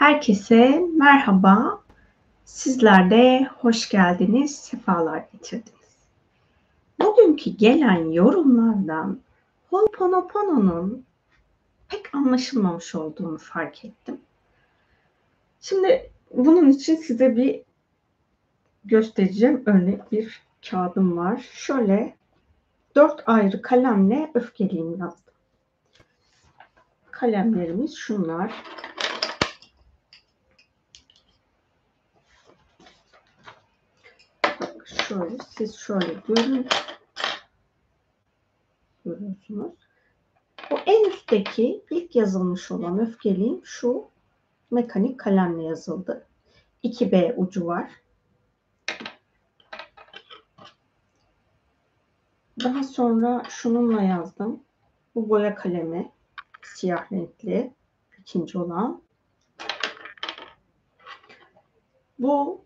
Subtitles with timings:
[0.00, 1.82] Herkese merhaba.
[2.44, 5.96] Sizler de hoş geldiniz, sefalar getirdiniz.
[7.00, 9.20] Bugünkü gelen yorumlardan
[9.70, 11.04] Ho'oponopono'nun
[11.88, 14.20] pek anlaşılmamış olduğunu fark ettim.
[15.60, 17.62] Şimdi bunun için size bir
[18.84, 21.48] göstereceğim örnek bir kağıdım var.
[21.52, 22.16] Şöyle
[22.96, 25.34] dört ayrı kalemle öfkeliyim yazdım.
[27.10, 28.52] Kalemlerimiz şunlar.
[35.10, 36.66] Şöyle siz şöyle görün.
[39.04, 39.72] Görüyorsunuz.
[40.70, 44.08] O en üstteki ilk yazılmış olan öfkeliğim şu
[44.70, 46.26] mekanik kalemle yazıldı.
[46.84, 47.90] 2B ucu var.
[52.64, 54.62] Daha sonra şununla yazdım.
[55.14, 56.12] Bu boya kalemi
[56.62, 57.74] siyah renkli
[58.18, 59.02] ikinci olan.
[62.18, 62.64] Bu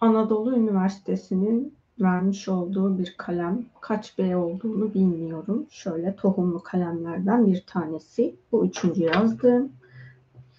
[0.00, 3.64] Anadolu Üniversitesi'nin vermiş olduğu bir kalem.
[3.80, 5.66] Kaç B olduğunu bilmiyorum.
[5.70, 8.34] Şöyle tohumlu kalemlerden bir tanesi.
[8.52, 9.72] Bu üçüncü yazdığım.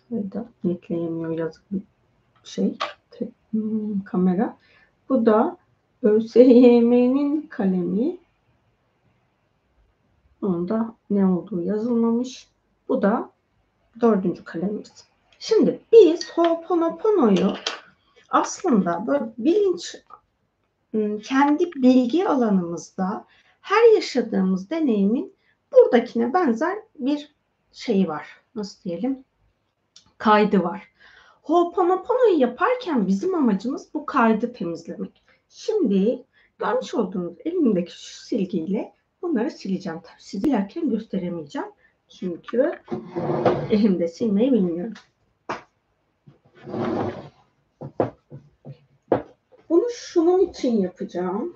[0.09, 1.81] Şurada netleyemiyor yazık bir
[2.43, 2.77] şey.
[3.51, 4.57] Hmm, kamera.
[5.09, 5.57] Bu da
[6.03, 8.17] ÖSYM'nin kalemi.
[10.41, 12.47] Onda ne olduğu yazılmamış.
[12.89, 13.29] Bu da
[14.01, 15.05] dördüncü kalemimiz.
[15.39, 17.53] Şimdi biz Ho'oponopono'yu
[18.31, 19.95] aslında böyle bilinç
[21.23, 23.25] kendi bilgi alanımızda
[23.61, 25.35] her yaşadığımız deneyimin
[25.73, 27.35] buradakine benzer bir
[27.71, 28.27] şeyi var.
[28.55, 29.23] Nasıl diyelim?
[30.17, 30.87] Kaydı var.
[31.41, 35.23] Ho'oponopono'yu yaparken bizim amacımız bu kaydı temizlemek.
[35.49, 36.23] Şimdi
[36.59, 39.99] görmüş olduğunuz elimdeki şu silgiyle bunları sileceğim.
[40.03, 41.67] Tabii silerken gösteremeyeceğim.
[42.09, 42.79] Çünkü
[43.71, 44.93] elimde silmeyi bilmiyorum.
[49.93, 51.55] Şunun için yapacağım.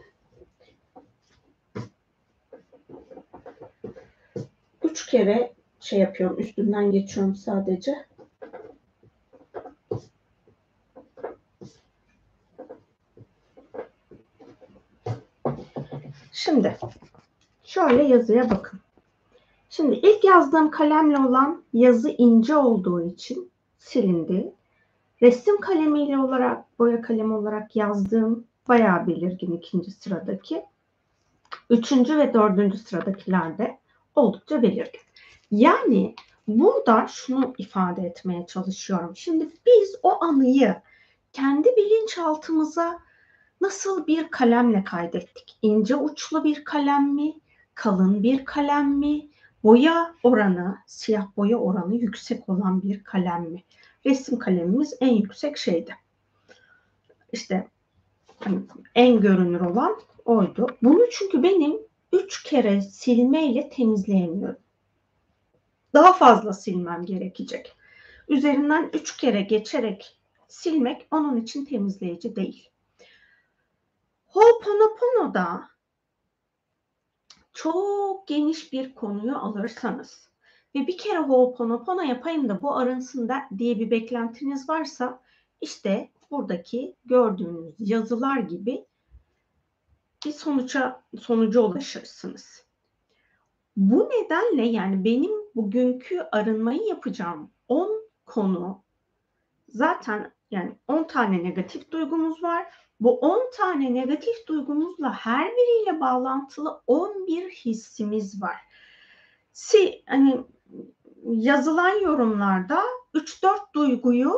[4.83, 6.39] Üç kere şey yapıyorum.
[6.39, 8.05] Üstünden geçiyorum sadece.
[16.31, 16.77] Şimdi
[17.63, 18.79] şöyle yazıya bakın.
[19.69, 24.53] Şimdi ilk yazdığım kalemle olan yazı ince olduğu için silindi.
[25.21, 30.65] Resim kalemiyle olarak, boya kalemi olarak yazdığım bayağı belirgin ikinci sıradaki.
[31.69, 33.79] Üçüncü ve dördüncü sıradakilerde
[34.15, 35.01] oldukça belirgin.
[35.51, 36.15] Yani
[36.47, 39.15] burada şunu ifade etmeye çalışıyorum.
[39.15, 40.75] Şimdi biz o anıyı
[41.33, 42.99] kendi bilinçaltımıza
[43.61, 45.57] nasıl bir kalemle kaydettik?
[45.61, 47.33] İnce uçlu bir kalem mi?
[47.75, 49.27] Kalın bir kalem mi?
[49.63, 53.63] Boya oranı, siyah boya oranı yüksek olan bir kalem mi?
[54.05, 55.95] Resim kalemimiz en yüksek şeydi.
[57.31, 57.67] İşte
[58.39, 58.59] hani
[58.95, 60.67] en görünür olan oydu.
[60.81, 61.77] Bunu çünkü benim
[62.13, 64.59] üç kere silmeyle temizleyemiyorum.
[65.93, 67.75] Daha fazla silmem gerekecek.
[68.29, 72.69] Üzerinden üç kere geçerek silmek onun için temizleyici değil.
[74.25, 75.69] Ho'oponopono'da
[77.53, 80.29] çok geniş bir konuyu alırsanız
[80.75, 85.19] ve bir kere Ho'oponopono yapayım da bu arınsın da diye bir beklentiniz varsa
[85.61, 88.85] işte buradaki gördüğünüz yazılar gibi
[90.25, 92.65] bir sonuca sonuca ulaşırsınız.
[93.77, 98.83] Bu nedenle yani benim bugünkü arınmayı yapacağım 10 konu
[99.69, 102.65] zaten yani 10 tane negatif duygumuz var.
[102.99, 108.55] Bu 10 tane negatif duygumuzla her biriyle bağlantılı 11 hissimiz var.
[109.53, 110.43] Si, hani
[111.23, 112.83] yazılan yorumlarda
[113.13, 114.33] 3-4 duyguyu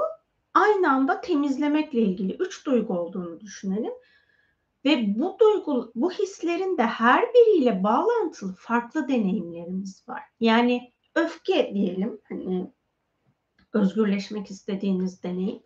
[0.54, 3.94] aynı anda temizlemekle ilgili 3 duygu olduğunu düşünelim.
[4.86, 10.24] Ve bu duygu, bu hislerin de her biriyle bağlantılı farklı deneyimlerimiz var.
[10.40, 12.72] Yani öfke diyelim, hani
[13.74, 15.64] özgürleşmek istediğiniz deneyim.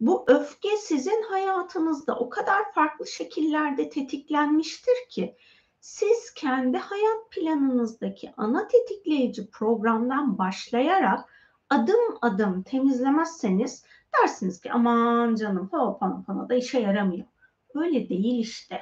[0.00, 5.36] Bu öfke sizin hayatınızda o kadar farklı şekillerde tetiklenmiştir ki
[5.80, 11.24] siz kendi hayat planınızdaki ana tetikleyici programdan başlayarak
[11.70, 13.84] adım adım temizlemezseniz
[14.20, 17.26] dersiniz ki aman canım Ho'oponopono da işe yaramıyor.
[17.74, 18.80] Öyle değil işte.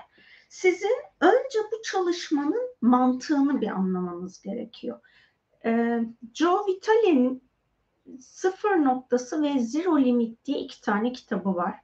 [0.48, 5.00] Sizin önce bu çalışmanın mantığını bir anlamanız gerekiyor.
[6.34, 7.42] Joe Vitale'nin
[8.20, 11.74] Sıfır Noktası ve Zero Limit diye iki tane kitabı var.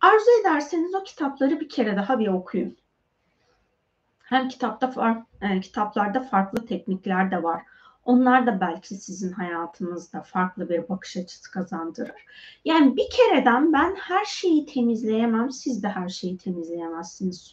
[0.00, 2.76] Arzu ederseniz o kitapları bir kere daha bir okuyun.
[4.26, 7.62] Hem kitapta far, e, kitaplarda farklı teknikler de var.
[8.04, 12.26] Onlar da belki sizin hayatınızda farklı bir bakış açısı kazandırır.
[12.64, 17.52] Yani bir kereden ben her şeyi temizleyemem, siz de her şeyi temizleyemezsiniz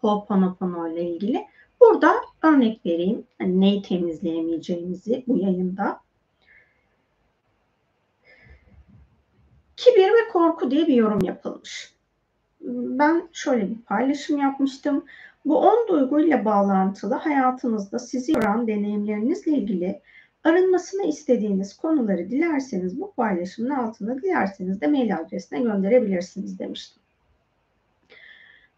[0.00, 1.46] Ho'oponopono ile ilgili.
[1.80, 3.26] Burada örnek vereyim.
[3.38, 6.00] Hani neyi temizleyemeyeceğimizi bu yayında.
[9.76, 11.94] Kibir ve korku diye bir yorum yapılmış.
[12.60, 15.04] Ben şöyle bir paylaşım yapmıştım.
[15.44, 20.02] Bu on duyguyla bağlantılı hayatınızda sizi yoran deneyimlerinizle ilgili
[20.44, 27.02] arınmasını istediğiniz konuları dilerseniz bu paylaşımın altında dilerseniz de mail adresine gönderebilirsiniz demiştim.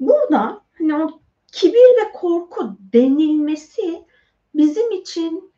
[0.00, 1.20] Burada hani o
[1.52, 4.04] kibir ve korku denilmesi
[4.54, 5.52] bizim için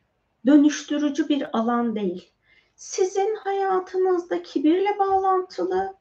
[0.46, 2.30] dönüştürücü bir alan değil.
[2.76, 5.94] Sizin hayatınızda kibirle bağlantılı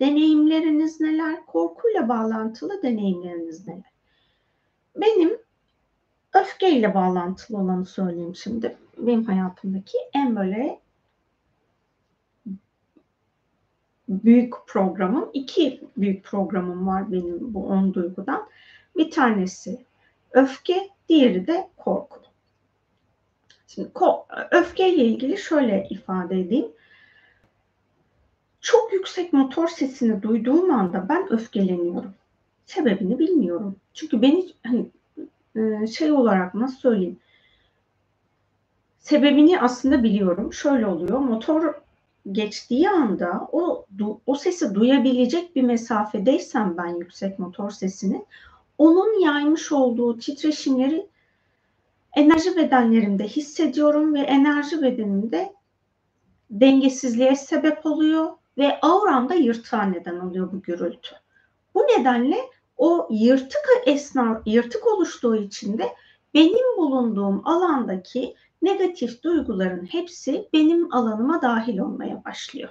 [0.00, 3.89] deneyimleriniz neler, korkuyla bağlantılı deneyimleriniz neler?
[4.96, 5.38] Benim
[6.34, 8.76] öfkeyle bağlantılı olanı söyleyeyim şimdi.
[8.98, 10.80] Benim hayatımdaki en böyle
[14.08, 18.48] büyük programım, iki büyük programım var benim bu on duygudan.
[18.96, 19.84] Bir tanesi
[20.30, 22.20] öfke, diğeri de korku.
[23.66, 23.90] Şimdi
[24.50, 26.68] öfkeyle ilgili şöyle ifade edeyim.
[28.60, 32.14] Çok yüksek motor sesini duyduğum anda ben öfkeleniyorum.
[32.70, 33.76] Sebebini bilmiyorum.
[33.94, 34.86] Çünkü beni hani
[35.56, 37.18] e, şey olarak nasıl söyleyeyim?
[38.98, 40.52] Sebebini aslında biliyorum.
[40.52, 41.18] Şöyle oluyor.
[41.18, 41.74] Motor
[42.32, 43.86] geçtiği anda o
[44.26, 48.24] o sesi duyabilecek bir mesafedeysem ben yüksek motor sesini
[48.78, 51.06] onun yaymış olduğu titreşimleri
[52.16, 55.52] enerji bedenlerimde hissediyorum ve enerji bedenimde
[56.50, 61.16] dengesizliğe sebep oluyor ve auramda yırtığa neden oluyor bu gürültü.
[61.74, 62.36] Bu nedenle
[62.80, 65.88] o yırtık esna yırtık oluştuğu için de
[66.34, 72.68] benim bulunduğum alandaki negatif duyguların hepsi benim alanıma dahil olmaya başlıyor.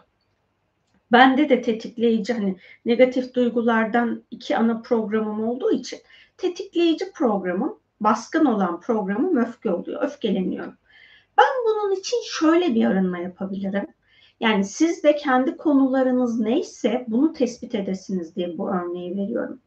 [1.11, 6.00] Bende de tetikleyici hani negatif duygulardan iki ana programım olduğu için
[6.38, 10.03] tetikleyici programım baskın olan programım öfke oluyor.
[10.03, 10.73] Öfkeleniyorum.
[11.38, 13.88] Ben bunun için şöyle bir arınma yapabilirim.
[14.39, 19.61] Yani siz de kendi konularınız neyse bunu tespit edesiniz diye bu örneği veriyorum.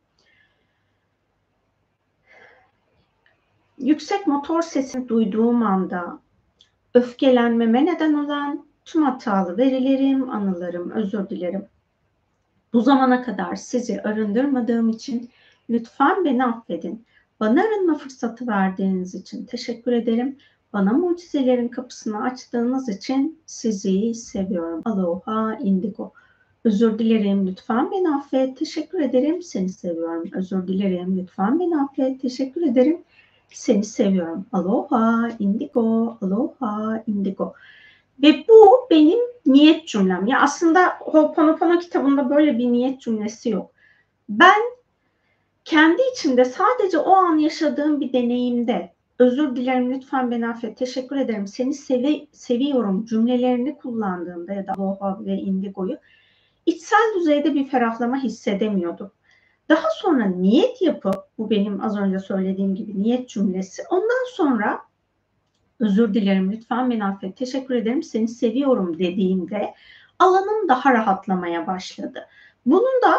[3.82, 6.18] Yüksek motor sesini duyduğum anda
[6.94, 11.66] öfkelenmeme neden olan tüm hatalı verilerim, anılarım, özür dilerim.
[12.72, 15.30] Bu zamana kadar sizi arındırmadığım için
[15.70, 17.04] lütfen beni affedin.
[17.40, 20.38] Bana arınma fırsatı verdiğiniz için teşekkür ederim.
[20.72, 24.82] Bana mucizelerin kapısını açtığınız için sizi seviyorum.
[24.84, 26.12] Aloha indigo.
[26.64, 28.56] Özür dilerim lütfen beni affet.
[28.56, 29.42] Teşekkür ederim.
[29.42, 30.30] Seni seviyorum.
[30.32, 32.20] Özür dilerim lütfen beni affet.
[32.22, 32.98] Teşekkür ederim.
[33.52, 34.46] Seni seviyorum.
[34.52, 36.18] Aloha indigo.
[36.22, 37.54] Aloha indigo.
[38.22, 40.26] Ve bu benim niyet cümlem.
[40.26, 43.70] Ya aslında Ho'oponopono kitabında böyle bir niyet cümlesi yok.
[44.28, 44.62] Ben
[45.64, 51.46] kendi içimde sadece o an yaşadığım bir deneyimde özür dilerim lütfen beni affet teşekkür ederim
[51.46, 55.98] seni sevi seviyorum cümlelerini kullandığımda ya da Aloha ve Indigo'yu
[56.66, 59.10] içsel düzeyde bir ferahlama hissedemiyordum.
[59.68, 63.82] Daha sonra niyet yapıp bu benim az önce söylediğim gibi niyet cümlesi.
[63.90, 64.80] Ondan sonra
[65.80, 67.36] özür dilerim lütfen beni affet.
[67.36, 68.98] Teşekkür ederim seni seviyorum.
[68.98, 69.74] dediğimde
[70.18, 72.26] alanım daha rahatlamaya başladı.
[72.66, 73.14] Bunun da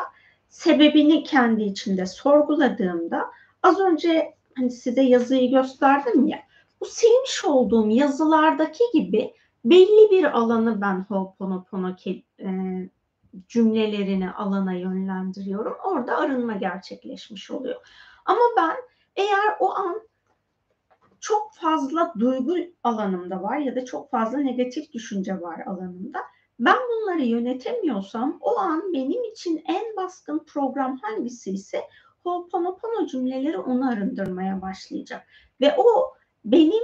[0.50, 3.26] sebebini kendi içinde sorguladığımda
[3.64, 6.40] az önce hani size yazıyı gösterdim ya
[6.82, 9.34] bu silmiş olduğum yazılardaki gibi
[9.66, 11.96] belli bir alanı ben Ho'oponopono
[13.48, 15.78] cümlelerini alana yönlendiriyorum.
[15.84, 17.82] Orada arınma gerçekleşmiş oluyor.
[18.26, 18.76] Ama ben
[19.16, 20.02] eğer o an
[21.20, 26.20] çok fazla duygu alanımda var ya da çok fazla negatif düşünce var alanımda.
[26.60, 31.82] Ben bunları yönetemiyorsam o an benim için en baskın program hangisi ise
[32.24, 35.28] Ho'oponopono cümleleri onu arındırmaya başlayacak.
[35.62, 36.14] Ve o
[36.46, 36.84] benim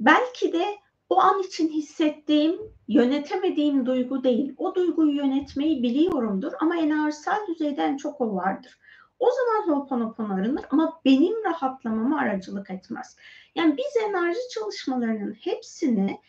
[0.00, 0.64] belki de
[1.08, 4.54] o an için hissettiğim, yönetemediğim duygu değil.
[4.56, 8.78] O duyguyu yönetmeyi biliyorumdur ama enerjisel düzeyden çok o vardır.
[9.18, 13.16] O zaman Ho'oponopono arınır ama benim rahatlamama aracılık etmez.
[13.54, 16.20] Yani biz enerji çalışmalarının hepsini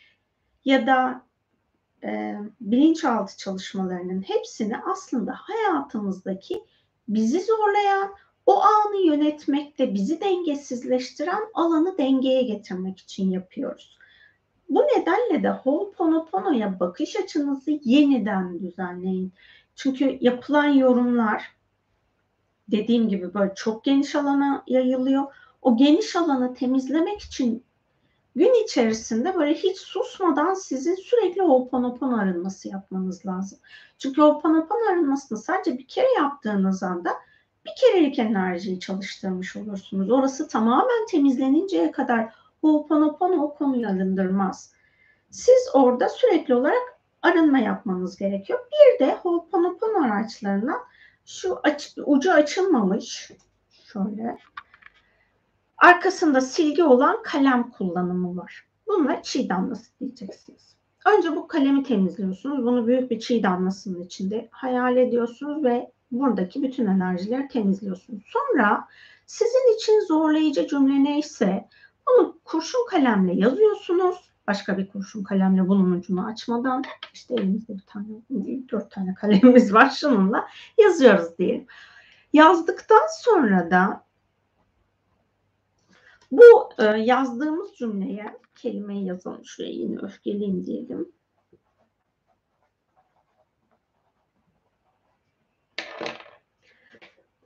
[0.65, 1.25] ya da
[2.03, 6.63] e, bilinçaltı çalışmalarının hepsini aslında hayatımızdaki
[7.07, 13.98] bizi zorlayan, o anı yönetmekte bizi dengesizleştiren alanı dengeye getirmek için yapıyoruz.
[14.69, 19.33] Bu nedenle de Ho'oponopono'ya bakış açınızı yeniden düzenleyin.
[19.75, 21.55] Çünkü yapılan yorumlar
[22.67, 25.23] dediğim gibi böyle çok geniş alana yayılıyor.
[25.61, 27.63] O geniş alanı temizlemek için
[28.35, 33.59] gün içerisinde böyle hiç susmadan sizin sürekli Ho'oponopono arınması yapmanız lazım.
[33.97, 37.09] Çünkü Ho'oponopono arınmasını sadece bir kere yaptığınız anda
[37.65, 40.11] bir kerelik enerjiyi çalıştırmış olursunuz.
[40.11, 44.73] Orası tamamen temizleninceye kadar Ho'oponopono o konuyu arındırmaz.
[45.29, 48.59] Siz orada sürekli olarak arınma yapmanız gerekiyor.
[48.59, 50.77] Bir de Ho'oponopono araçlarına
[51.25, 53.31] şu aç, ucu açılmamış
[53.93, 54.37] şöyle
[55.77, 58.67] arkasında silgi olan kalem kullanımı var.
[58.87, 60.75] Bununla çiğ damlası diyeceksiniz.
[61.05, 62.65] Önce bu kalemi temizliyorsunuz.
[62.65, 68.23] Bunu büyük bir çiğ damlasının içinde hayal ediyorsunuz ve buradaki bütün enerjileri temizliyorsunuz.
[68.27, 68.87] Sonra
[69.25, 71.67] sizin için zorlayıcı cümle neyse
[72.09, 74.29] bunu kurşun kalemle yazıyorsunuz.
[74.47, 78.07] Başka bir kurşun kalemle bunun ucunu açmadan işte elimizde bir tane
[78.71, 80.47] dört tane kalemimiz var şununla
[80.77, 81.67] yazıyoruz diyelim.
[82.33, 84.03] Yazdıktan sonra da
[86.31, 91.11] bu e, yazdığımız cümleye kelimeyi yazalım şuraya yine öfkeliyim diyelim.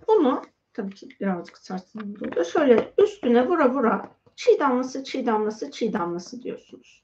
[0.08, 0.42] Bunu
[0.74, 2.46] tabii ki birazcık sarsılmış oluyor.
[2.46, 7.04] Şöyle üstüne vura vura çiğ damlası, çiğ damlası, çiğ damlası diyorsunuz.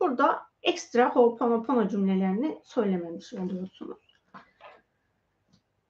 [0.00, 3.98] Burada ekstra ho'oponopono cümlelerini söylememiş oluyorsunuz.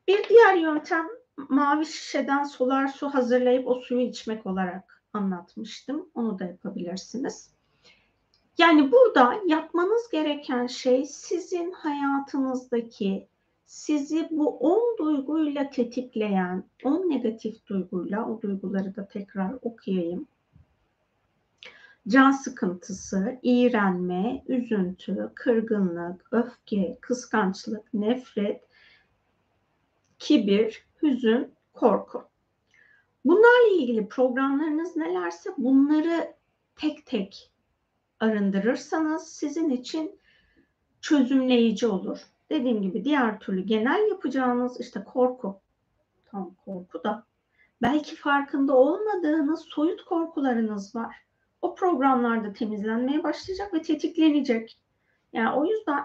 [0.09, 6.09] Bir diğer yöntem mavi şişeden solar su hazırlayıp o suyu içmek olarak anlatmıştım.
[6.15, 7.51] Onu da yapabilirsiniz.
[8.59, 13.29] Yani burada yapmanız gereken şey sizin hayatınızdaki
[13.67, 20.27] sizi bu 10 duyguyla tetikleyen 10 negatif duyguyla o duyguları da tekrar okuyayım.
[22.09, 28.65] Can sıkıntısı, iğrenme, üzüntü, kırgınlık, öfke, kıskançlık, nefret,
[30.19, 32.25] kibir, hüzün, korku.
[33.25, 36.35] Bunlarla ilgili programlarınız nelerse bunları
[36.77, 37.53] tek tek
[38.21, 40.21] arındırırsanız sizin için
[41.01, 42.19] çözümleyici olur.
[42.51, 45.61] Dediğim gibi diğer türlü genel yapacağınız işte korku.
[46.25, 47.27] Tam korku da
[47.83, 51.17] belki farkında olmadığınız soyut korkularınız var.
[51.63, 54.79] O programlarda temizlenmeye başlayacak ve tetiklenecek.
[55.33, 56.05] Yani o yüzden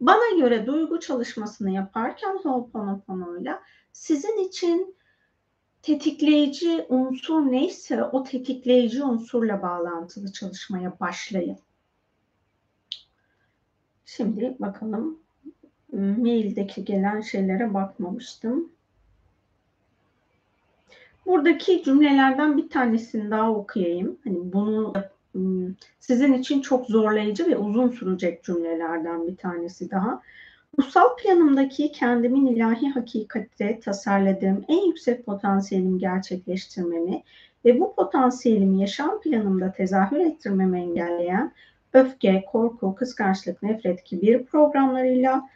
[0.00, 3.62] bana göre duygu çalışmasını yaparken Ho'oponopono'yla
[3.92, 4.96] sizin için
[5.82, 11.58] tetikleyici unsur neyse o tetikleyici unsurla bağlantılı çalışmaya başlayın.
[14.04, 15.20] Şimdi bakalım
[15.92, 18.75] maildeki gelen şeylere bakmamıştım.
[21.26, 24.18] Buradaki cümlelerden bir tanesini daha okuyayım.
[24.24, 24.92] Hani bunu
[26.00, 30.22] sizin için çok zorlayıcı ve uzun sürecek cümlelerden bir tanesi daha.
[30.78, 37.22] Ruhsal planımdaki kendimin ilahi hakikatte tasarladığım en yüksek potansiyelimi gerçekleştirmemi
[37.64, 41.52] ve bu potansiyelimi yaşam planımda tezahür ettirmemi engelleyen
[41.92, 45.48] öfke, korku, kıskançlık, nefret, kibir programlarıyla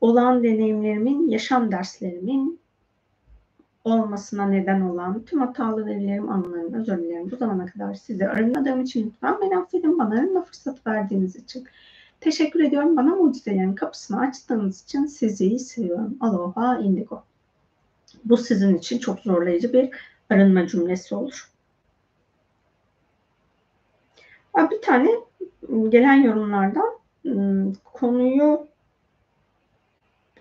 [0.00, 2.60] olan deneyimlerimin, yaşam derslerimin
[3.86, 7.30] olmasına neden olan tüm hatalı verilerim, anılarım, özür dilerim.
[7.30, 9.98] Bu zamana kadar sizi arınmadığım için lütfen beni affedin.
[9.98, 11.66] Bana arınma fırsatı verdiğiniz için.
[12.20, 12.96] Teşekkür ediyorum.
[12.96, 16.16] Bana mucizelerin kapısını açtığınız için sizi seviyorum.
[16.20, 17.22] Aloha indigo.
[18.24, 19.90] Bu sizin için çok zorlayıcı bir
[20.30, 21.50] arınma cümlesi olur.
[24.70, 25.10] Bir tane
[25.88, 28.66] gelen yorumlardan ıı, konuyu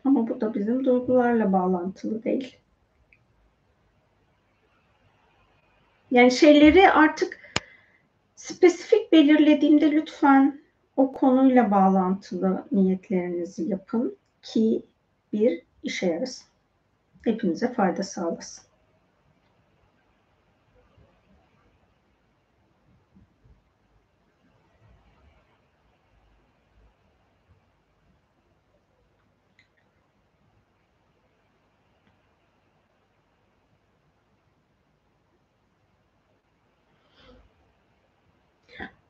[0.05, 2.57] ama bu da bizim duygularla bağlantılı değil.
[6.15, 7.39] Yani şeyleri artık
[8.35, 10.61] spesifik belirlediğimde lütfen
[10.97, 14.85] o konuyla bağlantılı niyetlerinizi yapın ki
[15.33, 16.45] bir işe yarasın.
[17.23, 18.65] Hepinize fayda sağlasın.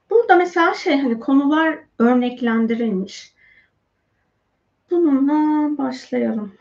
[0.10, 3.34] Burada mesela şey hani konular örneklendirilmiş.
[4.92, 6.54] Bununla başlayalım.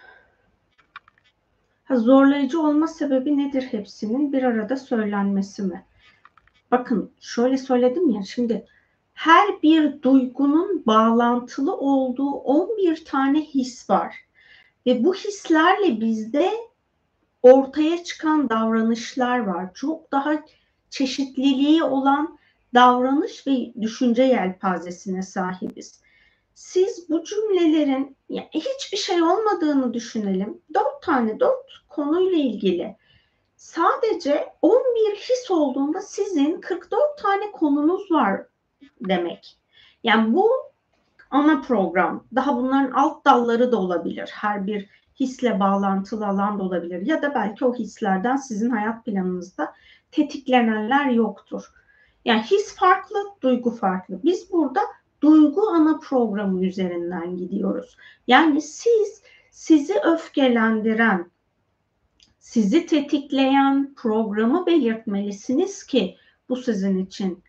[1.85, 5.85] Ha, zorlayıcı olma sebebi nedir hepsinin bir arada söylenmesi mi?
[6.71, 8.67] Bakın şöyle söyledim ya şimdi
[9.13, 14.17] her bir duygunun bağlantılı olduğu 11 tane his var.
[14.87, 16.51] Ve bu hislerle bizde
[17.43, 19.75] ortaya çıkan davranışlar var.
[19.75, 20.43] Çok daha
[20.91, 22.39] çeşitliliği olan
[22.75, 26.00] davranış ve düşünce yelpazesine sahibiz.
[26.54, 28.16] Siz bu cümlelerin
[28.54, 30.62] hiçbir şey olmadığını düşünelim.
[30.75, 32.97] Dört tane, dört konuyla ilgili
[33.57, 38.47] sadece 11 his olduğunda sizin 44 tane konunuz var
[39.00, 39.59] demek.
[40.04, 40.50] Yani bu
[41.31, 42.26] ana program.
[42.35, 44.31] Daha bunların alt dalları da olabilir.
[44.35, 44.88] Her bir
[45.21, 47.07] hisle bağlantılı alan da olabilir.
[47.07, 49.73] Ya da belki o hislerden sizin hayat planınızda
[50.11, 51.73] tetiklenenler yoktur.
[52.25, 54.21] Yani his farklı, duygu farklı.
[54.25, 54.81] Biz burada
[55.23, 57.97] duygu ana programı üzerinden gidiyoruz.
[58.26, 61.31] Yani siz sizi öfkelendiren,
[62.38, 66.16] sizi tetikleyen programı belirtmelisiniz ki
[66.49, 67.43] bu sizin için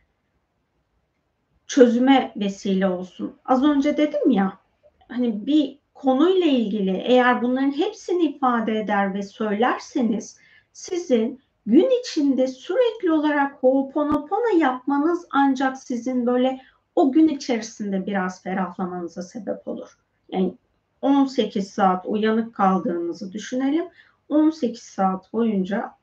[1.68, 3.36] çözüme vesile olsun.
[3.46, 4.60] Az önce dedim ya
[5.08, 10.38] hani bir konuyla ilgili eğer bunların hepsini ifade eder ve söylerseniz
[10.74, 16.62] sizin gün içinde sürekli olarak Ho'oponopono yapmanız ancak sizin böyle
[16.96, 19.98] o gün içerisinde biraz ferahlamanıza sebep olur.
[20.30, 20.58] Yani
[21.02, 23.86] 18 saat uyanık kaldığınızı düşünelim.
[24.30, 25.96] 18 saat boyunca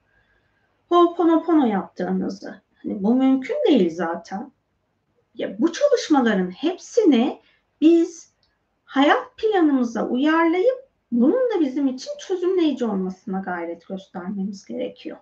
[0.89, 2.61] Ho'oponopono yaptığınızı.
[2.83, 4.53] Hani bu mümkün değil zaten.
[5.35, 7.41] Ya bu çalışmaların hepsini
[7.81, 8.33] biz
[8.85, 15.17] hayat planımıza uyarlayıp bunun da bizim için çözümleyici olmasına gayret göstermemiz gerekiyor.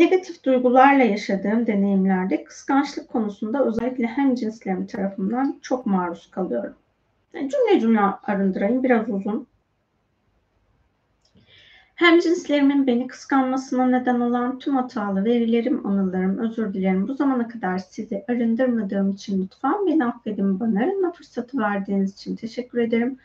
[0.00, 6.74] Negatif duygularla yaşadığım deneyimlerde kıskançlık konusunda özellikle hem cinslerim tarafından çok maruz kalıyorum.
[7.34, 9.46] Yani cümle cümle arındırayım biraz uzun.
[11.94, 17.08] Hem cinslerimin beni kıskanmasına neden olan tüm hatalı verilerim, anılarım, özür dilerim.
[17.08, 20.60] Bu zamana kadar sizi arındırmadığım için lütfen beni affedin.
[20.60, 23.18] Bana arınma fırsatı verdiğiniz için teşekkür ederim.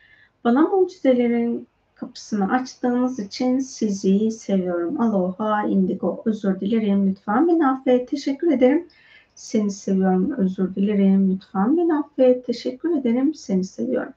[0.44, 5.02] Bana mucizelerin kapısını açtığınız için sizi seviyorum.
[5.02, 6.22] Aloha, indigo.
[6.26, 7.10] Özür dilerim.
[7.10, 8.10] Lütfen beni affet.
[8.10, 8.88] Teşekkür ederim.
[9.36, 10.32] Seni seviyorum.
[10.32, 11.32] Özür dilerim.
[11.32, 12.46] Lütfen beni affet.
[12.46, 13.34] Teşekkür ederim.
[13.34, 14.14] Seni seviyorum.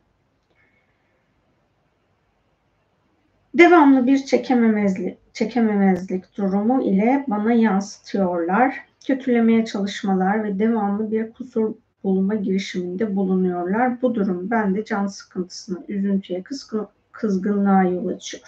[3.55, 8.75] Devamlı bir çekememezlik, çekememezlik durumu ile bana yansıtıyorlar.
[9.07, 14.03] Kötülemeye çalışmalar ve devamlı bir kusur bulma girişiminde bulunuyorlar.
[14.03, 16.89] Bu durum bende can sıkıntısına, üzüntüye, kızgın,
[17.19, 18.43] kızgınlığa yol açıyor.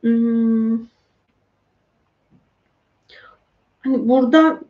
[0.00, 0.78] Hmm.
[3.80, 4.60] Hani burada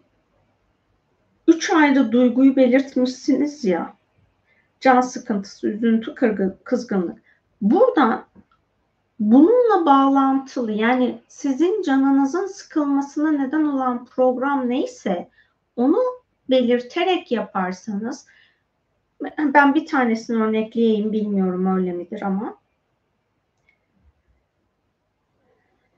[1.49, 3.97] üç ayrı duyguyu belirtmişsiniz ya.
[4.81, 6.15] Can sıkıntısı, üzüntü,
[6.65, 7.19] kızgınlık.
[7.61, 8.25] Burada
[9.21, 15.29] bununla bağlantılı yani sizin canınızın sıkılmasına neden olan program neyse
[15.77, 15.99] onu
[16.51, 18.27] belirterek yaparsanız
[19.39, 22.57] ben bir tanesini örnekleyeyim bilmiyorum öyle midir ama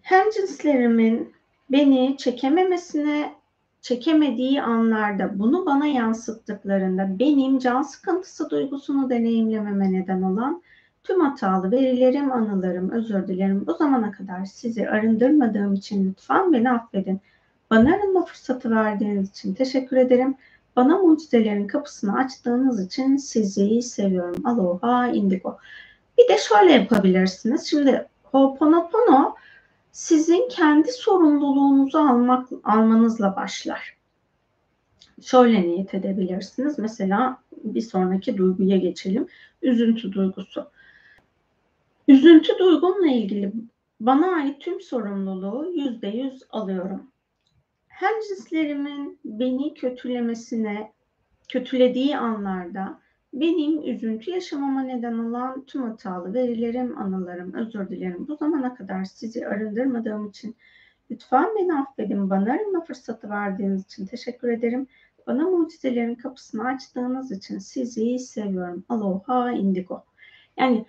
[0.08, 1.34] hem cinslerimin
[1.70, 3.34] beni çekememesine
[3.80, 10.62] çekemediği anlarda bunu bana yansıttıklarında benim can sıkıntısı duygusunu deneyimlememe neden olan
[11.04, 13.66] tüm hatalı verilerim, anılarım, özür dilerim.
[13.66, 17.20] Bu zamana kadar sizi arındırmadığım için lütfen beni affedin.
[17.70, 20.34] Bana arınma fırsatı verdiğiniz için teşekkür ederim.
[20.76, 24.46] Bana mucizelerin kapısını açtığınız için sizi seviyorum.
[24.46, 25.58] Aloha, indigo.
[26.18, 27.66] Bir de şöyle yapabilirsiniz.
[27.66, 29.34] Şimdi Ho'oponopono
[29.98, 33.96] sizin kendi sorumluluğunuzu almak almanızla başlar.
[35.22, 36.78] Şöyle niyet edebilirsiniz.
[36.78, 39.26] Mesela bir sonraki duyguya geçelim.
[39.62, 40.70] Üzüntü duygusu.
[42.08, 43.52] Üzüntü duygumla ilgili
[44.00, 47.10] bana ait tüm sorumluluğu yüzde yüz alıyorum.
[47.88, 50.92] Hem cinslerimin beni kötülemesine,
[51.48, 53.00] kötülediği anlarda
[53.32, 58.28] benim üzüntü yaşamama neden olan tüm hatalı verilerim, anılarım, özür dilerim.
[58.28, 60.56] Bu zamana kadar sizi arındırmadığım için
[61.10, 62.30] lütfen beni affedin.
[62.30, 64.86] Bana arınma fırsatı verdiğiniz için teşekkür ederim.
[65.26, 68.84] Bana mucizelerin kapısını açtığınız için sizi seviyorum.
[68.88, 70.04] Aloha indigo.
[70.56, 70.86] Yani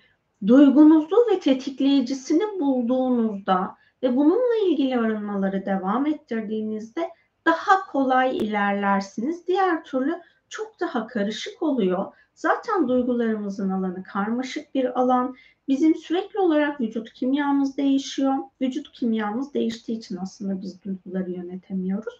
[0.47, 7.09] duygunuzu ve tetikleyicisini bulduğunuzda ve bununla ilgili arınmaları devam ettirdiğinizde
[7.45, 9.47] daha kolay ilerlersiniz.
[9.47, 12.13] Diğer türlü çok daha karışık oluyor.
[12.39, 15.35] Zaten duygularımızın alanı karmaşık bir alan.
[15.67, 18.33] Bizim sürekli olarak vücut kimyamız değişiyor.
[18.61, 22.19] Vücut kimyamız değiştiği için aslında biz duyguları yönetemiyoruz.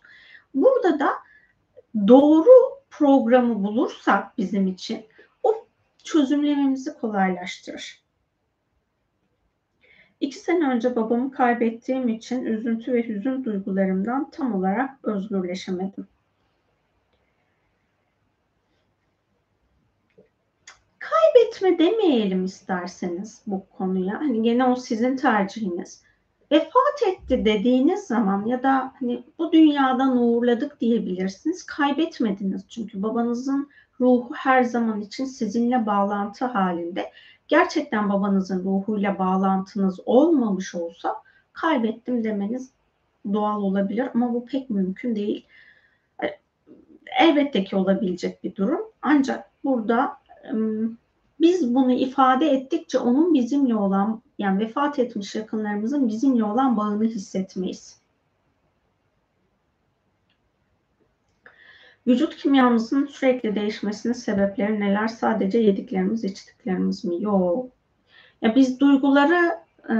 [0.54, 1.10] Burada da
[2.08, 2.50] doğru
[2.90, 5.06] programı bulursak bizim için
[5.44, 5.68] o
[6.04, 8.04] çözümlememizi kolaylaştırır.
[10.20, 16.08] İki sene önce babamı kaybettiğim için üzüntü ve hüzün duygularımdan tam olarak özgürleşemedim.
[21.40, 24.20] Kaybetme demeyelim isterseniz bu konuya.
[24.20, 26.04] Hani gene o sizin tercihiniz.
[26.52, 31.66] Vefat etti dediğiniz zaman ya da hani bu dünyadan uğurladık diyebilirsiniz.
[31.66, 37.12] Kaybetmediniz çünkü babanızın ruhu her zaman için sizinle bağlantı halinde
[37.48, 41.16] gerçekten babanızın ruhuyla bağlantınız olmamış olsa
[41.54, 42.72] kaybettim demeniz
[43.34, 45.46] doğal olabilir ama bu pek mümkün değil.
[47.20, 48.82] Elbette ki olabilecek bir durum.
[49.02, 50.20] Ancak burada
[51.42, 58.00] biz bunu ifade ettikçe onun bizimle olan yani vefat etmiş yakınlarımızın bizimle olan bağını hissetmeyiz.
[62.08, 65.08] Vücut kimyamızın sürekli değişmesinin sebepleri neler?
[65.08, 67.24] Sadece yediklerimiz, içtiklerimiz mi?
[67.24, 67.70] Yok.
[68.42, 69.96] Ya biz duyguları e,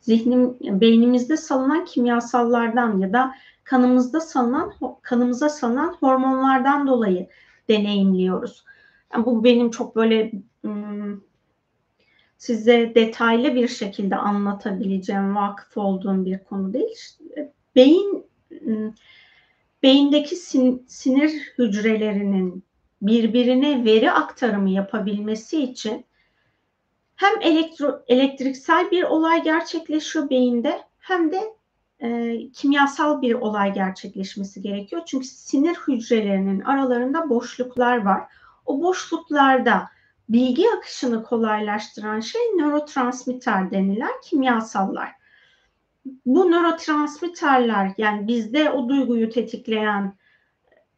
[0.00, 3.34] zihnim, beynimizde salınan kimyasallardan ya da
[3.64, 7.28] kanımızda salınan kanımıza salınan hormonlardan dolayı
[7.68, 8.64] deneyimliyoruz.
[9.14, 10.32] Yani bu benim çok böyle
[12.42, 16.96] size detaylı bir şekilde anlatabileceğim, vakıf olduğum bir konu değil.
[17.76, 18.26] Beyin
[19.82, 22.64] beyindeki sin, sinir hücrelerinin
[23.02, 26.04] birbirine veri aktarımı yapabilmesi için
[27.16, 31.40] hem elektro, elektriksel bir olay gerçekleşiyor beyinde hem de
[32.00, 35.02] e, kimyasal bir olay gerçekleşmesi gerekiyor.
[35.06, 38.22] Çünkü sinir hücrelerinin aralarında boşluklar var.
[38.66, 39.88] O boşluklarda
[40.28, 45.12] bilgi akışını kolaylaştıran şey nörotransmitter denilen kimyasallar.
[46.26, 50.16] Bu nörotransmitterler yani bizde o duyguyu tetikleyen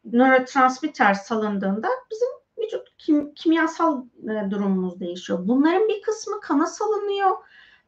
[0.04, 5.38] nörotransmitter salındığında bizim vücut kim, kimyasal e, durumumuz değişiyor.
[5.42, 7.30] Bunların bir kısmı kana salınıyor,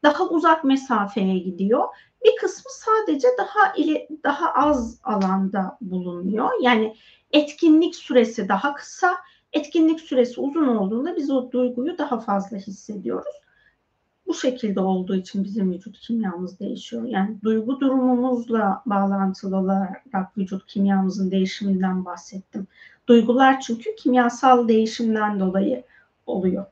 [0.03, 1.85] daha uzak mesafeye gidiyor.
[2.25, 6.51] Bir kısmı sadece daha ili, daha az alanda bulunuyor.
[6.61, 6.97] Yani
[7.33, 9.17] etkinlik süresi daha kısa,
[9.57, 13.35] etkinlik süresi uzun olduğunda biz o duyguyu daha fazla hissediyoruz.
[14.27, 17.05] Bu şekilde olduğu için bizim vücut kimyamız değişiyor.
[17.05, 22.67] Yani duygu durumumuzla bağlantılı olarak vücut kimyamızın değişiminden bahsettim.
[23.09, 25.85] Duygular çünkü kimyasal değişimden dolayı
[26.27, 26.65] oluyor.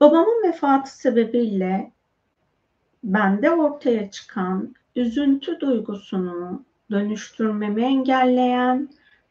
[0.00, 1.92] Babamın vefatı sebebiyle
[3.04, 8.88] bende ortaya çıkan üzüntü duygusunu dönüştürmemi engelleyen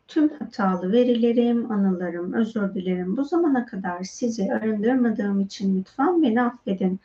[0.08, 3.17] tüm hatalı verilerim, anılarım, özür dilerim.
[3.17, 6.99] Bu zamana kadar sizi arındırmadığım için lütfen beni affedin.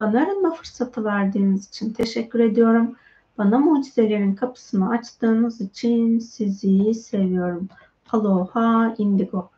[0.00, 2.96] Bana arınma fırsatı verdiğiniz için teşekkür ediyorum.
[3.38, 7.68] Bana mucizelerin kapısını açtığınız için sizi seviyorum.
[8.12, 9.50] Aloha Indigo.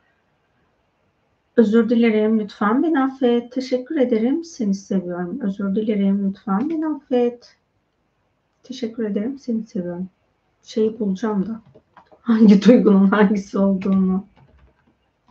[1.57, 3.53] Özür dilerim, lütfen beni affet.
[3.53, 5.41] Teşekkür ederim, seni seviyorum.
[5.41, 7.57] Özür dilerim, lütfen beni affet.
[8.63, 10.09] Teşekkür ederim, seni seviyorum.
[10.63, 11.61] Şeyi bulacağım da.
[12.21, 14.27] Hangi duygunun hangisi olduğunu.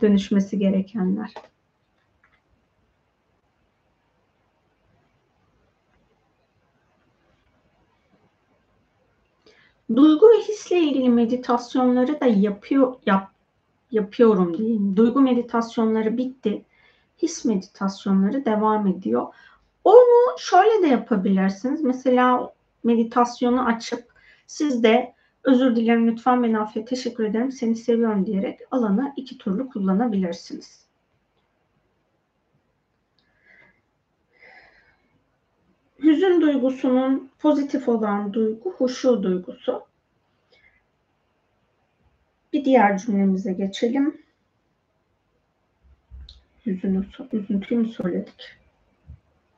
[0.02, 1.34] Dönüşmesi gerekenler.
[9.96, 13.31] Duygu ve hisle ilgili meditasyonları da yapıyor, yap,
[13.92, 14.96] yapıyorum diyeyim.
[14.96, 16.64] Duygu meditasyonları bitti.
[17.22, 19.26] His meditasyonları devam ediyor.
[19.84, 21.82] Onu şöyle de yapabilirsiniz.
[21.82, 22.52] Mesela
[22.84, 24.12] meditasyonu açıp
[24.46, 29.68] siz de özür dilerim lütfen beni affet teşekkür ederim seni seviyorum diyerek alanı iki türlü
[29.68, 30.82] kullanabilirsiniz.
[36.02, 39.91] Hüzün duygusunun pozitif olan duygu huşu duygusu.
[42.52, 44.22] Bir diğer cümlemize geçelim.
[46.66, 48.58] Hüzünü, üzüntüyü mü söyledik?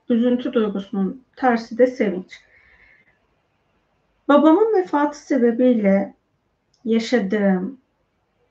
[0.09, 2.41] Üzüntü duygusunun tersi de sevinç.
[4.29, 6.15] Babamın vefatı sebebiyle
[6.85, 7.79] yaşadığım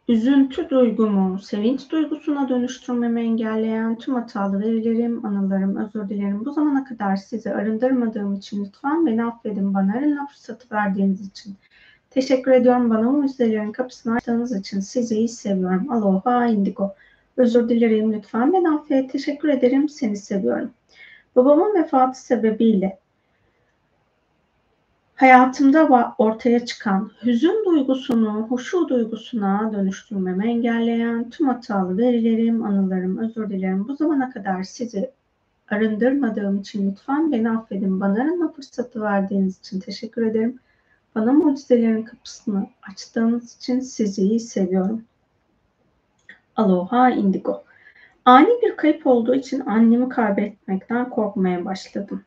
[0.08, 6.46] üzüntü duygumu sevinç duygusuna dönüştürmemi engelleyen tüm hatalı verilerim, anılarım, özür dilerim.
[6.46, 9.74] Bu zamana kadar sizi arındırmadığım için lütfen beni affedin.
[9.74, 11.56] Bana arınma fırsatı verdiğiniz için
[12.13, 14.80] Teşekkür ediyorum bana mucizelerin kapısını açtığınız için.
[14.80, 15.91] Sizi iyi seviyorum.
[15.91, 16.95] Aloha indigo.
[17.38, 18.54] Özür dilerim lütfen.
[18.54, 19.12] Ben affet.
[19.12, 19.89] Teşekkür ederim.
[19.89, 20.71] Seni seviyorum.
[21.36, 22.99] Babamın vefatı sebebiyle
[25.15, 33.88] hayatımda ortaya çıkan hüzün duygusunu huşu duygusuna dönüştürmemi engelleyen tüm hatalı verilerim, anılarım, özür dilerim.
[33.88, 35.12] Bu zamana kadar sizi
[35.69, 37.99] arındırmadığım için lütfen beni affedin.
[37.99, 40.60] Bana arınma fırsatı verdiğiniz için teşekkür ederim.
[41.15, 45.06] Bana mucizelerin kapısını açtığınız için sizi seviyorum.
[46.56, 47.63] Aloha Indigo.
[48.26, 52.26] Ani bir kayıp olduğu için annemi kaybetmekten korkmaya başladım.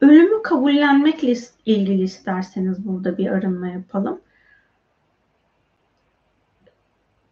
[0.00, 1.34] Ölümü kabullenmekle
[1.66, 4.20] ilgili isterseniz burada bir arınma yapalım.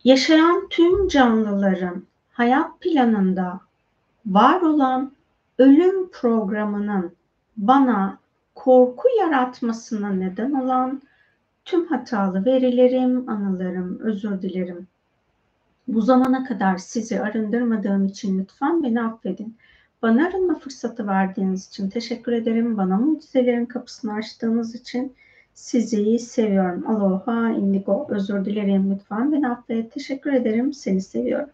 [0.06, 3.60] yaşayan tüm canlıların hayat planında
[4.26, 5.15] var olan
[5.58, 7.12] ölüm programının
[7.56, 8.18] bana
[8.54, 11.02] korku yaratmasına neden olan
[11.64, 14.86] tüm hatalı verilerim, anılarım, özür dilerim.
[15.88, 19.56] Bu zamana kadar sizi arındırmadığım için lütfen beni affedin.
[20.02, 22.76] Bana arınma fırsatı verdiğiniz için teşekkür ederim.
[22.76, 25.14] Bana mucizelerin kapısını açtığınız için
[25.54, 26.90] sizi seviyorum.
[26.90, 28.06] Aloha, indigo.
[28.10, 29.92] Özür dilerim lütfen beni affet.
[29.92, 30.72] Teşekkür ederim.
[30.72, 31.50] Seni seviyorum.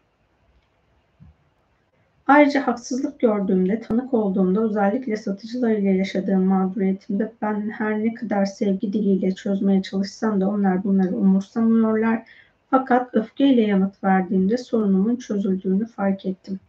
[2.27, 8.93] Ayrıca haksızlık gördüğümde, tanık olduğumda, özellikle satıcılar ile yaşadığım mağduriyetimde ben her ne kadar sevgi
[8.93, 12.23] diliyle çözmeye çalışsam da onlar bunları umursamıyorlar.
[12.71, 16.61] Fakat öfkeyle yanıt verdiğimde sorunumun çözüldüğünü fark ettim.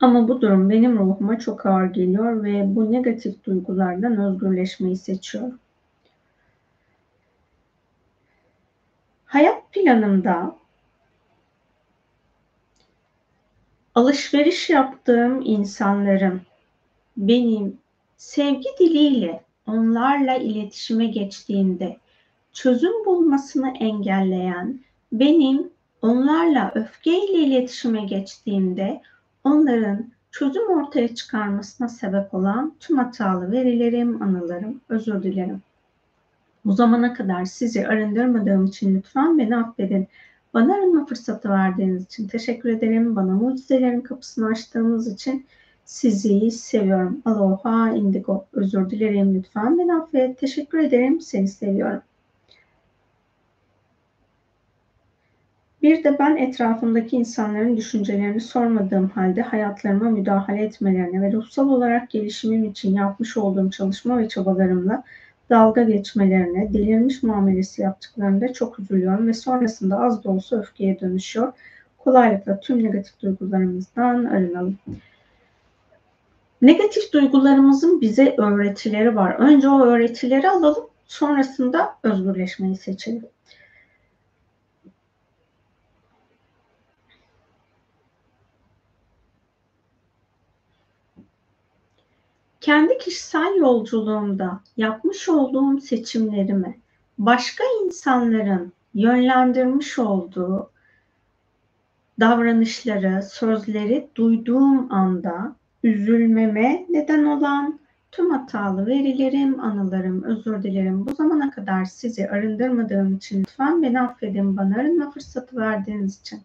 [0.00, 5.58] Ama bu durum benim ruhuma çok ağır geliyor ve bu negatif duygulardan özgürleşmeyi seçiyorum.
[9.26, 10.56] Hayat planımda
[13.96, 16.40] alışveriş yaptığım insanların
[17.16, 17.78] benim
[18.16, 21.96] sevgi diliyle onlarla iletişime geçtiğinde
[22.52, 24.80] çözüm bulmasını engelleyen
[25.12, 25.70] benim
[26.02, 29.02] onlarla öfkeyle iletişime geçtiğimde
[29.44, 35.62] onların çözüm ortaya çıkarmasına sebep olan tüm hatalı verilerim, anılarım, özür dilerim.
[36.64, 40.08] Bu zamana kadar sizi arındırmadığım için lütfen beni affedin.
[40.54, 43.16] Bana arınma fırsatı verdiğiniz için teşekkür ederim.
[43.16, 45.46] Bana mucizelerin kapısını açtığınız için
[45.84, 47.22] sizi seviyorum.
[47.24, 48.46] Aloha indigo.
[48.52, 50.38] Özür dilerim lütfen beni affet.
[50.38, 51.20] Teşekkür ederim.
[51.20, 52.02] Seni seviyorum.
[55.82, 62.64] Bir de ben etrafımdaki insanların düşüncelerini sormadığım halde hayatlarıma müdahale etmelerine ve ruhsal olarak gelişimim
[62.64, 65.04] için yapmış olduğum çalışma ve çabalarımla
[65.50, 71.52] dalga geçmelerine, delirmiş muamelesi yaptıklarında çok üzülüyorum ve sonrasında az da olsa öfkeye dönüşüyor.
[71.98, 74.78] Kolaylıkla tüm negatif duygularımızdan arınalım.
[76.62, 79.36] Negatif duygularımızın bize öğretileri var.
[79.38, 83.26] Önce o öğretileri alalım, sonrasında özgürleşmeyi seçelim.
[92.66, 96.78] Kendi kişisel yolculuğumda yapmış olduğum seçimlerimi
[97.18, 100.70] başka insanların yönlendirmiş olduğu
[102.20, 107.78] davranışları, sözleri duyduğum anda üzülmeme neden olan
[108.12, 111.06] tüm hatalı verilerim, anılarım, özür dilerim.
[111.06, 114.56] Bu zamana kadar sizi arındırmadığım için lütfen beni affedin.
[114.56, 116.40] Bana arınma fırsatı verdiğiniz için.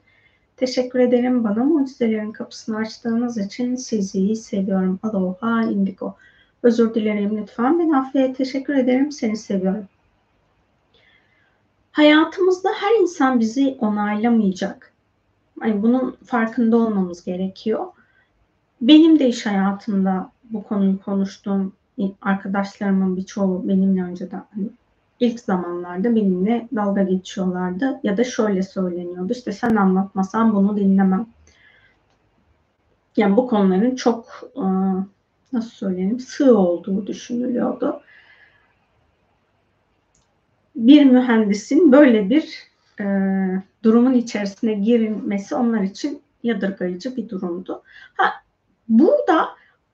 [0.62, 1.44] Teşekkür ederim.
[1.44, 5.00] Bana mucizelerin kapısını açtığınız için sizi seviyorum.
[5.04, 6.16] Aloha indigo.
[6.64, 7.80] Özür dilerim lütfen.
[7.80, 8.38] Ben affet.
[8.38, 9.12] Teşekkür ederim.
[9.12, 9.88] Seni seviyorum.
[11.92, 14.94] Hayatımızda her insan bizi onaylamayacak.
[15.62, 17.86] Yani bunun farkında olmamız gerekiyor.
[18.82, 21.74] Benim de iş hayatımda bu konuyu konuştuğum
[22.22, 24.70] arkadaşlarımın birçoğu benimle önceden hani
[25.22, 31.28] ilk zamanlarda benimle dalga geçiyorlardı ya da şöyle söyleniyordu işte sen anlatmasan bunu dinlemem.
[33.18, 34.66] Yani bu konuların çok e,
[35.54, 38.02] nasıl söyleyeyim sığ olduğu düşünülüyordu.
[40.76, 43.06] Bir mühendisin böyle bir e,
[43.84, 47.84] durumun içerisine girilmesi onlar için yadırgayıcı bir durumdu.
[48.14, 48.34] Ha,
[48.90, 49.50] burada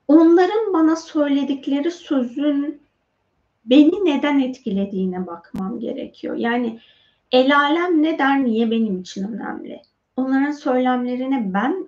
[0.08, 2.87] onların bana söyledikleri sözün
[3.70, 6.36] beni neden etkilediğine bakmam gerekiyor.
[6.36, 6.80] Yani
[7.32, 9.82] el alem ne der niye benim için önemli?
[10.16, 11.88] Onların söylemlerine ben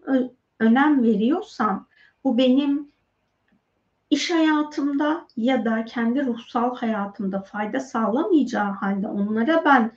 [0.59, 1.87] önem veriyorsam
[2.23, 2.89] bu benim
[4.09, 9.91] iş hayatımda ya da kendi ruhsal hayatımda fayda sağlamayacağı halde onlara ben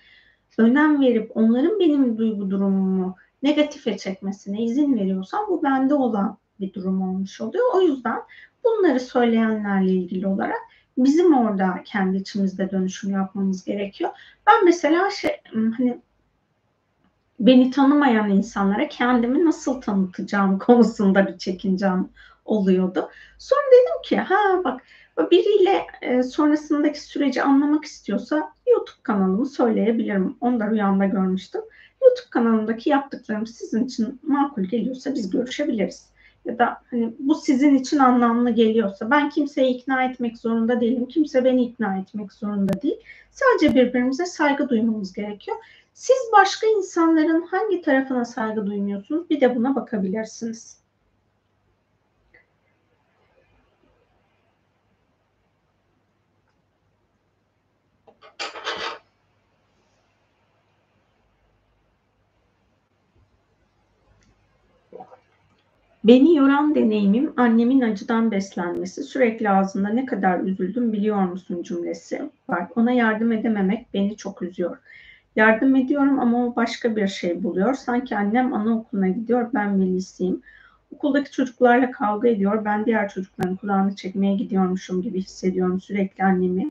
[0.58, 7.02] önem verip onların benim duygu durumumu negatife çekmesine izin veriyorsam bu bende olan bir durum
[7.02, 7.64] olmuş oluyor.
[7.74, 8.20] O yüzden
[8.64, 10.60] bunları söyleyenlerle ilgili olarak
[10.98, 14.10] bizim orada kendi içimizde dönüşüm yapmamız gerekiyor.
[14.46, 16.00] Ben mesela şey hani
[17.40, 22.08] beni tanımayan insanlara kendimi nasıl tanıtacağım konusunda bir çekincem
[22.44, 23.08] oluyordu.
[23.38, 24.82] Sonra dedim ki ha bak
[25.30, 30.36] biriyle e, sonrasındaki süreci anlamak istiyorsa YouTube kanalımı söyleyebilirim.
[30.40, 31.60] Onu da rüyamda görmüştüm.
[32.02, 36.11] YouTube kanalındaki yaptıklarım sizin için makul geliyorsa biz görüşebiliriz
[36.44, 41.06] ya da hani bu sizin için anlamlı geliyorsa ben kimseyi ikna etmek zorunda değilim.
[41.08, 43.00] Kimse beni ikna etmek zorunda değil.
[43.30, 45.56] Sadece birbirimize saygı duymamız gerekiyor.
[45.94, 49.30] Siz başka insanların hangi tarafına saygı duymuyorsunuz?
[49.30, 50.81] Bir de buna bakabilirsiniz.
[66.04, 69.02] Beni yoran deneyimim annemin acıdan beslenmesi.
[69.02, 72.68] Sürekli ağzında ne kadar üzüldüm biliyor musun cümlesi var.
[72.76, 74.78] Ona yardım edememek beni çok üzüyor.
[75.36, 77.74] Yardım ediyorum ama o başka bir şey buluyor.
[77.74, 80.42] Sanki annem anaokuluna gidiyor, ben velisiyim.
[80.94, 82.64] Okuldaki çocuklarla kavga ediyor.
[82.64, 86.70] Ben diğer çocukların kulağını çekmeye gidiyormuşum gibi hissediyorum sürekli annemi.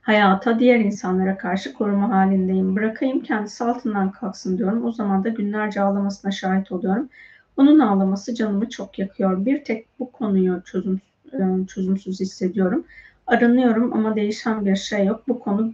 [0.00, 2.76] Hayata, diğer insanlara karşı koruma halindeyim.
[2.76, 4.84] Bırakayım kendisi altından kalksın diyorum.
[4.84, 7.08] O zaman da günlerce ağlamasına şahit oluyorum.
[7.56, 9.46] Onun ağlaması canımı çok yakıyor.
[9.46, 11.00] Bir tek bu konuyu çözüm,
[11.32, 12.84] e, çözümsüz hissediyorum.
[13.26, 15.28] Aranıyorum ama değişen bir şey yok.
[15.28, 15.72] Bu konu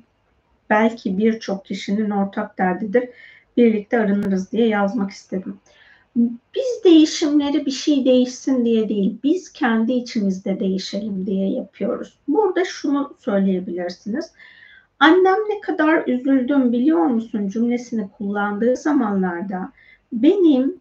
[0.71, 3.09] belki birçok kişinin ortak derdidir.
[3.57, 5.61] Birlikte aranırız diye yazmak istedim.
[6.55, 12.19] Biz değişimleri bir şey değişsin diye değil, biz kendi içimizde değişelim diye yapıyoruz.
[12.29, 14.33] Burada şunu söyleyebilirsiniz.
[14.99, 19.73] Annem ne kadar üzüldüm biliyor musun cümlesini kullandığı zamanlarda
[20.13, 20.81] benim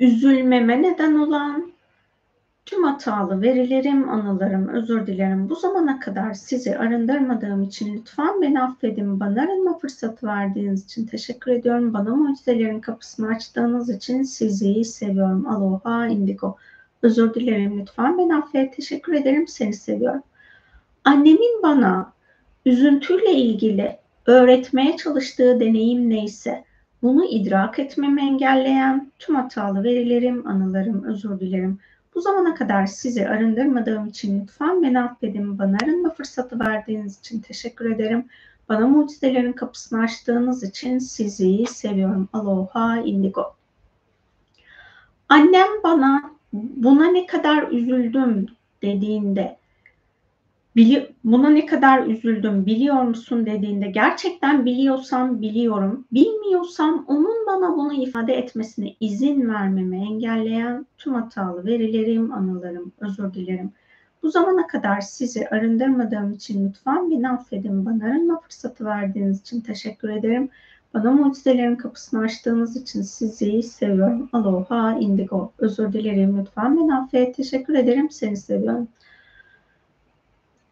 [0.00, 1.72] üzülmeme neden olan
[2.66, 5.50] tüm hatalı verilerim, anılarım, özür dilerim.
[5.50, 9.20] Bu zamana kadar sizi arındırmadığım için lütfen beni affedin.
[9.20, 11.94] Bana arınma fırsatı verdiğiniz için teşekkür ediyorum.
[11.94, 15.46] Bana mucizelerin kapısını açtığınız için sizi seviyorum.
[15.46, 16.56] Aloha indigo.
[17.02, 18.76] Özür dilerim lütfen beni affet.
[18.76, 19.48] Teşekkür ederim.
[19.48, 20.22] Seni seviyorum.
[21.04, 22.12] Annemin bana
[22.66, 26.64] üzüntüyle ilgili öğretmeye çalıştığı deneyim neyse
[27.02, 31.78] bunu idrak etmemi engelleyen tüm hatalı verilerim, anılarım, özür dilerim.
[32.14, 35.58] Bu zamana kadar sizi arındırmadığım için lütfen beni affedin.
[35.58, 38.26] Bana arınma fırsatı verdiğiniz için teşekkür ederim.
[38.68, 42.28] Bana mucizelerin kapısını açtığınız için sizi seviyorum.
[42.32, 43.54] Aloha indigo.
[45.28, 48.46] Annem bana buna ne kadar üzüldüm
[48.82, 49.57] dediğinde
[50.78, 56.04] Bili buna ne kadar üzüldüm biliyor musun dediğinde gerçekten biliyorsam biliyorum.
[56.12, 63.72] Bilmiyorsam onun bana bunu ifade etmesine izin vermemi engelleyen tüm hatalı verilerim, anılarım, özür dilerim.
[64.22, 67.86] Bu zamana kadar sizi arındırmadığım için lütfen beni affedin.
[67.86, 70.48] Bana arınma fırsatı verdiğiniz için teşekkür ederim.
[70.94, 74.28] Bana mucizelerin kapısını açtığınız için sizi seviyorum.
[74.32, 75.52] Aloha indigo.
[75.58, 77.36] Özür dilerim lütfen beni affet.
[77.36, 78.10] Teşekkür ederim.
[78.10, 78.88] Seni seviyorum.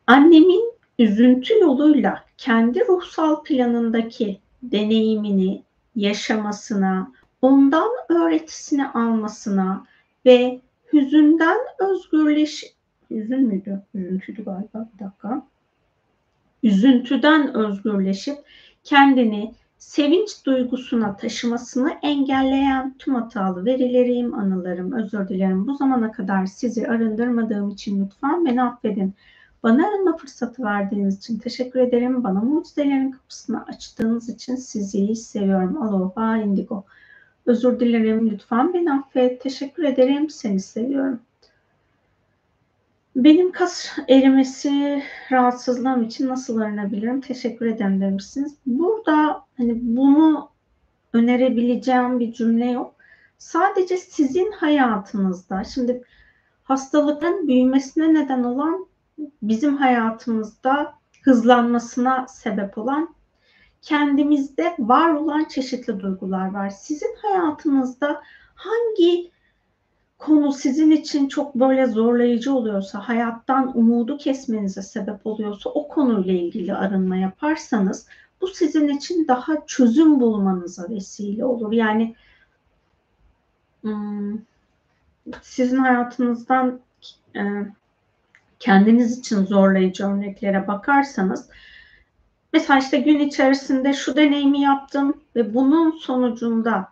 [0.07, 5.63] Annemin üzüntü yoluyla kendi ruhsal planındaki deneyimini
[5.97, 9.85] yaşamasına, ondan öğretisini almasına
[10.27, 10.61] ve
[10.93, 12.75] hüzünden özgürleş
[13.11, 13.83] hüzün müydü?
[13.95, 15.47] Üzüntüydü galiba bir dakika.
[16.63, 18.39] Üzüntüden özgürleşip
[18.85, 25.67] kendini sevinç duygusuna taşımasını engelleyen tüm hatalı verilerim, anılarım, özür dilerim.
[25.67, 29.15] Bu zamana kadar sizi arındırmadığım için lütfen beni affedin.
[29.67, 32.25] Bana arınma fırsatı verdiğiniz için teşekkür ederim.
[32.25, 35.83] Bana mucizelerin kapısını açtığınız için sizi seviyorum.
[35.83, 36.85] Aloha indigo.
[37.47, 38.31] Özür dilerim.
[38.31, 39.41] Lütfen beni affet.
[39.41, 40.31] Teşekkür ederim.
[40.31, 41.21] Seni seviyorum.
[43.17, 45.03] Benim kas erimesi
[45.33, 47.21] rahatsızlığım için nasıl arınabilirim?
[47.21, 48.55] Teşekkür ederim demişsiniz.
[48.67, 50.49] Burada hani bunu
[51.13, 52.95] önerebileceğim bir cümle yok.
[53.39, 56.03] Sadece sizin hayatınızda şimdi
[56.65, 58.87] hastalıkların büyümesine neden olan
[59.43, 63.15] bizim hayatımızda hızlanmasına sebep olan
[63.83, 66.71] kendimizde var olan çeşitli duygular var.
[66.71, 68.23] Sizin hayatınızda
[68.55, 69.31] hangi
[70.19, 76.75] konu sizin için çok böyle zorlayıcı oluyorsa, hayattan umudu kesmenize sebep oluyorsa o konuyla ilgili
[76.75, 78.09] arınma yaparsanız
[78.41, 81.73] bu sizin için daha çözüm bulmanıza vesile olur.
[81.73, 82.15] Yani
[83.83, 84.39] hmm,
[85.43, 86.81] sizin hayatınızdan
[87.37, 87.43] e,
[88.59, 91.49] kendiniz için zorlayıcı örneklere bakarsanız
[92.53, 96.89] mesela işte gün içerisinde şu deneyimi yaptım ve bunun sonucunda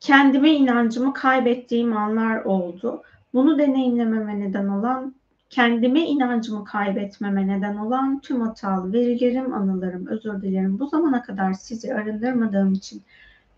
[0.00, 3.02] kendime inancımı kaybettiğim anlar oldu.
[3.34, 5.14] Bunu deneyimlememe neden olan,
[5.50, 10.78] kendime inancımı kaybetmeme neden olan tüm hatalı verilerim, anılarım, özür dilerim.
[10.78, 13.02] Bu zamana kadar sizi arındırmadığım için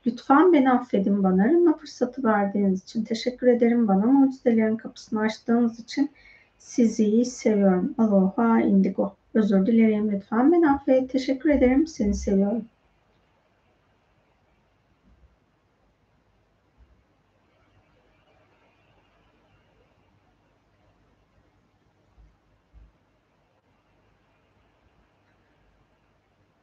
[0.07, 3.05] Lütfen beni affedin bana arınma fırsatı verdiğiniz için.
[3.05, 6.11] Teşekkür ederim bana mucizelerin kapısını açtığınız için.
[6.59, 7.95] Sizi seviyorum.
[7.99, 9.17] Aloha indigo.
[9.35, 11.11] Özür dilerim lütfen beni affet.
[11.11, 11.87] Teşekkür ederim.
[11.87, 12.65] Seni seviyorum.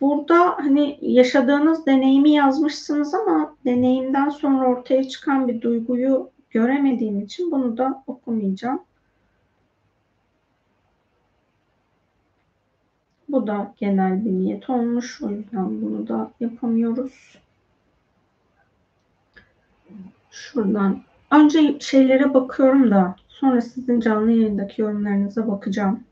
[0.04, 7.78] Burada hani yaşadığınız deneyimi yazmışsınız ama deneyimden sonra ortaya çıkan bir duyguyu göremediğim için bunu
[7.78, 8.82] da okumayacağım.
[13.30, 15.22] Bu da genel bir niyet olmuş.
[15.22, 17.40] O yüzden bunu da yapamıyoruz.
[20.32, 21.02] Şuradan.
[21.32, 26.04] Önce şeylere bakıyorum da sonra sizin canlı yayındaki yorumlarınıza bakacağım.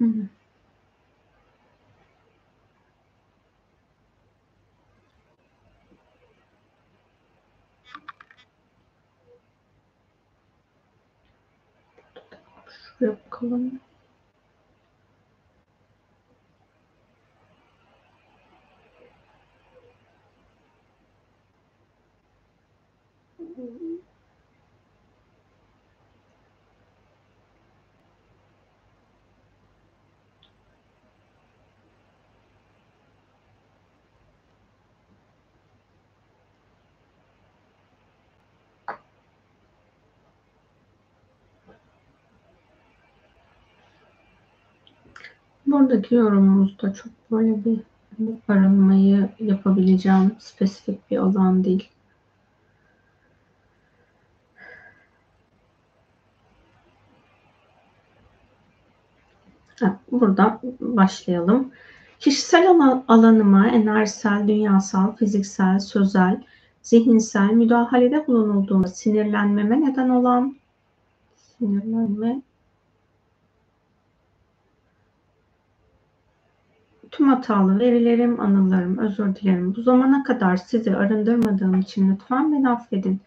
[0.00, 0.26] Hmm.
[13.40, 13.89] Şuraya bakalım.
[45.70, 47.80] Buradaki yorumumuzda çok böyle bir
[48.48, 51.88] arınmayı yapabileceğim spesifik bir alan değil.
[60.12, 61.72] Buradan başlayalım.
[62.18, 62.68] Kişisel
[63.08, 66.42] alanıma enerjisel, dünyasal, fiziksel, sözel,
[66.82, 70.56] zihinsel müdahalede bulunulduğunda sinirlenmeme neden olan
[71.36, 72.42] sinirlenme
[77.20, 79.74] Tüm hatalı verilerim, anılarım, özür dilerim.
[79.76, 83.20] Bu zamana kadar sizi arındırmadığım için lütfen beni affedin.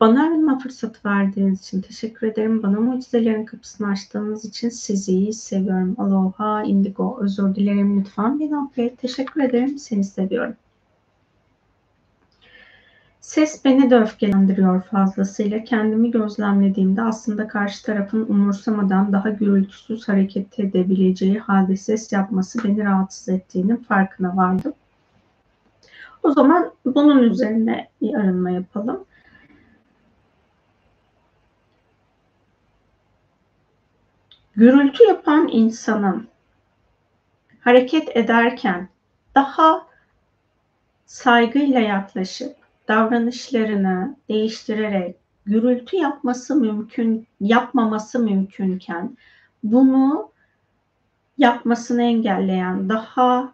[0.00, 2.62] Bana arınma fırsatı verdiğiniz için teşekkür ederim.
[2.62, 5.94] Bana mucizelerin kapısını açtığınız için sizi seviyorum.
[5.98, 7.18] Aloha, indigo.
[7.20, 8.00] Özür dilerim.
[8.00, 8.98] Lütfen beni affet.
[8.98, 9.78] Teşekkür ederim.
[9.78, 10.54] Seni seviyorum.
[13.20, 15.64] Ses beni de öfkelendiriyor fazlasıyla.
[15.64, 23.28] Kendimi gözlemlediğimde aslında karşı tarafın umursamadan daha gürültüsüz hareket edebileceği halde ses yapması beni rahatsız
[23.28, 24.72] ettiğinin farkına vardım.
[26.22, 29.04] O zaman bunun üzerine bir arınma yapalım.
[34.56, 36.28] Gürültü yapan insanın
[37.60, 38.88] hareket ederken
[39.34, 39.86] daha
[41.06, 42.59] saygıyla yaklaşıp
[42.90, 45.16] davranışlarını değiştirerek
[45.46, 49.16] gürültü yapması mümkün yapmaması mümkünken
[49.64, 50.30] bunu
[51.38, 53.52] yapmasını engelleyen daha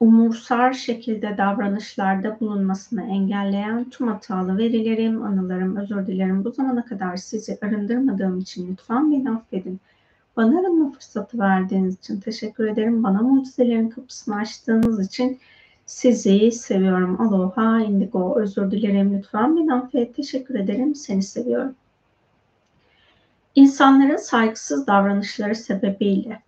[0.00, 6.44] umursar şekilde davranışlarda bulunmasını engelleyen tüm hatalı verilerim, anılarım, özür dilerim.
[6.44, 9.80] Bu zamana kadar sizi arındırmadığım için lütfen beni affedin.
[10.36, 13.02] Bana arınma fırsatı verdiğiniz için teşekkür ederim.
[13.02, 15.40] Bana mucizelerin kapısını açtığınız için
[15.90, 17.20] sizi seviyorum.
[17.20, 18.40] Aloha, indigo.
[18.40, 19.56] Özür dilerim lütfen.
[19.56, 20.16] Beni affet.
[20.16, 20.94] Teşekkür ederim.
[20.94, 21.74] Seni seviyorum.
[23.54, 26.42] İnsanların saygısız davranışları sebebiyle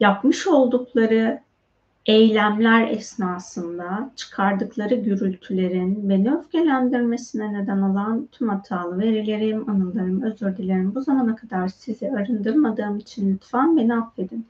[0.00, 1.40] yapmış oldukları
[2.06, 10.94] eylemler esnasında çıkardıkları gürültülerin beni öfkelendirmesine neden olan tüm hatalı verilerim, anılarım, özür dilerim.
[10.94, 14.46] Bu zamana kadar sizi arındırmadığım için lütfen beni affedin.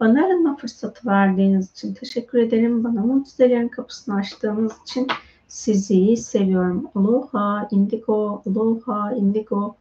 [0.00, 2.84] Bana arınma fırsatı verdiğiniz için teşekkür ederim.
[2.84, 5.06] Bana mucizelerin kapısını açtığınız için
[5.48, 6.90] sizi seviyorum.
[6.94, 9.76] Aloha, indigo, aloha, indigo.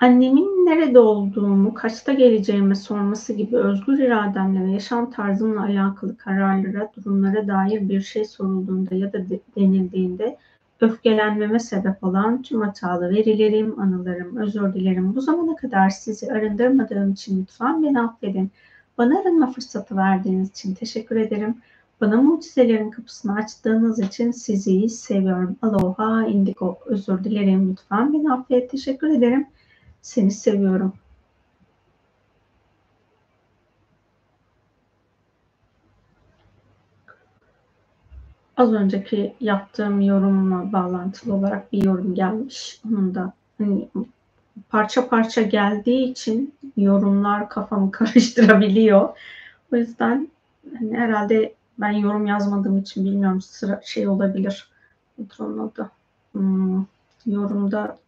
[0.00, 7.48] Annemin nerede olduğumu, kaçta geleceğimi sorması gibi özgür irademle ve yaşam tarzımla alakalı kararlara, durumlara
[7.48, 9.18] dair bir şey sorulduğunda ya da
[9.56, 10.38] denildiğinde
[10.80, 15.16] öfkelenmeme sebep olan tüm hatalı verilerim, anılarım, özür dilerim.
[15.16, 18.50] Bu zamana kadar sizi arındırmadığım için lütfen beni affedin.
[18.98, 21.56] Bana arınma fırsatı verdiğiniz için teşekkür ederim.
[22.00, 25.56] Bana mucizelerin kapısını açtığınız için sizi seviyorum.
[25.62, 26.78] Aloha, indigo.
[26.86, 27.70] Özür dilerim.
[27.70, 28.70] Lütfen beni affet.
[28.70, 29.46] Teşekkür ederim.
[30.02, 30.92] Seni seviyorum.
[38.58, 42.80] Az önceki yaptığım yorumla bağlantılı olarak bir yorum gelmiş.
[42.88, 43.88] Onun da hani
[44.68, 49.08] parça parça geldiği için yorumlar kafamı karıştırabiliyor.
[49.72, 50.28] O yüzden
[50.78, 54.68] hani herhalde ben yorum yazmadığım için bilmiyorum sıra şey olabilir.
[55.18, 55.90] Nedir onun adı?
[56.32, 56.84] Hmm,
[57.26, 57.98] yorumda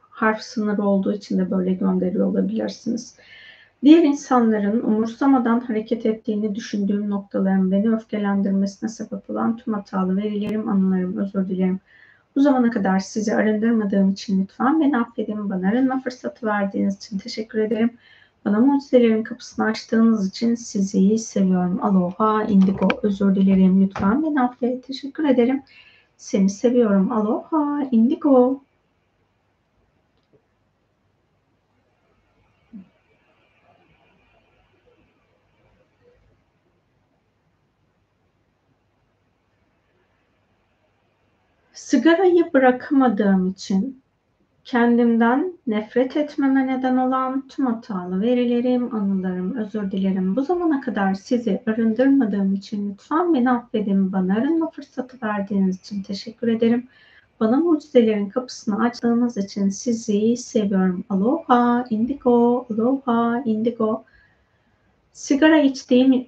[0.00, 3.16] harf sınırı olduğu için de böyle gönderiyor olabilirsiniz.
[3.82, 11.16] Diğer insanların umursamadan hareket ettiğini düşündüğüm noktaların beni öfkelendirmesine sebep olan tüm hatalı verilerim, anılarım,
[11.16, 11.80] özür dilerim.
[12.36, 15.50] Bu zamana kadar sizi arındırmadığım için lütfen beni affedin.
[15.50, 17.90] Bana arınma fırsatı verdiğiniz için teşekkür ederim.
[18.44, 21.84] Bana mucizelerin kapısını açtığınız için sizi seviyorum.
[21.84, 22.88] Aloha, indigo.
[23.02, 24.22] Özür dilerim lütfen.
[24.22, 24.86] Beni affet.
[24.86, 25.62] Teşekkür ederim.
[26.16, 27.12] Seni seviyorum.
[27.12, 28.65] Aloha, indigo.
[41.76, 44.02] Sigarayı bırakamadığım için
[44.64, 50.36] kendimden nefret etmeme neden olan tüm hatalı verilerim, anılarım, özür dilerim.
[50.36, 54.12] Bu zamana kadar sizi arındırmadığım için lütfen beni affedin.
[54.12, 56.88] Bana arınma fırsatı verdiğiniz için teşekkür ederim.
[57.40, 61.04] Bana mucizelerin kapısını açtığınız için sizi seviyorum.
[61.10, 64.04] Aloha, indigo, aloha, indigo.
[65.12, 66.26] Sigara içtiğim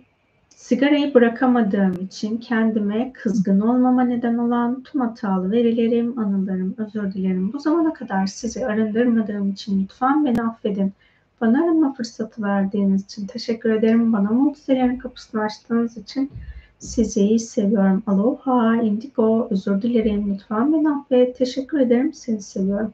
[0.68, 7.52] Sigarayı bırakamadığım için kendime kızgın olmama neden olan tüm hatalı verilerim, anılarım, özür dilerim.
[7.52, 10.92] Bu zamana kadar sizi arındırmadığım için lütfen beni affedin.
[11.40, 14.12] Bana arınma fırsatı verdiğiniz için teşekkür ederim.
[14.12, 16.30] Bana mucizelerin kapısını açtığınız için
[16.78, 18.02] sizi seviyorum.
[18.06, 20.34] Aloha, indigo, özür dilerim.
[20.34, 21.38] Lütfen beni affet.
[21.38, 22.12] Teşekkür ederim.
[22.12, 22.92] Seni seviyorum.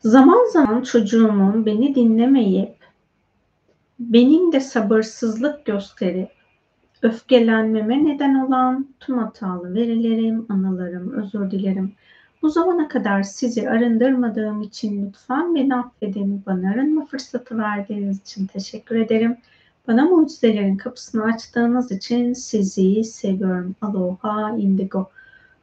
[0.00, 2.75] Zaman zaman çocuğumun beni dinlemeyip
[3.98, 6.28] benim de sabırsızlık gösterip
[7.02, 11.92] öfkelenmeme neden olan tüm hatalı verilerim, anılarım, özür dilerim.
[12.42, 16.42] Bu zamana kadar sizi arındırmadığım için lütfen beni affedin.
[16.46, 19.36] Bana arınma fırsatı verdiğiniz için teşekkür ederim.
[19.88, 23.76] Bana mucizelerin kapısını açtığınız için sizi seviyorum.
[23.80, 25.10] Aloha, indigo.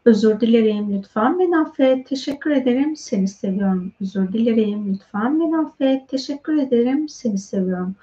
[0.05, 2.07] Özür dilerim, lütfen beni affet.
[2.07, 3.91] Teşekkür ederim, seni seviyorum.
[4.01, 6.09] Özür dilerim, lütfen beni affet.
[6.09, 7.95] Teşekkür ederim, seni seviyorum.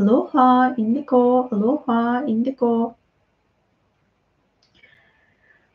[0.00, 2.94] Aloha, indigo, aloha, indigo.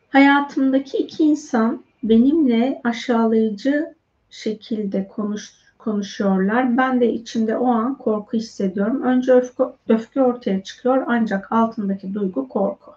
[0.08, 3.94] Hayatımdaki iki insan benimle aşağılayıcı
[4.30, 6.76] şekilde konuş, konuşuyorlar.
[6.76, 9.02] Ben de içimde o an korku hissediyorum.
[9.02, 12.92] Önce öfke, öfke ortaya çıkıyor ancak altındaki duygu korku.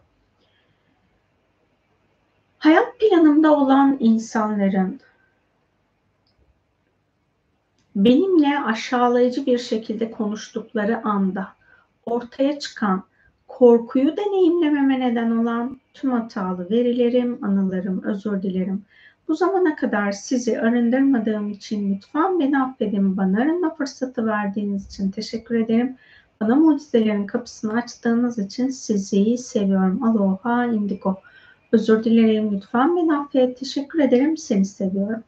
[2.58, 5.00] Hayat planımda olan insanların
[7.96, 11.48] benimle aşağılayıcı bir şekilde konuştukları anda
[12.06, 13.04] ortaya çıkan
[13.48, 18.86] korkuyu deneyimlememe neden olan tüm hatalı verilerim, anılarım, özür dilerim.
[19.28, 23.18] Bu zamana kadar sizi arındırmadığım için lütfen beni affedin.
[23.18, 25.96] Bana arınma fırsatı verdiğiniz için teşekkür ederim.
[26.42, 30.04] Bana mucizelerin kapısını açtığınız için sizi seviyorum.
[30.04, 31.20] Aloha indigo.
[31.72, 33.60] Özür dilerim lütfen beni affet.
[33.60, 34.38] Teşekkür ederim.
[34.38, 35.24] Seni seviyorum.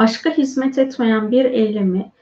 [0.00, 2.12] Aşka hizmet etmeyen bir eylemi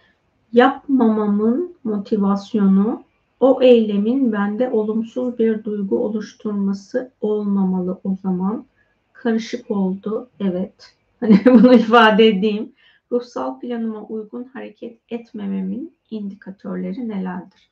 [0.53, 3.05] yapmamamın motivasyonu
[3.41, 8.67] o eylemin bende olumsuz bir duygu oluşturması olmamalı o zaman.
[9.13, 10.31] Karışık oldu.
[10.41, 10.95] Evet.
[11.21, 12.73] Hani bunu ifade edeyim.
[13.13, 17.71] Ruhsal planıma uygun hareket etmememin indikatörleri nelerdir?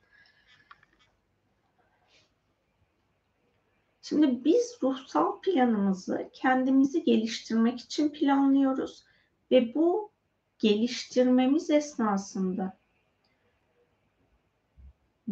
[4.02, 9.04] Şimdi biz ruhsal planımızı kendimizi geliştirmek için planlıyoruz
[9.50, 10.10] ve bu
[10.58, 12.76] geliştirmemiz esnasında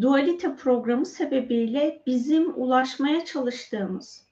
[0.01, 4.27] dualite programı sebebiyle bizim ulaşmaya çalıştığımız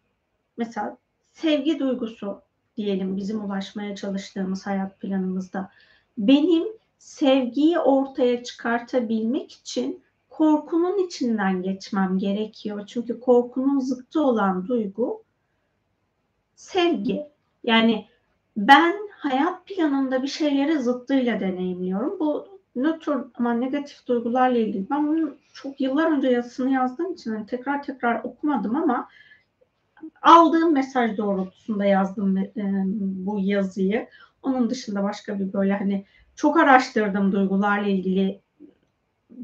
[0.56, 0.96] mesela
[1.32, 2.42] sevgi duygusu
[2.76, 5.70] diyelim bizim ulaşmaya çalıştığımız hayat planımızda
[6.18, 6.68] benim
[6.98, 12.86] sevgiyi ortaya çıkartabilmek için korkunun içinden geçmem gerekiyor.
[12.86, 15.22] Çünkü korkunun zıttı olan duygu
[16.54, 17.26] sevgi.
[17.64, 18.06] Yani
[18.56, 22.20] ben hayat planında bir şeyleri zıttıyla deneyimliyorum.
[22.20, 24.90] Bu nötr ama negatif duygularla ilgili.
[24.90, 29.08] Ben bunu çok yıllar önce yazısını yazdığım için hani tekrar tekrar okumadım ama
[30.22, 32.52] aldığım mesaj doğrultusunda yazdım e,
[33.26, 34.08] bu yazıyı.
[34.42, 36.04] Onun dışında başka bir böyle hani
[36.36, 38.40] çok araştırdım duygularla ilgili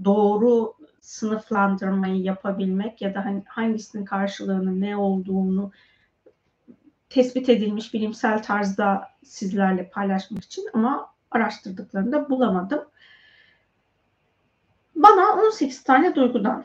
[0.05, 5.73] doğru sınıflandırmayı yapabilmek ya da hani hangisinin karşılığının ne olduğunu
[7.11, 12.85] tespit edilmiş bilimsel tarzda sizlerle paylaşmak için ama araştırdıklarında bulamadım.
[14.95, 16.65] Bana 18 tane duygudan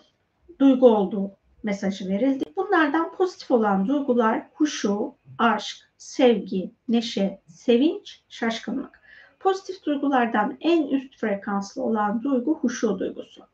[0.59, 1.31] duygu olduğu
[1.63, 2.43] mesajı verildi.
[2.55, 9.03] Bunlardan pozitif olan duygular huşu, aşk, sevgi, neşe, sevinç, şaşkınlık.
[9.39, 13.47] Pozitif duygulardan en üst frekanslı olan duygu huşu duygusu.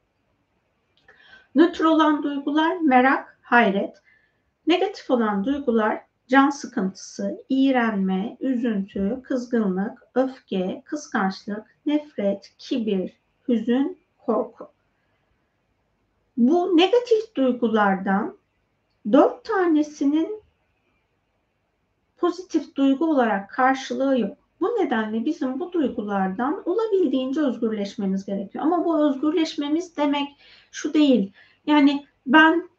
[1.55, 3.97] Nötr olan duygular merak, hayret.
[4.67, 13.13] Negatif olan duygular can sıkıntısı, iğrenme, üzüntü, kızgınlık, öfke, kıskançlık, nefret, kibir,
[13.47, 14.67] hüzün, korku.
[16.37, 18.37] Bu negatif duygulardan
[19.11, 20.43] dört tanesinin
[22.17, 24.37] pozitif duygu olarak karşılığı yok.
[24.61, 28.63] Bu nedenle bizim bu duygulardan olabildiğince özgürleşmemiz gerekiyor.
[28.65, 30.27] Ama bu özgürleşmemiz demek
[30.71, 31.31] şu değil.
[31.65, 32.69] Yani ben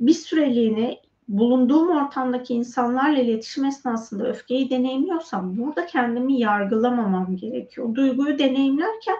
[0.00, 1.00] bir süreliğine
[1.30, 7.94] bulunduğum ortamdaki insanlarla iletişim esnasında öfkeyi deneyimliyorsam burada kendimi yargılamamam gerekiyor.
[7.94, 9.16] Duyguyu deneyimlerken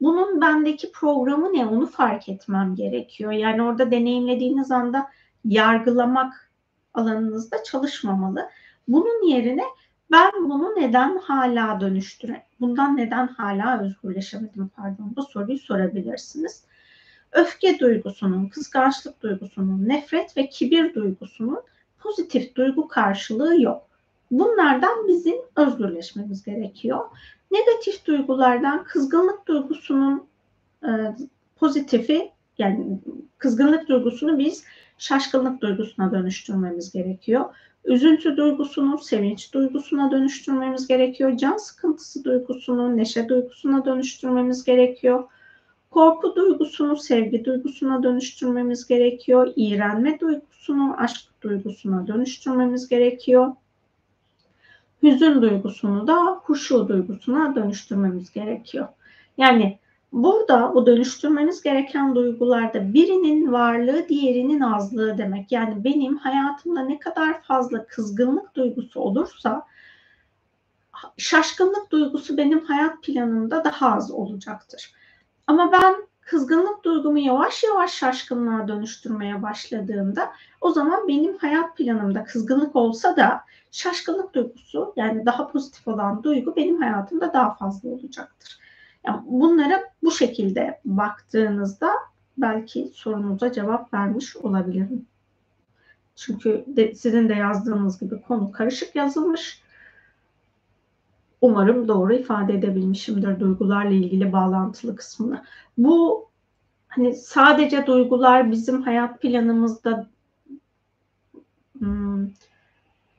[0.00, 3.32] bunun bendeki programı ne onu fark etmem gerekiyor.
[3.32, 5.10] Yani orada deneyimlediğiniz anda
[5.44, 6.50] yargılamak
[6.94, 8.48] alanınızda çalışmamalı.
[8.88, 9.64] Bunun yerine
[10.10, 16.64] ben bunu neden hala dönüştüre, bundan neden hala özgürleşemedim pardon bu soruyu sorabilirsiniz.
[17.32, 21.60] Öfke duygusunun, kıskançlık duygusunun, nefret ve kibir duygusunun
[21.98, 23.82] pozitif duygu karşılığı yok.
[24.30, 27.00] Bunlardan bizim özgürleşmemiz gerekiyor.
[27.50, 30.26] Negatif duygulardan kızgınlık duygusunun
[30.84, 30.90] e,
[31.56, 32.98] pozitifi yani
[33.38, 34.64] kızgınlık duygusunu biz
[34.98, 37.44] şaşkınlık duygusuna dönüştürmemiz gerekiyor.
[37.84, 41.36] Üzüntü duygusunu sevinç duygusuna dönüştürmemiz gerekiyor.
[41.36, 45.24] Can sıkıntısı duygusunu neşe duygusuna dönüştürmemiz gerekiyor.
[45.92, 49.52] Korku duygusunu sevgi duygusuna dönüştürmemiz gerekiyor.
[49.56, 53.52] İğrenme duygusunu aşk duygusuna dönüştürmemiz gerekiyor.
[55.02, 58.88] Hüzün duygusunu da huşu duygusuna dönüştürmemiz gerekiyor.
[59.38, 59.78] Yani
[60.12, 65.52] Burada bu dönüştürmeniz gereken duygularda birinin varlığı diğerinin azlığı demek.
[65.52, 69.66] Yani benim hayatımda ne kadar fazla kızgınlık duygusu olursa
[71.16, 74.92] şaşkınlık duygusu benim hayat planımda daha az olacaktır.
[75.46, 82.76] Ama ben kızgınlık duygumu yavaş yavaş şaşkınlığa dönüştürmeye başladığımda o zaman benim hayat planımda kızgınlık
[82.76, 88.58] olsa da şaşkınlık duygusu yani daha pozitif olan duygu benim hayatımda daha fazla olacaktır.
[89.06, 91.90] Yani bunlara bu şekilde baktığınızda
[92.38, 95.06] belki sorunuza cevap vermiş olabilirim.
[96.16, 99.62] Çünkü de, sizin de yazdığınız gibi konu karışık yazılmış.
[101.42, 105.44] Umarım doğru ifade edebilmişimdir duygularla ilgili bağlantılı kısmını.
[105.78, 106.28] Bu
[106.88, 110.06] hani sadece duygular bizim hayat planımızda
[111.78, 112.28] hmm,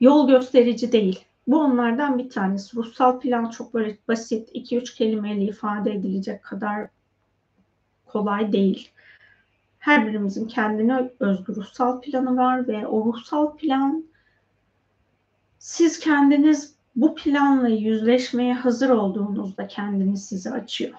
[0.00, 1.24] yol gösterici değil.
[1.46, 2.76] Bu onlardan bir tanesi.
[2.76, 6.88] Ruhsal plan çok böyle basit, 2-3 kelimeyle ifade edilecek kadar
[8.06, 8.90] kolay değil.
[9.78, 14.04] Her birimizin kendine özgü ruhsal planı var ve o ruhsal plan
[15.58, 20.94] siz kendiniz bu planla yüzleşmeye hazır olduğunuzda kendini size açıyor.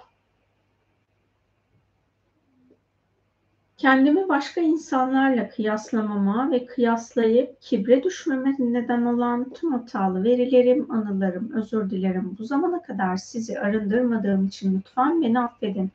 [3.78, 11.90] Kendimi başka insanlarla kıyaslamama ve kıyaslayıp kibre düşmeme neden olan tüm hatalı verilerim, anılarım, özür
[11.90, 12.36] dilerim.
[12.40, 15.92] Bu zamana kadar sizi arındırmadığım için lütfen beni affedin.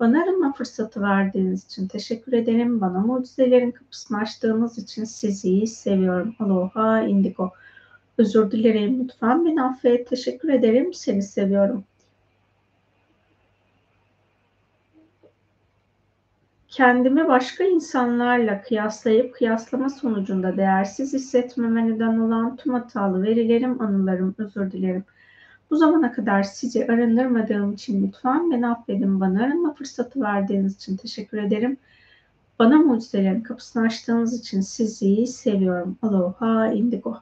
[0.00, 2.80] Bana arınma fırsatı verdiğiniz için teşekkür ederim.
[2.80, 6.34] Bana mucizelerin kapısını açtığınız için sizi seviyorum.
[6.38, 7.52] Aloha indigo.
[8.18, 9.04] Özür dilerim.
[9.04, 10.08] Lütfen beni affet.
[10.08, 10.94] Teşekkür ederim.
[10.94, 11.84] Seni seviyorum.
[16.76, 24.72] kendimi başka insanlarla kıyaslayıp kıyaslama sonucunda değersiz hissetmeme neden olan tüm hatalı verilerim, anılarım, özür
[24.72, 25.04] dilerim.
[25.70, 29.20] Bu zamana kadar sizi arındırmadığım için lütfen beni affedin.
[29.20, 31.76] Bana arınma fırsatı verdiğiniz için teşekkür ederim.
[32.58, 35.98] Bana mucizelerin kapısını açtığınız için sizi seviyorum.
[36.02, 37.16] Aloha indigo.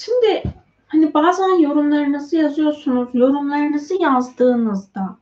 [0.00, 0.42] Şimdi
[0.86, 3.08] hani bazen yorumlarınızı yazıyorsunuz.
[3.12, 5.16] Yorumlarınızı yazdığınızda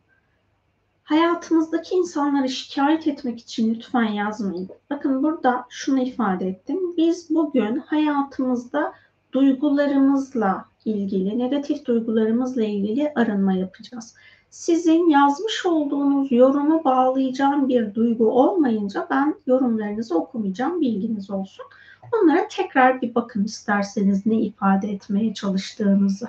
[1.05, 4.69] hayatınızdaki insanları şikayet etmek için lütfen yazmayın.
[4.91, 6.97] Bakın burada şunu ifade ettim.
[6.97, 8.93] Biz bugün hayatımızda
[9.33, 14.15] duygularımızla ilgili, negatif duygularımızla ilgili arınma yapacağız.
[14.51, 21.67] Sizin yazmış olduğunuz yorumu bağlayacağım bir duygu olmayınca ben yorumlarınızı okumayacağım, bilginiz olsun.
[22.13, 26.29] Onlara tekrar bir bakın isterseniz ne ifade etmeye çalıştığınızı.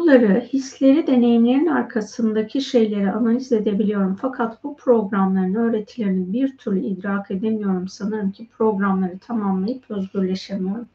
[0.00, 4.14] Duyguları, hisleri, deneyimlerin arkasındaki şeyleri analiz edebiliyorum.
[4.20, 7.88] Fakat bu programların öğretilerini bir türlü idrak edemiyorum.
[7.88, 10.88] Sanırım ki programları tamamlayıp özgürleşemiyorum.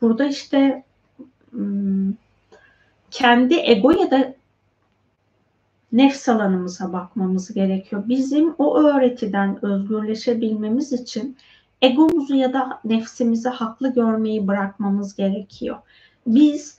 [0.00, 0.84] Burada işte
[1.50, 2.12] hmm,
[3.10, 4.34] kendi ego ya da
[5.92, 8.02] nefs alanımıza bakmamız gerekiyor.
[8.08, 11.36] Bizim o öğretiden özgürleşebilmemiz için
[11.82, 15.76] egomuzu ya da nefsimizi haklı görmeyi bırakmamız gerekiyor.
[16.26, 16.75] Biz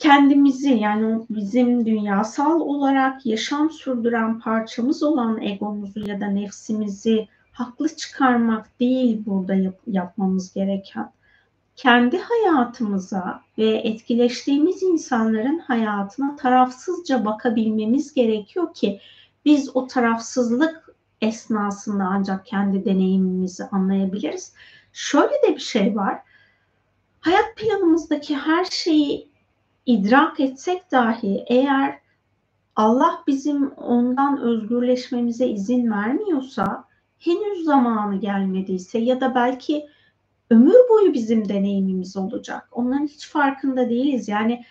[0.00, 8.80] kendimizi yani bizim dünyasal olarak yaşam sürdüren parçamız olan egomuzu ya da nefsimizi haklı çıkarmak
[8.80, 11.12] değil burada yap- yapmamız gereken.
[11.76, 19.00] Kendi hayatımıza ve etkileştiğimiz insanların hayatına tarafsızca bakabilmemiz gerekiyor ki
[19.44, 24.54] biz o tarafsızlık esnasında ancak kendi deneyimimizi anlayabiliriz.
[24.92, 26.18] Şöyle de bir şey var.
[27.20, 29.29] Hayat planımızdaki her şeyi
[29.90, 31.98] idrak etsek dahi eğer
[32.76, 36.84] Allah bizim ondan özgürleşmemize izin vermiyorsa,
[37.18, 39.86] henüz zamanı gelmediyse ya da belki
[40.50, 42.68] ömür boyu bizim deneyimimiz olacak.
[42.72, 44.28] Onların hiç farkında değiliz.
[44.28, 44.64] Yani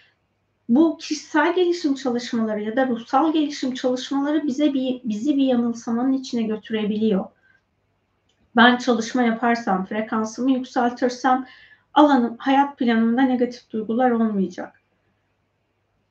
[0.70, 6.44] bu kişisel gelişim çalışmaları ya da ruhsal gelişim çalışmaları bize bir bizi bir yanılsamanın içine
[6.44, 7.26] götürebiliyor.
[8.56, 11.46] Ben çalışma yaparsam, frekansımı yükseltirsem
[11.94, 14.79] alanım, hayat planımda negatif duygular olmayacak.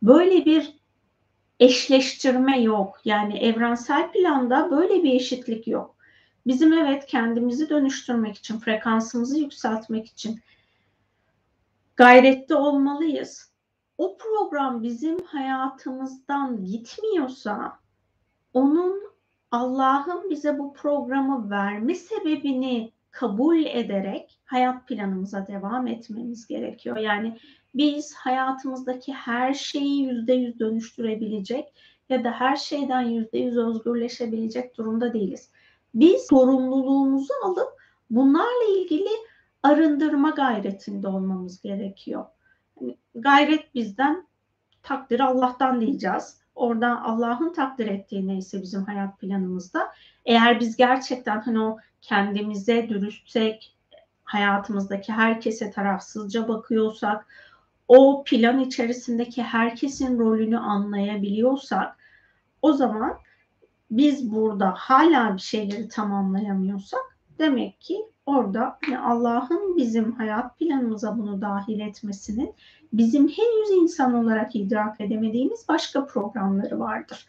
[0.02, 0.78] Böyle bir
[1.60, 3.00] eşleştirme yok.
[3.04, 5.96] Yani evrensel planda böyle bir eşitlik yok.
[6.46, 10.40] Bizim evet kendimizi dönüştürmek için, frekansımızı yükseltmek için
[11.96, 13.52] gayretli olmalıyız.
[13.98, 17.78] O program bizim hayatımızdan gitmiyorsa
[18.52, 19.02] onun
[19.50, 26.96] Allah'ın bize bu programı verme sebebini kabul ederek hayat planımıza devam etmemiz gerekiyor.
[26.96, 27.38] Yani
[27.74, 31.74] biz hayatımızdaki her şeyi yüzde yüz dönüştürebilecek
[32.08, 35.50] ya da her şeyden yüzde yüz özgürleşebilecek durumda değiliz.
[35.94, 37.68] Biz sorumluluğumuzu alıp
[38.10, 39.10] bunlarla ilgili
[39.62, 42.26] arındırma gayretinde olmamız gerekiyor.
[42.80, 44.26] Yani gayret bizden,
[44.82, 46.38] takdir Allah'tan diyeceğiz.
[46.54, 49.92] Orada Allah'ın takdir ettiği neyse bizim hayat planımızda.
[50.24, 53.76] Eğer biz gerçekten hani o kendimize dürüstsek,
[54.24, 57.26] hayatımızdaki herkese tarafsızca bakıyorsak,
[57.88, 61.96] o plan içerisindeki herkesin rolünü anlayabiliyorsak
[62.62, 63.18] o zaman
[63.90, 71.40] biz burada hala bir şeyleri tamamlayamıyorsak demek ki orada yani Allah'ın bizim hayat planımıza bunu
[71.40, 72.54] dahil etmesinin
[72.92, 77.26] bizim henüz insan olarak idrak edemediğimiz başka programları vardır.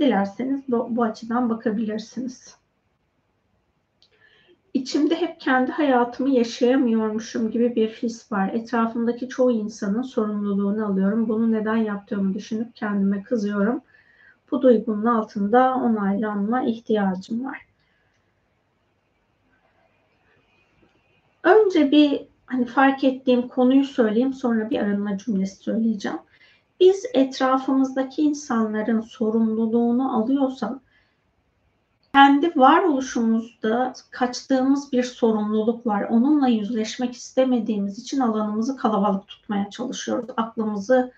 [0.00, 2.57] Dilerseniz bu, bu açıdan bakabilirsiniz.
[4.74, 8.48] İçimde hep kendi hayatımı yaşayamıyormuşum gibi bir his var.
[8.52, 11.28] Etrafımdaki çoğu insanın sorumluluğunu alıyorum.
[11.28, 13.80] Bunu neden yaptığımı düşünüp kendime kızıyorum.
[14.50, 17.58] Bu duygunun altında onaylanma ihtiyacım var.
[21.42, 26.18] Önce bir hani fark ettiğim konuyu söyleyeyim sonra bir arınma cümlesi söyleyeceğim.
[26.80, 30.72] Biz etrafımızdaki insanların sorumluluğunu alıyorsak
[32.14, 36.02] kendi varoluşumuzda kaçtığımız bir sorumluluk var.
[36.02, 40.28] Onunla yüzleşmek istemediğimiz için alanımızı kalabalık tutmaya çalışıyoruz.
[40.36, 41.12] Aklımızı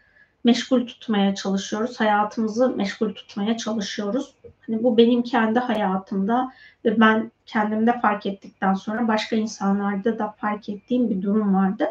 [0.45, 2.01] meşgul tutmaya çalışıyoruz.
[2.01, 4.35] Hayatımızı meşgul tutmaya çalışıyoruz.
[4.67, 6.53] Hani bu benim kendi hayatımda
[6.85, 11.87] ve ben kendimde fark ettikten sonra başka insanlarda da fark ettiğim bir durum vardı.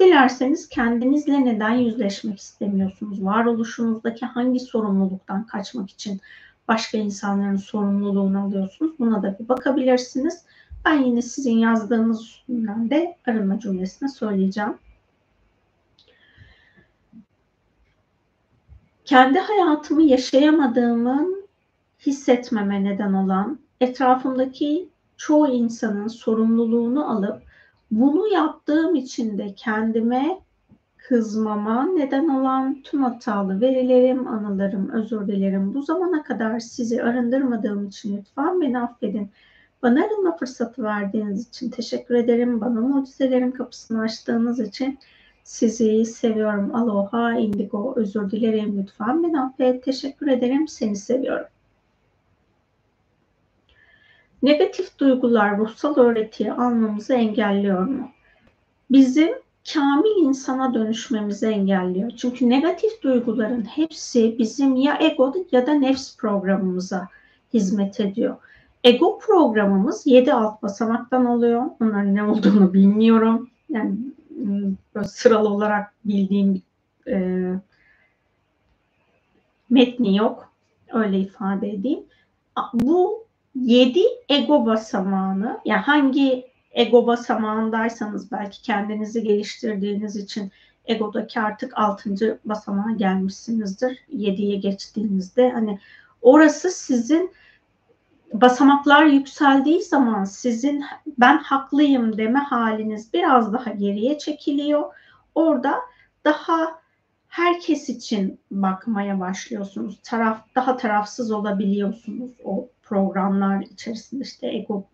[0.00, 3.24] Dilerseniz kendinizle neden yüzleşmek istemiyorsunuz?
[3.24, 6.20] Varoluşunuzdaki hangi sorumluluktan kaçmak için
[6.68, 8.98] başka insanların sorumluluğunu alıyorsunuz?
[8.98, 10.44] Buna da bir bakabilirsiniz.
[10.84, 14.74] Ben yine sizin yazdığınız üstünden de arınma cümlesini söyleyeceğim.
[19.12, 21.46] kendi hayatımı yaşayamadığımın
[22.06, 27.42] hissetmeme neden olan etrafımdaki çoğu insanın sorumluluğunu alıp
[27.90, 30.38] bunu yaptığım için de kendime
[31.08, 35.74] kızmama neden olan tüm hatalı verilerim, anılarım, özür dilerim.
[35.74, 39.30] Bu zamana kadar sizi arındırmadığım için lütfen beni affedin.
[39.82, 42.60] Bana arınma fırsatı verdiğiniz için teşekkür ederim.
[42.60, 44.98] Bana mucizelerin kapısını açtığınız için
[45.44, 46.74] sizi seviyorum.
[46.74, 47.94] Aloha, indigo.
[47.96, 49.22] Özür dilerim lütfen.
[49.22, 49.84] Ben affet.
[49.84, 50.68] Teşekkür ederim.
[50.68, 51.46] Seni seviyorum.
[54.42, 58.10] Negatif duygular ruhsal öğretiyi almamızı engelliyor mu?
[58.90, 59.34] Bizim
[59.72, 62.10] kamil insana dönüşmemizi engelliyor.
[62.16, 67.08] Çünkü negatif duyguların hepsi bizim ya ego ya da nefs programımıza
[67.54, 68.36] hizmet ediyor.
[68.84, 71.62] Ego programımız 7 alt basamaktan oluyor.
[71.80, 73.50] Onların ne olduğunu bilmiyorum.
[73.68, 73.96] Yani
[74.94, 76.62] böyle sıralı olarak bildiğim
[77.08, 77.46] e,
[79.70, 80.52] metni yok.
[80.92, 82.04] Öyle ifade edeyim.
[82.72, 90.52] Bu yedi ego basamağını yani hangi ego basamağındaysanız belki kendinizi geliştirdiğiniz için
[90.84, 93.98] egodaki artık altıncı basamağa gelmişsinizdir.
[94.08, 95.78] Yediye geçtiğinizde hani
[96.22, 97.32] orası sizin
[98.32, 100.84] basamaklar yükseldiği zaman sizin
[101.18, 104.94] ben haklıyım deme haliniz biraz daha geriye çekiliyor.
[105.34, 105.74] Orada
[106.24, 106.82] daha
[107.28, 109.98] herkes için bakmaya başlıyorsunuz.
[110.02, 114.84] Taraf daha tarafsız olabiliyorsunuz o programlar içerisinde işte ego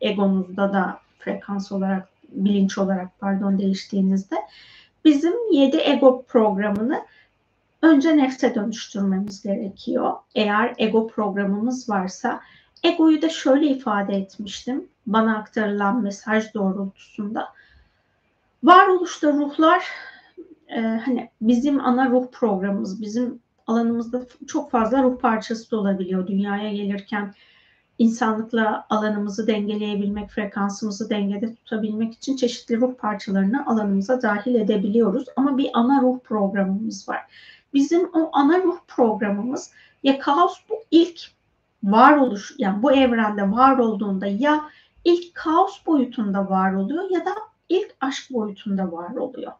[0.00, 4.36] egonuzda da frekans olarak bilinç olarak pardon değiştiğinizde
[5.04, 7.04] bizim 7 ego programını
[7.82, 10.12] önce nefse dönüştürmemiz gerekiyor.
[10.34, 12.40] Eğer ego programımız varsa
[12.82, 17.48] egoyu da şöyle ifade etmiştim bana aktarılan mesaj doğrultusunda.
[18.62, 19.84] Varoluşta ruhlar
[20.68, 26.26] e, hani bizim ana ruh programımız, bizim alanımızda çok fazla ruh parçası da olabiliyor.
[26.26, 27.34] Dünyaya gelirken
[27.98, 35.24] insanlıkla alanımızı dengeleyebilmek, frekansımızı dengede tutabilmek için çeşitli ruh parçalarını alanımıza dahil edebiliyoruz.
[35.36, 37.20] Ama bir ana ruh programımız var.
[37.74, 39.70] Bizim o ana ruh programımız
[40.02, 41.20] ya kaos bu ilk
[41.84, 44.64] varoluş yani bu evrende var olduğunda ya
[45.04, 47.34] ilk kaos boyutunda var oluyor ya da
[47.68, 49.52] ilk aşk boyutunda var oluyor.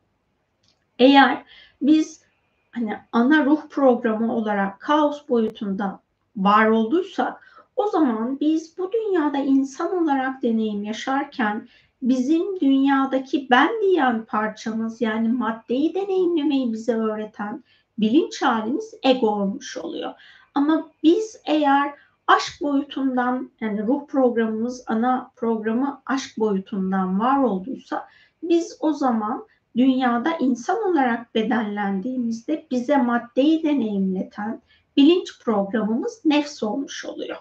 [0.98, 1.44] Eğer
[1.82, 2.22] biz
[2.70, 6.00] hani ana ruh programı olarak kaos boyutunda
[6.36, 11.68] var olduysak o zaman biz bu dünyada insan olarak deneyim yaşarken
[12.02, 17.64] bizim dünyadaki ben diyen parçamız yani maddeyi deneyimlemeyi bize öğreten
[17.98, 20.12] bilinç halimiz ego olmuş oluyor.
[20.54, 21.94] Ama biz eğer
[22.26, 28.08] aşk boyutundan yani ruh programımız ana programı aşk boyutundan var olduysa
[28.42, 29.46] biz o zaman
[29.76, 34.62] dünyada insan olarak bedenlendiğimizde bize maddeyi deneyimleten
[34.96, 37.36] bilinç programımız nefs olmuş oluyor.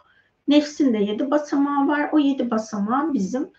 [0.47, 2.09] Nefsin de yedi basamağı var.
[2.11, 3.49] O yedi basamağı bizim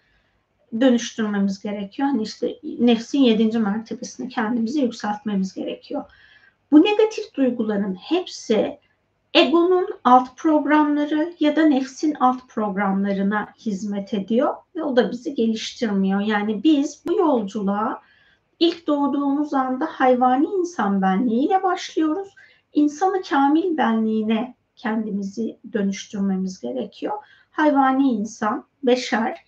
[0.80, 2.09] dönüştürmemiz gerekiyor.
[2.09, 6.05] Hani işte nefsin yedinci mertebesini kendimizi yükseltmemiz gerekiyor.
[6.72, 8.78] Bu negatif duyguların hepsi
[9.35, 16.20] egonun alt programları ya da nefsin alt programlarına hizmet ediyor ve o da bizi geliştirmiyor.
[16.20, 18.03] Yani biz bu yolculuğa
[18.59, 22.28] ilk doğduğumuz anda hayvani insan benliğiyle başlıyoruz.
[22.72, 24.55] İnsanı kamil benliğine
[24.85, 27.12] kendimizi dönüştürmemiz gerekiyor.
[27.51, 29.45] Hayvani insan, beşer,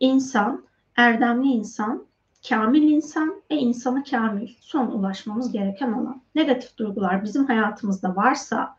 [0.00, 0.66] insan,
[0.96, 2.06] erdemli insan,
[2.48, 8.76] kamil insan ve insanı kamil son ulaşmamız gereken olan negatif duygular bizim hayatımızda varsa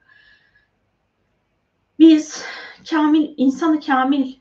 [1.99, 2.43] biz
[2.89, 4.33] kamil insanı kamil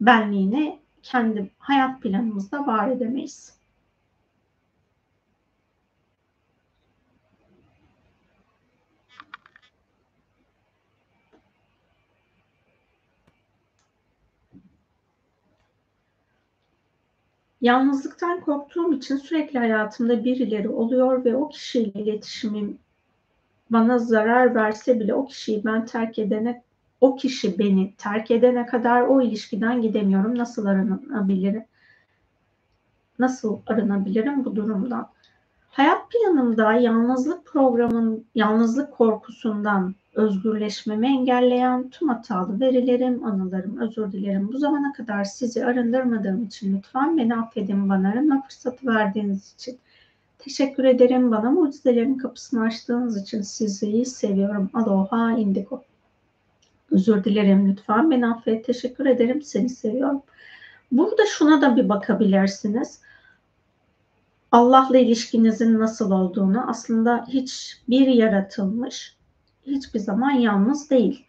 [0.00, 3.55] benliğine kendi hayat planımızda var edemeyiz.
[17.66, 22.78] Yalnızlıktan korktuğum için sürekli hayatımda birileri oluyor ve o kişiyle iletişimim
[23.70, 26.62] bana zarar verse bile o kişiyi ben terk edene
[27.00, 30.38] o kişi beni terk edene kadar o ilişkiden gidemiyorum.
[30.38, 31.64] Nasıl arınabilirim?
[33.18, 35.08] Nasıl arınabilirim bu durumdan?
[35.70, 44.48] Hayat planımda yalnızlık programın yalnızlık korkusundan özgürleşmemi engelleyen tüm hatalı verilerim, anılarım, özür dilerim.
[44.52, 49.78] Bu zamana kadar sizi arındırmadığım için lütfen beni affedin bana arınma fırsatı verdiğiniz için.
[50.38, 51.30] Teşekkür ederim.
[51.30, 54.70] Bana mucizelerin kapısını açtığınız için sizi seviyorum.
[54.74, 55.84] Aloha indigo.
[56.90, 58.10] Özür dilerim lütfen.
[58.10, 58.64] Beni affet.
[58.64, 59.42] Teşekkür ederim.
[59.42, 60.22] Seni seviyorum.
[60.92, 63.00] Burada şuna da bir bakabilirsiniz.
[64.52, 69.15] Allah'la ilişkinizin nasıl olduğunu aslında hiçbir yaratılmış
[69.66, 71.24] hiçbir zaman yalnız değil.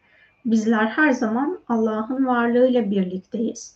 [0.45, 3.75] Bizler her zaman Allah'ın varlığıyla birlikteyiz.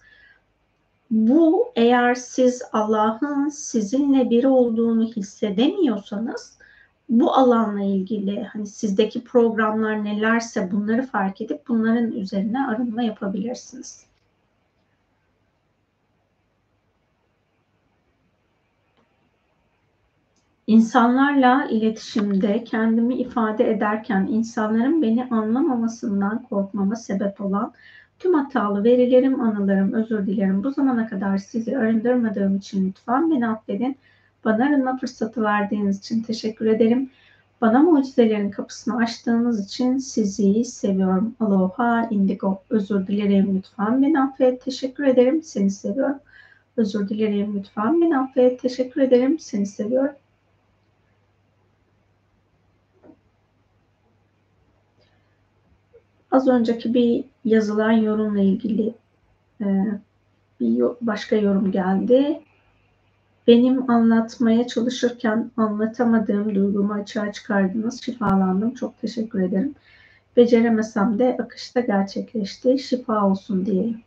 [1.11, 6.57] Bu eğer siz Allah'ın sizinle biri olduğunu hissedemiyorsanız
[7.09, 14.10] bu alanla ilgili hani sizdeki programlar nelerse bunları fark edip bunların üzerine arınma yapabilirsiniz.
[20.71, 27.73] İnsanlarla iletişimde kendimi ifade ederken insanların beni anlamamasından korkmama sebep olan
[28.19, 30.63] tüm hatalı verilerim, anılarım, özür dilerim.
[30.63, 33.97] Bu zamana kadar sizi arındırmadığım için lütfen beni affedin.
[34.45, 37.09] Bana arınma fırsatı verdiğiniz için teşekkür ederim.
[37.61, 41.35] Bana mucizelerin kapısını açtığınız için sizi seviyorum.
[41.39, 42.63] Aloha indigo.
[42.69, 44.65] Özür dilerim lütfen beni affet.
[44.65, 45.43] Teşekkür ederim.
[45.43, 46.19] Seni seviyorum.
[46.77, 48.01] Özür dilerim lütfen.
[48.01, 48.61] Beni affet.
[48.61, 49.39] Teşekkür ederim.
[49.39, 50.15] Seni seviyorum.
[56.31, 58.93] Az önceki bir yazılan yorumla ilgili
[59.61, 59.65] e,
[60.59, 62.41] bir başka yorum geldi.
[63.47, 68.01] Benim anlatmaya çalışırken anlatamadığım duygumu açığa çıkardınız.
[68.01, 68.73] Şifalandım.
[68.73, 69.75] Çok teşekkür ederim.
[70.37, 72.79] Beceremesem de akışta gerçekleşti.
[72.79, 74.01] Şifa olsun diyelim.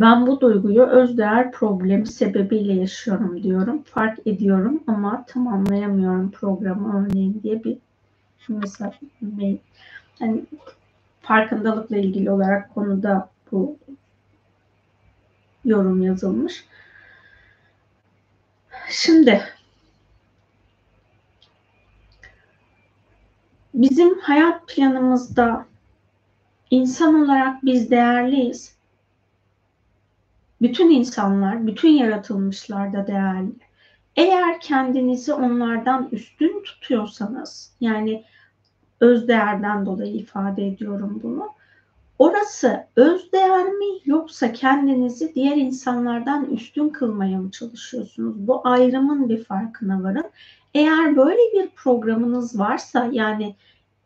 [0.00, 3.82] Ben bu duyguyu özdeğer problemi sebebiyle yaşıyorum diyorum.
[3.82, 7.78] Fark ediyorum ama tamamlayamıyorum programı örneğin diye bir
[8.48, 8.92] mesela
[10.20, 10.44] yani
[11.22, 13.76] farkındalıkla ilgili olarak konuda bu
[15.64, 16.64] yorum yazılmış.
[18.88, 19.42] Şimdi
[23.74, 25.66] bizim hayat planımızda
[26.70, 28.79] insan olarak biz değerliyiz.
[30.62, 33.52] Bütün insanlar, bütün yaratılmışlar da değerli.
[34.16, 38.24] Eğer kendinizi onlardan üstün tutuyorsanız, yani
[39.00, 41.48] öz değerden dolayı ifade ediyorum bunu.
[42.18, 48.34] Orası öz değer mi yoksa kendinizi diğer insanlardan üstün kılmaya mı çalışıyorsunuz?
[48.38, 50.30] Bu ayrımın bir farkına varın.
[50.74, 53.56] Eğer böyle bir programınız varsa yani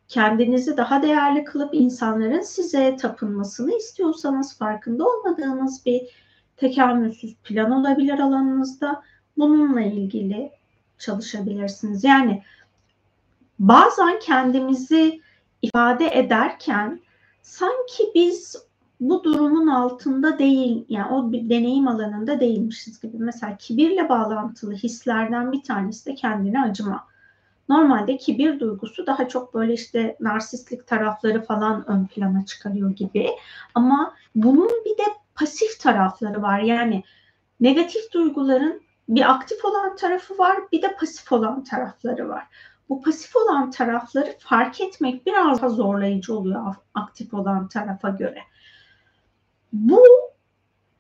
[0.08, 6.23] kendinizi daha değerli kılıp insanların size tapınmasını istiyorsanız farkında olmadığınız bir
[6.56, 9.02] tekamülsüz plan olabilir alanınızda.
[9.38, 10.52] Bununla ilgili
[10.98, 12.04] çalışabilirsiniz.
[12.04, 12.42] Yani
[13.58, 15.20] bazen kendimizi
[15.62, 17.00] ifade ederken
[17.42, 18.56] sanki biz
[19.00, 23.16] bu durumun altında değil, yani o bir deneyim alanında değilmişiz gibi.
[23.18, 27.04] Mesela kibirle bağlantılı hislerden bir tanesi de kendine acıma.
[27.68, 33.28] Normalde kibir duygusu daha çok böyle işte narsistlik tarafları falan ön plana çıkarıyor gibi.
[33.74, 36.60] Ama bunun bir de pasif tarafları var.
[36.60, 37.02] Yani
[37.60, 42.46] negatif duyguların bir aktif olan tarafı var, bir de pasif olan tarafları var.
[42.88, 48.38] Bu pasif olan tarafları fark etmek biraz daha zorlayıcı oluyor aktif olan tarafa göre.
[49.72, 50.02] Bu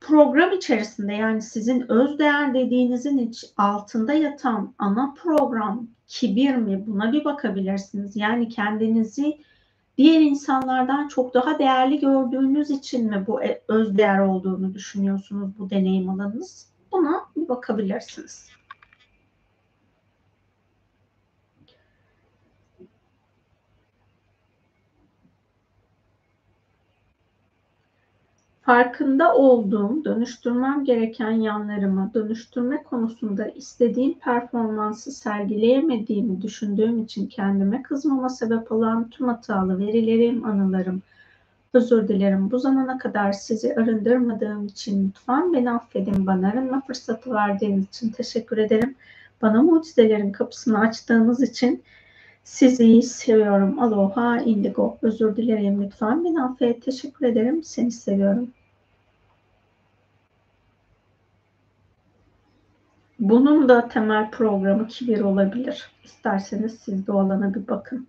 [0.00, 7.24] program içerisinde yani sizin öz değer dediğinizin altında yatan ana program kibir mi buna bir
[7.24, 8.16] bakabilirsiniz.
[8.16, 9.38] Yani kendinizi
[9.98, 15.70] diğer insanlardan çok daha değerli gördüğünüz için mi bu e, öz değer olduğunu düşünüyorsunuz bu
[15.70, 16.68] deneyim alanınız?
[16.92, 18.53] Buna bir bakabilirsiniz.
[28.64, 38.72] Farkında olduğum, dönüştürmem gereken yanlarımı dönüştürme konusunda istediğim performansı sergileyemediğimi düşündüğüm için kendime kızmama sebep
[38.72, 41.02] olan tüm hatalı verilerim, anılarım,
[41.72, 42.50] özür dilerim.
[42.50, 46.26] Bu zamana kadar sizi arındırmadığım için lütfen beni affedin.
[46.26, 48.94] Bana arınma fırsatı verdiğiniz için teşekkür ederim.
[49.42, 51.82] Bana mucizelerin kapısını açtığınız için
[52.44, 53.78] sizi seviyorum.
[53.78, 54.98] Aloha indigo.
[55.02, 56.24] Özür dilerim lütfen.
[56.24, 56.82] Beni affet.
[56.82, 57.62] Teşekkür ederim.
[57.62, 58.50] Seni seviyorum.
[63.18, 65.90] Bunun da temel programı kibir olabilir.
[66.04, 68.06] İsterseniz siz de o alana bir bakın.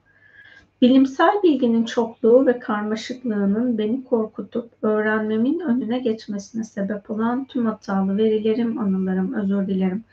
[0.81, 8.79] Bilimsel bilginin çokluğu ve karmaşıklığının beni korkutup öğrenmemin önüne geçmesine sebep olan tüm hatalı verilerim,
[8.79, 10.03] anılarım, özür dilerim.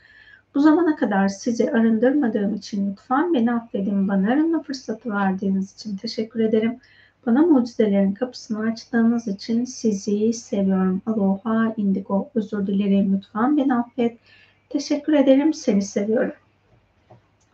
[0.55, 4.07] Bu zamana kadar sizi arındırmadığım için lütfen beni affedin.
[4.07, 6.79] Bana arınma fırsatı verdiğiniz için teşekkür ederim.
[7.25, 11.01] Bana mucizelerin kapısını açtığınız için sizi seviyorum.
[11.05, 12.29] Aloha indigo.
[12.35, 14.17] Özür dilerim lütfen beni affet.
[14.69, 15.53] Teşekkür ederim.
[15.53, 16.33] Seni seviyorum.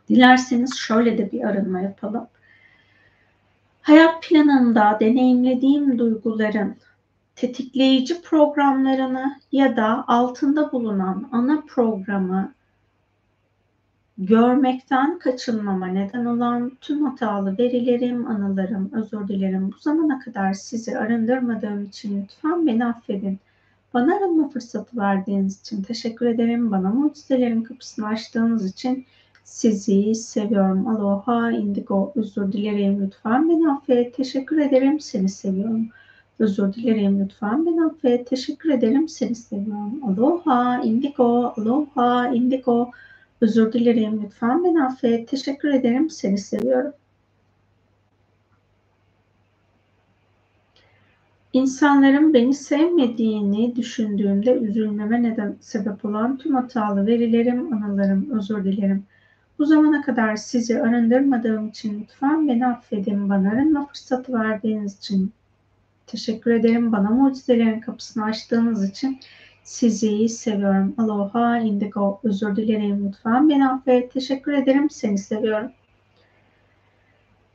[0.10, 2.28] Dilerseniz şöyle de bir arınma yapalım.
[3.82, 6.76] Hayat planında deneyimlediğim duyguların
[7.36, 12.54] tetikleyici programlarını ya da altında bulunan ana programı
[14.20, 19.72] görmekten kaçınmama neden olan tüm hatalı verilerim, anılarım, özür dilerim.
[19.72, 23.40] Bu zamana kadar sizi arındırmadığım için lütfen beni affedin.
[23.94, 26.72] Bana arınma fırsatı verdiğiniz için teşekkür ederim.
[26.72, 29.06] Bana mucizelerin kapısını açtığınız için
[29.44, 30.88] sizi seviyorum.
[30.88, 34.14] Aloha, indigo, özür dilerim lütfen beni affet.
[34.14, 35.00] Teşekkür ederim.
[35.00, 35.88] Seni seviyorum.
[36.40, 38.30] Özür dilerim lütfen beni affet.
[38.30, 39.10] Teşekkür ederim.
[39.10, 40.00] Seni seviyorum.
[40.04, 42.92] Aloha, indigo, aloha, indigo.
[43.42, 45.28] Özür dilerim lütfen beni affet.
[45.28, 46.10] Teşekkür ederim.
[46.10, 46.94] Seni seviyorum.
[51.54, 59.06] İnsanların beni sevmediğini düşündüğümde üzülmeme neden sebep olan tüm hatalı verilerim, anılarım, özür dilerim.
[59.60, 63.30] Bu zamana kadar sizi arındırmadığım için lütfen beni affedin.
[63.30, 65.32] Bana arınma fırsatı verdiğiniz için
[66.08, 66.92] teşekkür ederim.
[66.92, 69.20] Bana mucizelerin kapısını açtığınız için
[69.70, 70.94] sizi seviyorum.
[70.98, 72.20] Aloha indigo.
[72.24, 73.50] Özür dilerim lütfen.
[73.50, 74.14] Beni affet.
[74.14, 74.90] Teşekkür ederim.
[74.90, 75.72] Seni seviyorum.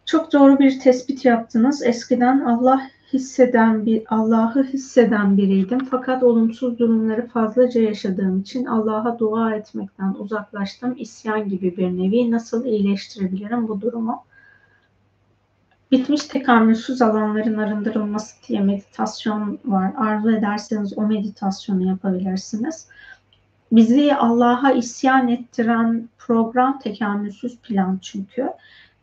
[0.04, 1.82] Çok doğru bir tespit yaptınız.
[1.82, 5.78] Eskiden Allah hisseden bir Allah'ı hisseden biriydim.
[5.90, 10.94] Fakat olumsuz durumları fazlaca yaşadığım için Allah'a dua etmekten uzaklaştım.
[10.98, 12.30] İsyan gibi bir nevi.
[12.30, 14.24] Nasıl iyileştirebilirim bu durumu?
[15.94, 19.92] Bitmiş tekamülsüz alanların arındırılması diye meditasyon var.
[19.96, 22.88] Arzu ederseniz o meditasyonu yapabilirsiniz.
[23.72, 28.50] Bizi Allah'a isyan ettiren program tekamülsüz plan çünkü.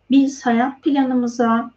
[0.10, 1.72] Biz hayat planımıza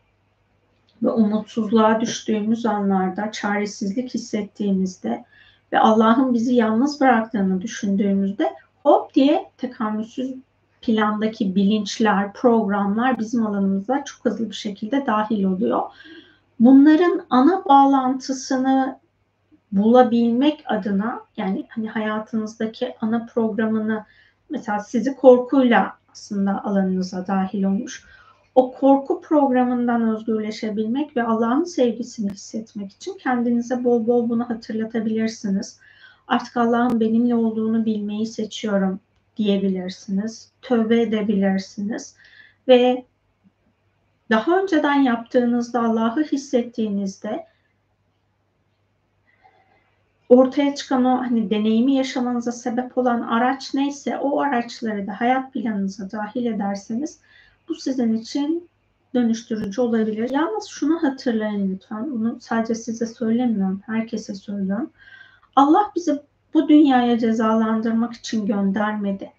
[1.03, 5.25] ve umutsuzluğa düştüğümüz anlarda, çaresizlik hissettiğimizde
[5.73, 8.53] ve Allah'ın bizi yalnız bıraktığını düşündüğümüzde
[8.83, 10.35] hop diye tekamülsüz
[10.85, 15.83] plandaki bilinçler, programlar bizim alanımıza çok hızlı bir şekilde dahil oluyor.
[16.61, 18.99] Bunların ana bağlantısını
[19.73, 24.05] bulabilmek adına yani hani hayatınızdaki ana programını
[24.51, 28.05] mesela sizi korkuyla aslında alanınıza dahil olmuş.
[28.55, 35.79] O korku programından özgürleşebilmek ve Allah'ın sevgisini hissetmek için kendinize bol bol bunu hatırlatabilirsiniz.
[36.29, 39.01] Artık Allah'ın benimle olduğunu bilmeyi seçiyorum
[39.37, 40.53] diyebilirsiniz.
[40.63, 42.17] Tövbe edebilirsiniz.
[42.69, 43.05] Ve
[44.31, 47.47] daha önceden yaptığınızda Allah'ı hissettiğinizde
[50.29, 56.11] ortaya çıkan o hani deneyimi yaşamanıza sebep olan araç neyse o araçları da hayat planınıza
[56.11, 57.19] dahil ederseniz
[57.69, 58.69] bu sizin için
[59.15, 60.31] dönüştürücü olabilir.
[60.31, 62.11] Yalnız şunu hatırlayın lütfen.
[62.11, 63.83] Bunu sadece size söylemiyorum.
[63.87, 64.91] Herkese söylüyorum.
[65.57, 66.23] Allah bizi
[66.55, 69.33] bu dünyaya cezalandırmak için göndermedi.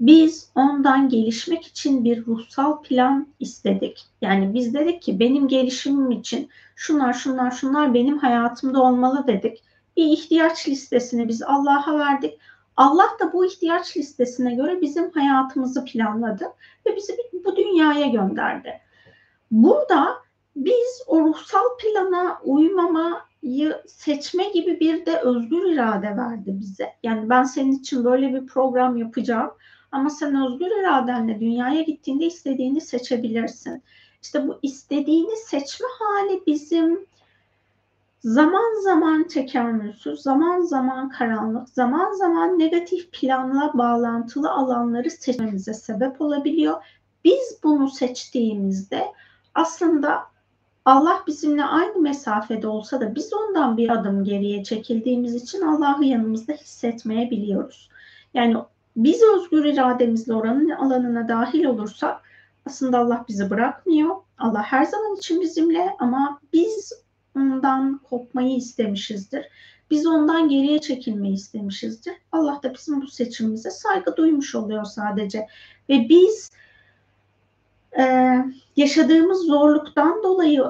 [0.00, 4.06] Biz ondan gelişmek için bir ruhsal plan istedik.
[4.20, 9.62] Yani biz dedik ki benim gelişimim için şunlar şunlar şunlar benim hayatımda olmalı dedik.
[9.96, 12.38] Bir ihtiyaç listesini biz Allah'a verdik.
[12.76, 16.44] Allah da bu ihtiyaç listesine göre bizim hayatımızı planladı
[16.86, 18.80] ve bizi bu dünyaya gönderdi.
[19.50, 20.14] Burada
[20.56, 26.92] biz o ruhsal plana uymamayı seçme gibi bir de özgür irade verdi bize.
[27.02, 29.50] Yani ben senin için böyle bir program yapacağım
[29.92, 33.82] ama sen özgür iradenle dünyaya gittiğinde istediğini seçebilirsin.
[34.22, 37.06] İşte bu istediğini seçme hali bizim
[38.24, 46.84] zaman zaman tekamülsüz, zaman zaman karanlık, zaman zaman negatif planla bağlantılı alanları seçmemize sebep olabiliyor.
[47.24, 49.04] Biz bunu seçtiğimizde
[49.54, 50.29] aslında
[50.90, 56.52] Allah bizimle aynı mesafede olsa da biz ondan bir adım geriye çekildiğimiz için Allah'ı yanımızda
[56.52, 57.88] hissetmeyebiliyoruz.
[58.34, 58.56] Yani
[58.96, 62.20] biz özgür irademizle oranın alanına dahil olursak
[62.66, 64.16] aslında Allah bizi bırakmıyor.
[64.38, 66.92] Allah her zaman için bizimle ama biz
[67.36, 69.46] ondan kopmayı istemişizdir.
[69.90, 72.14] Biz ondan geriye çekilmeyi istemişizdir.
[72.32, 75.46] Allah da bizim bu seçimimize saygı duymuş oluyor sadece.
[75.88, 76.50] Ve biz
[77.98, 78.34] e,
[78.76, 80.64] yaşadığımız zorluktan dolayı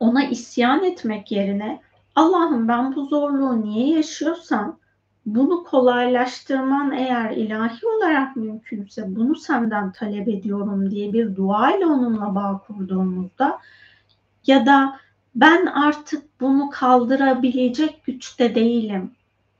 [0.00, 1.80] ona isyan etmek yerine
[2.14, 4.78] Allah'ım ben bu zorluğu niye yaşıyorsam
[5.26, 12.34] bunu kolaylaştırman eğer ilahi olarak mümkünse bunu senden talep ediyorum diye bir dua ile onunla
[12.34, 13.58] bağ kurduğumuzda
[14.46, 14.96] ya da
[15.34, 19.10] ben artık bunu kaldırabilecek güçte değilim.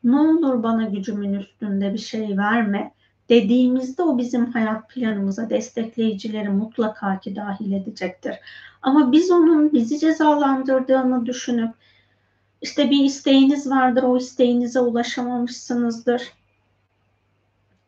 [0.04, 2.92] Ne olur bana gücümün üstünde bir şey verme
[3.28, 8.34] dediğimizde o bizim hayat planımıza destekleyicileri mutlaka ki dahil edecektir.
[8.82, 11.74] Ama biz onun bizi cezalandırdığını düşünüp
[12.62, 16.22] işte bir isteğiniz vardır, o isteğinize ulaşamamışsınızdır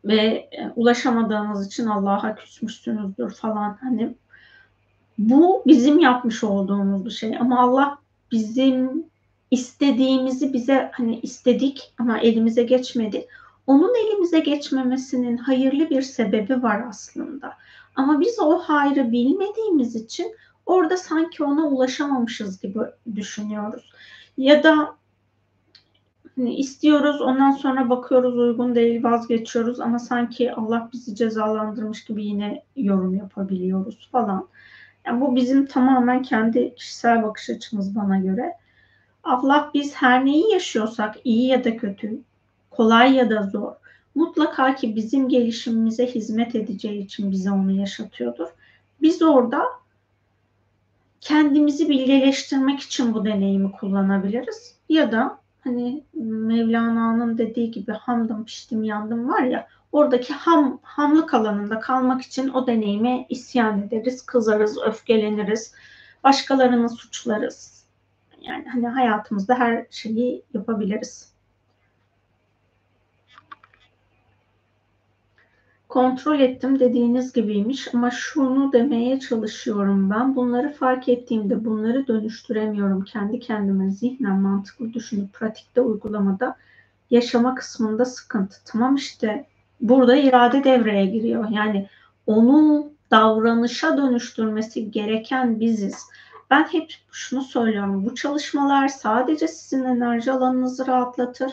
[0.04, 3.78] ve e, ulaşamadığınız için Allah'a küsmüşsünüzdür falan.
[3.80, 4.14] Hani
[5.18, 7.98] bu bizim yapmış olduğumuz bir şey ama Allah
[8.32, 9.04] bizim
[9.50, 13.26] istediğimizi bize hani istedik ama elimize geçmedi.
[13.68, 17.54] Onun elimize geçmemesinin hayırlı bir sebebi var aslında.
[17.94, 20.36] Ama biz o hayrı bilmediğimiz için
[20.66, 22.78] orada sanki ona ulaşamamışız gibi
[23.14, 23.92] düşünüyoruz.
[24.36, 24.96] Ya da
[26.36, 32.62] hani istiyoruz ondan sonra bakıyoruz uygun değil vazgeçiyoruz ama sanki Allah bizi cezalandırmış gibi yine
[32.76, 34.48] yorum yapabiliyoruz falan.
[35.06, 38.52] Yani bu bizim tamamen kendi kişisel bakış açımız bana göre.
[39.24, 42.18] Allah biz her neyi yaşıyorsak iyi ya da kötü,
[42.78, 43.72] kolay ya da zor
[44.14, 48.48] mutlaka ki bizim gelişimimize hizmet edeceği için bize onu yaşatıyordur.
[49.02, 49.64] Biz orada
[51.20, 54.74] kendimizi bilgeleştirmek için bu deneyimi kullanabiliriz.
[54.88, 61.80] Ya da hani Mevlana'nın dediği gibi hamdım piştim yandım var ya oradaki ham hamlık alanında
[61.80, 65.74] kalmak için o deneyime isyan ederiz, kızarız, öfkeleniriz,
[66.24, 67.84] başkalarını suçlarız.
[68.40, 71.37] Yani hani hayatımızda her şeyi yapabiliriz.
[75.88, 80.36] Kontrol ettim dediğiniz gibiymiş ama şunu demeye çalışıyorum ben.
[80.36, 83.04] Bunları fark ettiğimde bunları dönüştüremiyorum.
[83.04, 86.56] Kendi kendime zihnen mantıklı düşünüp pratikte uygulamada
[87.10, 88.56] yaşama kısmında sıkıntı.
[88.64, 89.46] Tamam işte
[89.80, 91.48] burada irade devreye giriyor.
[91.50, 91.88] Yani
[92.26, 96.04] onu davranışa dönüştürmesi gereken biziz.
[96.50, 98.06] Ben hep şunu söylüyorum.
[98.06, 101.52] Bu çalışmalar sadece sizin enerji alanınızı rahatlatır.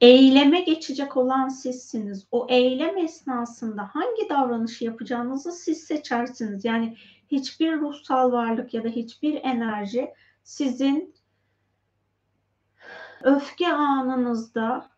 [0.00, 2.26] Eyleme geçecek olan sizsiniz.
[2.30, 6.64] O eylem esnasında hangi davranışı yapacağınızı siz seçersiniz.
[6.64, 6.96] Yani
[7.30, 11.14] hiçbir ruhsal varlık ya da hiçbir enerji sizin
[13.22, 14.90] öfke anınızda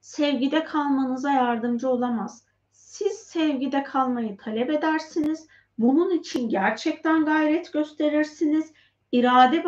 [0.00, 2.44] sevgide kalmanıza yardımcı olamaz.
[2.72, 5.46] Siz sevgide kalmayı talep edersiniz.
[5.78, 8.72] Bunun için gerçekten gayret gösterirsiniz.
[9.12, 9.64] İrade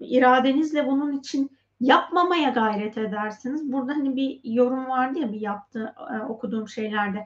[0.00, 3.72] iradenizle bunun için yapmamaya gayret edersiniz.
[3.72, 7.24] Burada hani bir yorum vardı ya bir yaptı e, okuduğum şeylerde.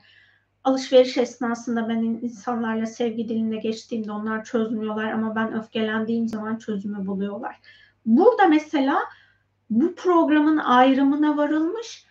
[0.63, 7.59] Alışveriş esnasında ben insanlarla sevgi dilinde geçtiğimde onlar çözmüyorlar ama ben öfkelendiğim zaman çözümü buluyorlar.
[8.05, 8.99] Burada mesela
[9.69, 12.05] bu programın ayrımına varılmış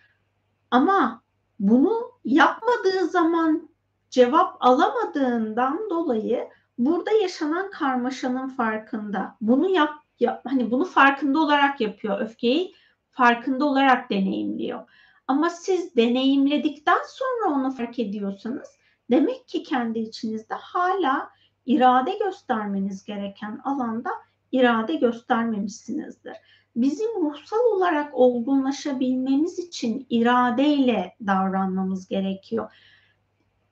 [0.71, 1.21] ama
[1.59, 3.69] bunu yapmadığı zaman
[4.09, 9.35] cevap alamadığından dolayı burada yaşanan karmaşanın farkında.
[9.41, 12.19] Bunu yap, yap hani bunu farkında olarak yapıyor.
[12.19, 12.75] Öfkeyi
[13.11, 14.89] farkında olarak deneyimliyor.
[15.27, 18.67] Ama siz deneyimledikten sonra onu fark ediyorsanız
[19.11, 21.29] demek ki kendi içinizde hala
[21.65, 24.09] irade göstermeniz gereken alanda
[24.51, 26.35] irade göstermemişsinizdir
[26.75, 32.71] bizim ruhsal olarak olgunlaşabilmemiz için iradeyle davranmamız gerekiyor.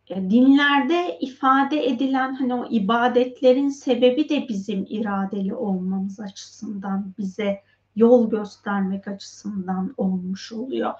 [0.09, 7.63] E, dinlerde ifade edilen hani o ibadetlerin sebebi de bizim iradeli olmamız açısından bize
[7.95, 10.93] yol göstermek açısından olmuş oluyor.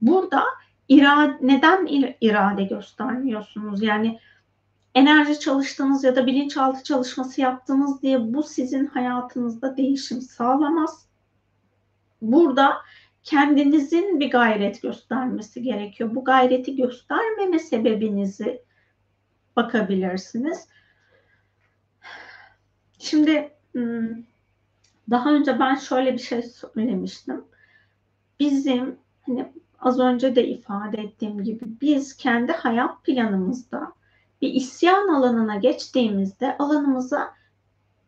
[0.00, 0.42] Burada
[0.88, 1.86] irade, neden
[2.20, 3.82] irade göstermiyorsunuz?
[3.82, 4.18] Yani
[4.94, 11.06] enerji çalıştınız ya da bilinçaltı çalışması yaptınız diye bu sizin hayatınızda değişim sağlamaz
[12.22, 12.76] burada
[13.24, 16.14] kendinizin bir gayret göstermesi gerekiyor.
[16.14, 18.62] Bu gayreti göstermeme sebebinizi
[19.56, 20.68] bakabilirsiniz.
[22.98, 24.08] Şimdi hmm,
[25.10, 27.44] daha önce ben şöyle bir şey söylemiştim.
[28.40, 33.92] Bizim hani az önce de ifade ettiğim gibi biz kendi hayat planımızda
[34.42, 37.34] bir isyan alanına geçtiğimizde alanımıza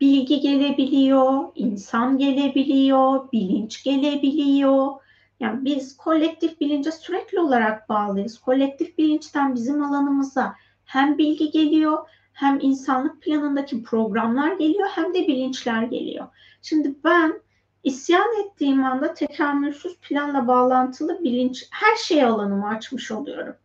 [0.01, 5.06] bilgi gelebiliyor, insan gelebiliyor, bilinç gelebiliyor.
[5.41, 8.39] Yani biz kolektif bilince sürekli olarak bağlıyız.
[8.39, 10.55] Kolektif bilinçten bizim alanımıza
[10.85, 11.99] hem bilgi geliyor,
[12.33, 16.27] hem insanlık planındaki programlar geliyor, hem de bilinçler geliyor.
[16.63, 17.41] Şimdi ben
[17.85, 23.57] isyan ettiğim anda tekamülsüz planla bağlantılı bilinç her şey alanımı açmış oluyorum.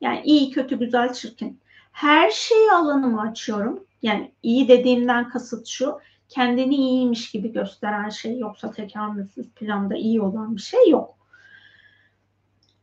[0.00, 1.60] Yani iyi, kötü, güzel, çirkin.
[1.92, 5.98] Her şeyi alanımı açıyorum yani iyi dediğimden kasıt şu,
[6.34, 11.14] kendini iyiymiş gibi gösteren şey yoksa tekamülsüz planda iyi olan bir şey yok.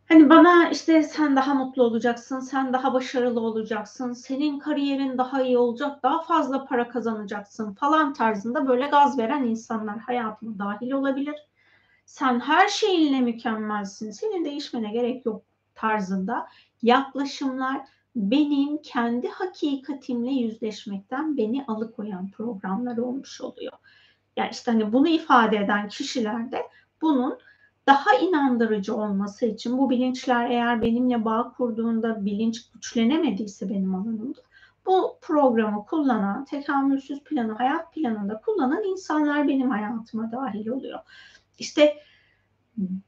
[0.07, 5.57] Hani bana işte sen daha mutlu olacaksın, sen daha başarılı olacaksın, senin kariyerin daha iyi
[5.57, 11.35] olacak, daha fazla para kazanacaksın falan tarzında böyle gaz veren insanlar hayatıma dahil olabilir.
[12.05, 15.43] Sen her şeyinle mükemmelsin, senin değişmene gerek yok
[15.75, 16.47] tarzında
[16.81, 17.81] yaklaşımlar
[18.15, 23.73] benim kendi hakikatimle yüzleşmekten beni alıkoyan programlar olmuş oluyor.
[24.37, 26.61] Yani işte hani bunu ifade eden kişilerde
[27.01, 27.37] bunun
[27.87, 34.41] daha inandırıcı olması için bu bilinçler eğer benimle bağ kurduğunda bilinç güçlenemediyse benim alanımda
[34.85, 40.99] bu programı kullanan, tekamülsüz planı hayat planında kullanan insanlar benim hayatıma dahil oluyor.
[41.59, 41.97] İşte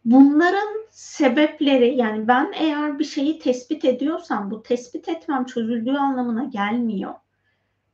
[0.05, 7.13] bunların sebepleri yani ben eğer bir şeyi tespit ediyorsam bu tespit etmem çözüldüğü anlamına gelmiyor.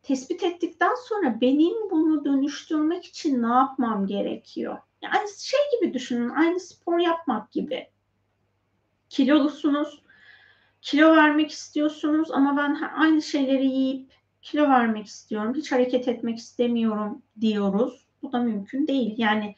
[0.04, 4.78] Tespit ettikten sonra benim bunu dönüştürmek için ne yapmam gerekiyor?
[5.02, 7.88] Yani şey gibi düşünün aynı spor yapmak gibi.
[9.10, 10.02] Kilolusunuz,
[10.82, 17.22] kilo vermek istiyorsunuz ama ben aynı şeyleri yiyip kilo vermek istiyorum, hiç hareket etmek istemiyorum
[17.41, 18.08] diyoruz.
[18.22, 19.14] Bu da mümkün değil.
[19.18, 19.56] Yani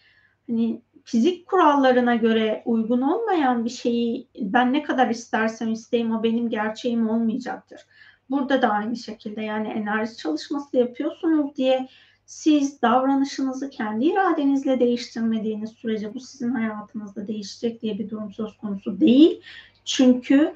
[0.48, 6.50] hani fizik kurallarına göre uygun olmayan bir şeyi ben ne kadar istersem isteyeyim o benim
[6.50, 7.82] gerçeğim olmayacaktır.
[8.30, 11.88] Burada da aynı şekilde yani enerji çalışması yapıyorsunuz diye
[12.26, 19.00] siz davranışınızı kendi iradenizle değiştirmediğiniz sürece bu sizin hayatınızda değişecek diye bir durum söz konusu
[19.00, 19.42] değil.
[19.86, 20.56] Çünkü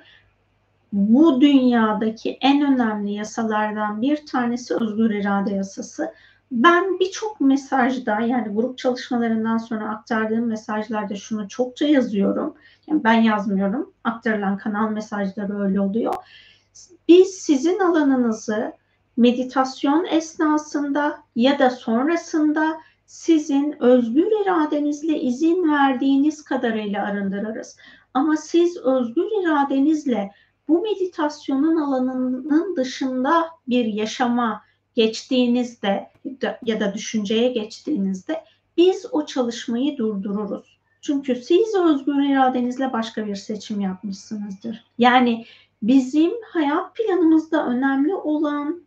[0.94, 6.14] bu dünyadaki en önemli yasalardan bir tanesi özgür irade yasası.
[6.56, 12.56] Ben birçok mesajda yani grup çalışmalarından sonra aktardığım mesajlarda şunu çokça yazıyorum.
[12.88, 13.94] Yani ben yazmıyorum.
[14.04, 16.14] Aktarılan kanal mesajları öyle oluyor.
[17.08, 18.74] Biz sizin alanınızı
[19.18, 27.78] meditasyon esnasında ya da sonrasında sizin özgür iradenizle izin verdiğiniz kadarıyla arındırırız.
[28.14, 30.32] Ama siz özgür iradenizle
[30.68, 34.62] bu meditasyonun alanının dışında bir yaşama
[34.96, 36.12] geçtiğinizde
[36.66, 38.44] ya da düşünceye geçtiğinizde
[38.78, 40.80] biz o çalışmayı durdururuz.
[41.02, 44.84] Çünkü siz özgür iradenizle başka bir seçim yapmışsınızdır.
[44.98, 45.46] Yani
[45.82, 48.86] bizim hayat planımızda önemli olan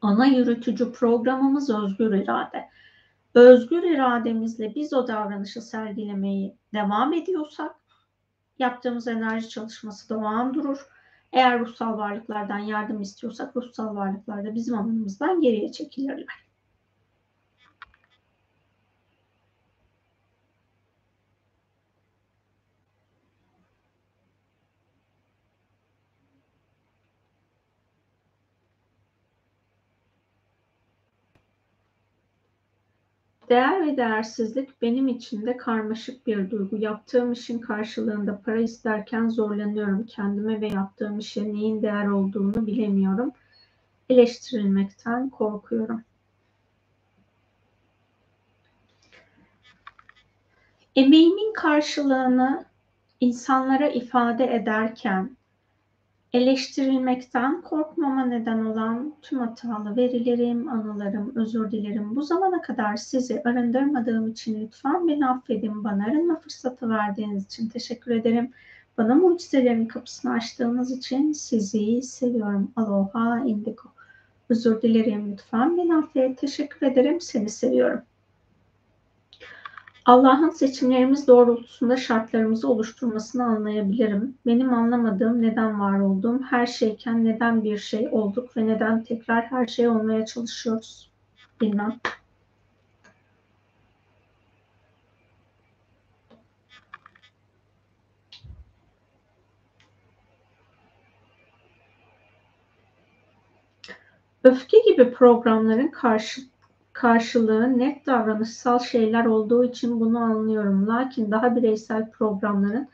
[0.00, 2.68] ana yürütücü programımız özgür irade.
[3.34, 7.76] Özgür irademizle biz o davranışı sergilemeyi devam ediyorsak
[8.58, 10.86] yaptığımız enerji çalışması devam durur.
[11.32, 16.45] Eğer ruhsal varlıklardan yardım istiyorsak ruhsal varlıklar da bizim alanımızdan geriye çekilirler.
[33.48, 36.76] Değer ve değersizlik benim için de karmaşık bir duygu.
[36.76, 40.06] Yaptığım işin karşılığında para isterken zorlanıyorum.
[40.06, 43.32] Kendime ve yaptığım işe neyin değer olduğunu bilemiyorum.
[44.10, 46.02] Eleştirilmekten korkuyorum.
[50.96, 52.64] Emeğimin karşılığını
[53.20, 55.35] insanlara ifade ederken
[56.36, 62.16] Eleştirilmekten korkmama neden olan tüm hatalı verilerim, anılarım, özür dilerim.
[62.16, 65.84] Bu zamana kadar sizi arındırmadığım için lütfen beni affedin.
[65.84, 68.50] Bana arınma fırsatı verdiğiniz için teşekkür ederim.
[68.98, 72.72] Bana mucizelerin kapısını açtığınız için sizi seviyorum.
[72.76, 73.88] Aloha indigo.
[74.48, 76.38] Özür dilerim lütfen beni affet.
[76.38, 77.20] Teşekkür ederim.
[77.20, 78.02] Seni seviyorum.
[80.06, 84.38] Allah'ın seçimlerimiz doğrultusunda şartlarımızı oluşturmasını anlayabilirim.
[84.46, 89.66] Benim anlamadığım neden var olduğum her şeyken neden bir şey olduk ve neden tekrar her
[89.66, 91.10] şey olmaya çalışıyoruz
[91.60, 92.00] bilmem.
[104.44, 106.40] Öfke gibi programların karşı
[106.96, 110.88] karşılığı net davranışsal şeyler olduğu için bunu anlıyorum.
[110.88, 112.88] Lakin daha bireysel programların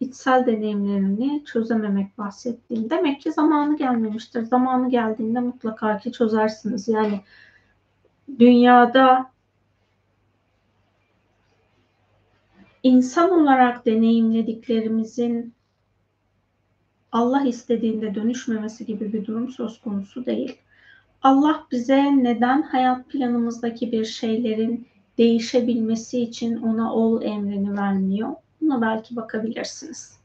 [0.00, 2.90] içsel deneyimlerini çözememek bahsettiğim.
[2.90, 4.42] Demek ki zamanı gelmemiştir.
[4.42, 6.88] Zamanı geldiğinde mutlaka ki çözersiniz.
[6.88, 7.20] Yani
[8.38, 9.30] dünyada
[12.82, 15.54] insan olarak deneyimlediklerimizin
[17.12, 20.58] Allah istediğinde dönüşmemesi gibi bir durum söz konusu değil.
[21.22, 24.88] Allah bize neden hayat planımızdaki bir şeylerin
[25.18, 28.34] değişebilmesi için ona ol emrini vermiyor?
[28.60, 30.17] Buna belki bakabilirsiniz.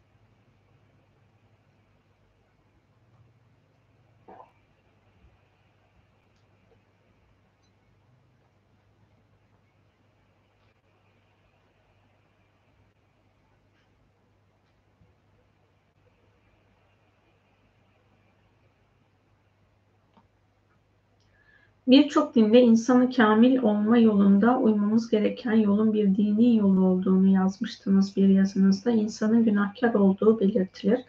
[21.88, 28.28] Birçok dinde insanı kamil olma yolunda uymamız gereken yolun bir dini yol olduğunu yazmıştınız bir
[28.28, 28.92] yazınızda.
[28.92, 31.00] İnsanın günahkar olduğu belirtilir.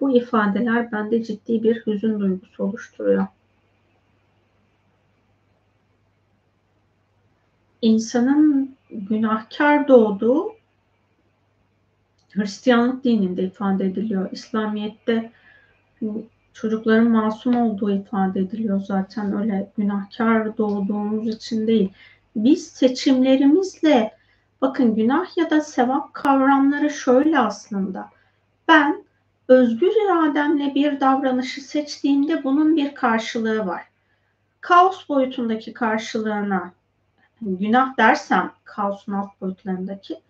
[0.00, 3.26] Bu ifadeler bende ciddi bir hüzün duygusu oluşturuyor.
[7.82, 10.54] İnsanın günahkar doğduğu
[12.34, 14.28] Hristiyanlık dininde ifade ediliyor.
[14.32, 15.32] İslamiyet'te
[16.54, 21.92] çocukların masum olduğu ifade ediliyor zaten öyle günahkar doğduğumuz için değil.
[22.36, 24.14] Biz seçimlerimizle
[24.60, 28.10] bakın günah ya da sevap kavramları şöyle aslında.
[28.68, 29.04] Ben
[29.48, 33.82] özgür irademle bir davranışı seçtiğimde bunun bir karşılığı var.
[34.60, 36.72] Kaos boyutundaki karşılığına
[37.42, 40.20] günah dersem kaosun alt boyutlarındaki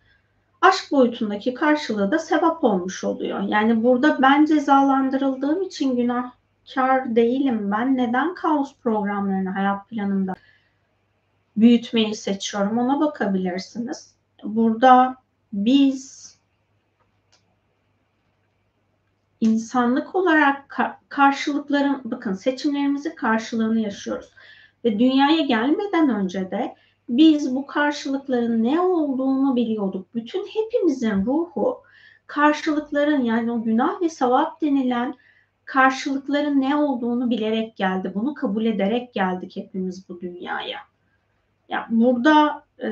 [0.65, 3.41] aşk boyutundaki karşılığı da sevap olmuş oluyor.
[3.41, 7.71] Yani burada ben cezalandırıldığım için günahkar değilim.
[7.71, 10.35] Ben neden kaos programlarını hayat planımda
[11.57, 14.15] büyütmeyi seçiyorum ona bakabilirsiniz.
[14.45, 15.17] Burada
[15.53, 16.25] biz
[19.41, 20.79] insanlık olarak
[21.09, 24.31] karşılıkların bakın seçimlerimizi karşılığını yaşıyoruz.
[24.85, 26.75] Ve dünyaya gelmeden önce de
[27.09, 30.07] biz bu karşılıkların ne olduğunu biliyorduk.
[30.15, 31.83] Bütün hepimizin ruhu
[32.27, 35.15] karşılıkların yani o günah ve sevap denilen
[35.65, 38.13] karşılıkların ne olduğunu bilerek geldi.
[38.15, 40.79] Bunu kabul ederek geldik hepimiz bu dünyaya.
[41.69, 42.89] Ya burada e,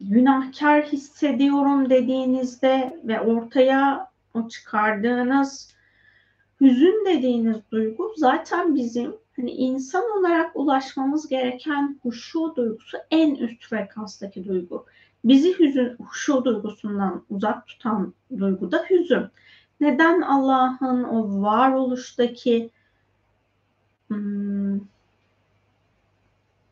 [0.00, 5.74] günahkar hissediyorum dediğinizde ve ortaya o çıkardığınız
[6.60, 14.44] hüzün dediğiniz duygu zaten bizim hani insan olarak ulaşmamız gereken huşu duygusu en üst frekanstaki
[14.44, 14.86] duygu.
[15.24, 19.26] Bizi hüzün, huşu duygusundan uzak tutan duygu da hüzün.
[19.80, 22.70] Neden Allah'ın o varoluştaki
[24.08, 24.80] hmm,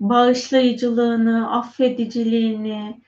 [0.00, 3.00] bağışlayıcılığını, affediciliğini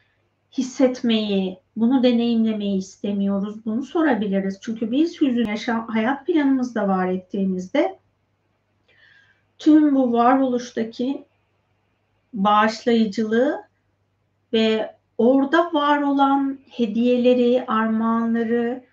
[0.59, 3.65] hissetmeyi, bunu deneyimlemeyi istemiyoruz.
[3.65, 4.59] Bunu sorabiliriz.
[4.63, 7.99] Çünkü biz hüzün yaşam, hayat planımızda var ettiğimizde
[9.59, 11.25] tüm bu varoluştaki
[12.33, 13.63] bağışlayıcılığı
[14.53, 18.85] ve orada var olan hediyeleri, armağanları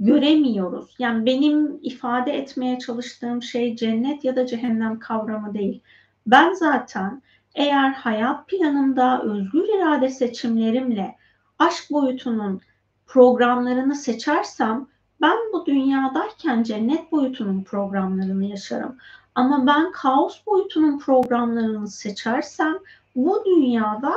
[0.00, 0.94] göremiyoruz.
[0.98, 5.80] Yani benim ifade etmeye çalıştığım şey cennet ya da cehennem kavramı değil.
[6.26, 7.22] Ben zaten
[7.54, 11.16] eğer hayat planımda özgür irade seçimlerimle
[11.58, 12.60] aşk boyutunun
[13.06, 14.86] programlarını seçersem
[15.20, 18.96] ben bu dünyadayken cennet boyutunun programlarını yaşarım.
[19.34, 22.78] Ama ben kaos boyutunun programlarını seçersem
[23.16, 24.12] bu dünyada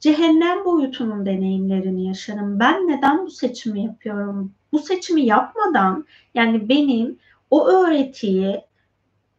[0.00, 2.60] cehennem boyutunun deneyimlerini yaşarım.
[2.60, 4.54] Ben neden bu seçimi yapıyorum?
[4.72, 7.18] Bu seçimi yapmadan yani benim
[7.50, 8.60] o öğretiyi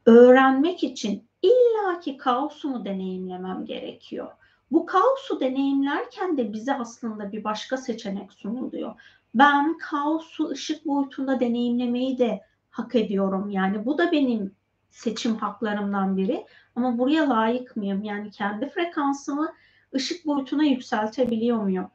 [0.05, 4.27] öğrenmek için illaki kaosumu deneyimlemem gerekiyor.
[4.71, 8.95] Bu kaosu deneyimlerken de bize aslında bir başka seçenek sunuluyor.
[9.35, 13.49] Ben kaosu ışık boyutunda deneyimlemeyi de hak ediyorum.
[13.49, 14.56] Yani bu da benim
[14.89, 16.45] seçim haklarımdan biri.
[16.75, 18.03] Ama buraya layık mıyım?
[18.03, 19.53] Yani kendi frekansımı
[19.95, 21.89] ışık boyutuna yükseltebiliyor muyum?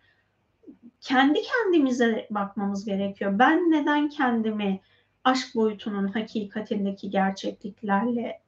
[1.01, 3.39] Kendi kendimize bakmamız gerekiyor.
[3.39, 4.81] Ben neden kendimi
[5.25, 8.41] aşk boyutunun hakikatindeki gerçekliklerle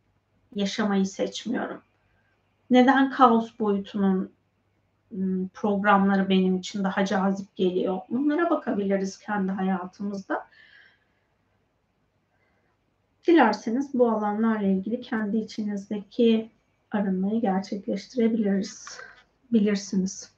[0.54, 1.82] yaşamayı seçmiyorum?
[2.70, 4.32] Neden kaos boyutunun
[5.12, 8.00] ıı, programları benim için daha cazip geliyor?
[8.10, 10.46] Bunlara bakabiliriz kendi hayatımızda.
[13.26, 16.50] Dilerseniz bu alanlarla ilgili kendi içinizdeki
[16.90, 18.98] arınmayı gerçekleştirebiliriz.
[19.52, 20.34] Bilirsiniz.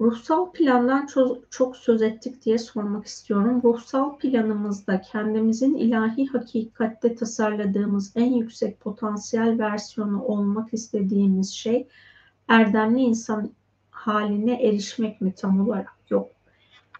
[0.00, 3.60] Ruhsal plandan çok, çok söz ettik diye sormak istiyorum.
[3.64, 11.88] Ruhsal planımızda kendimizin ilahi hakikatte tasarladığımız en yüksek potansiyel versiyonu olmak istediğimiz şey
[12.48, 13.52] erdemli insan
[14.00, 15.96] haline erişmek mi tam olarak?
[16.10, 16.28] Yok.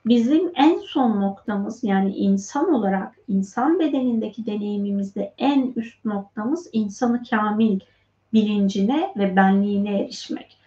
[0.07, 7.81] Bizim en son noktamız yani insan olarak insan bedenindeki deneyimimizde en üst noktamız insanı kamil
[8.33, 10.59] bilincine ve benliğine erişmek.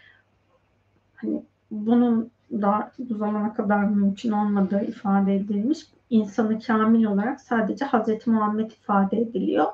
[1.16, 5.80] Hani bunun da bu zamana kadar mümkün olmadığı ifade edilmiş.
[6.10, 8.28] İnsanı kamil olarak sadece Hz.
[8.28, 9.68] Muhammed ifade ediliyor.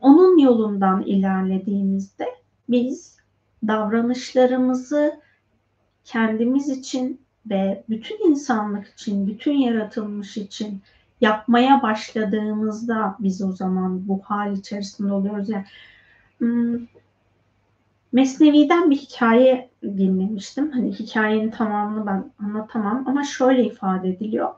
[0.00, 2.26] Onun yolundan ilerlediğimizde
[2.68, 3.16] biz
[3.66, 5.25] davranışlarımızı
[6.06, 7.20] kendimiz için
[7.50, 10.82] ve bütün insanlık için, bütün yaratılmış için
[11.20, 15.48] yapmaya başladığımızda biz o zaman bu hal içerisinde oluyoruz.
[15.48, 15.64] Yani
[16.38, 16.86] hmm,
[18.12, 20.70] Mesnevi'den bir hikaye dinlemiştim.
[20.70, 24.54] Hani hikayenin tamamını ben anlatamam ama şöyle ifade ediliyor.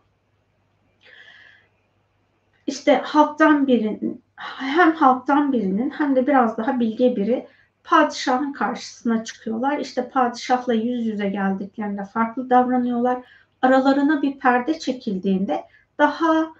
[2.66, 7.46] İşte halktan birinin hem halktan birinin hem de biraz daha bilge biri
[7.88, 9.78] padişahın karşısına çıkıyorlar.
[9.78, 13.24] İşte padişahla yüz yüze geldiklerinde farklı davranıyorlar.
[13.62, 15.64] Aralarına bir perde çekildiğinde
[15.98, 16.52] daha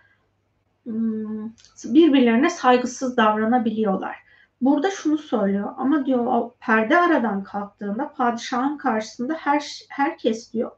[0.85, 1.49] hmm,
[1.85, 4.17] birbirlerine saygısız davranabiliyorlar.
[4.61, 10.71] Burada şunu söylüyor ama diyor o perde aradan kalktığında padişahın karşısında her herkes diyor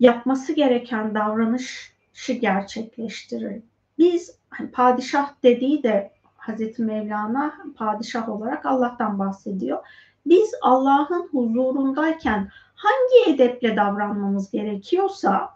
[0.00, 3.62] yapması gereken davranışı gerçekleştirir.
[3.98, 9.78] Biz hani padişah dediği de Hazreti Mevlana padişah olarak Allah'tan bahsediyor.
[10.26, 15.50] Biz Allah'ın huzurundayken hangi edeple davranmamız gerekiyorsa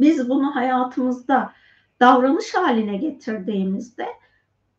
[0.00, 1.52] biz bunu hayatımızda
[2.00, 4.06] davranış haline getirdiğimizde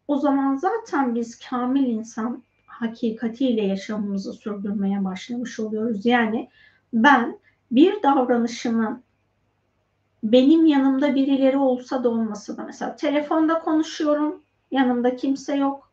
[0.07, 6.05] o zaman zaten biz kamil insan hakikatiyle yaşamımızı sürdürmeye başlamış oluyoruz.
[6.05, 6.49] Yani
[6.93, 7.39] ben
[7.71, 9.03] bir davranışımın
[10.23, 15.91] benim yanımda birileri olsa da olmasa da mesela telefonda konuşuyorum yanımda kimse yok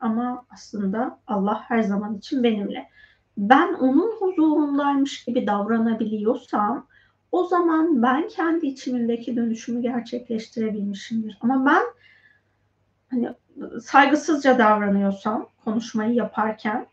[0.00, 2.88] ama aslında Allah her zaman için benimle.
[3.36, 6.86] Ben onun huzurundaymış gibi davranabiliyorsam
[7.32, 11.38] o zaman ben kendi içimdeki dönüşümü gerçekleştirebilmişimdir.
[11.40, 11.82] Ama ben
[13.10, 13.34] hani
[13.80, 16.86] saygısızca davranıyorsam konuşmayı yaparken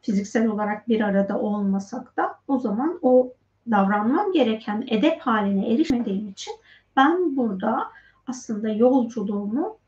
[0.00, 3.32] fiziksel olarak bir arada olmasak da o zaman o
[3.70, 6.54] davranmam gereken edep haline erişmediğim için
[6.96, 7.84] ben burada
[8.26, 9.78] aslında yolculuğumu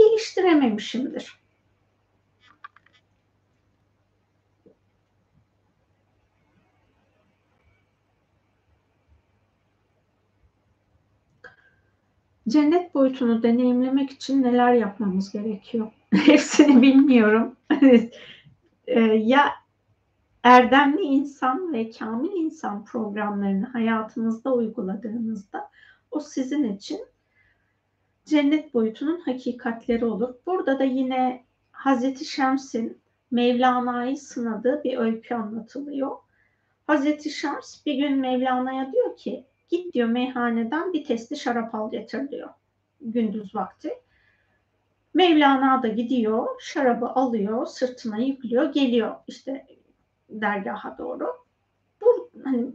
[0.00, 1.40] geliştirememişimdir.
[12.48, 15.92] Cennet boyutunu deneyimlemek için neler yapmamız gerekiyor?
[16.10, 17.56] Hepsini bilmiyorum.
[18.86, 19.52] Ee, ya
[20.42, 25.70] erdemli insan ve kamil insan programlarını hayatınızda uyguladığınızda
[26.10, 27.00] o sizin için
[28.24, 30.34] cennet boyutunun hakikatleri olur.
[30.46, 36.16] Burada da yine Hazreti Şems'in Mevlana'yı sınadığı bir öykü anlatılıyor.
[36.86, 42.30] Hazreti Şems bir gün Mevlana'ya diyor ki git diyor meyhaneden bir testi şarap al getir
[42.30, 42.48] diyor
[43.00, 43.90] gündüz vakti.
[45.14, 49.66] Mevlana da gidiyor, şarabı alıyor, sırtına yüklüyor, geliyor işte
[50.28, 51.32] dergaha doğru.
[52.00, 52.66] Bu hani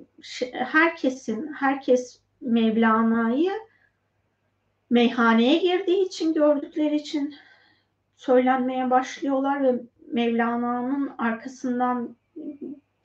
[0.53, 3.51] herkesin, herkes Mevlana'yı
[4.95, 7.35] meyhaneye girdiği için gördükleri için
[8.15, 9.81] söylenmeye başlıyorlar ve
[10.11, 12.15] Mevlana'nın arkasından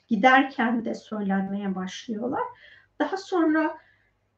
[0.09, 2.43] giderken de söylenmeye başlıyorlar.
[2.99, 3.79] Daha sonra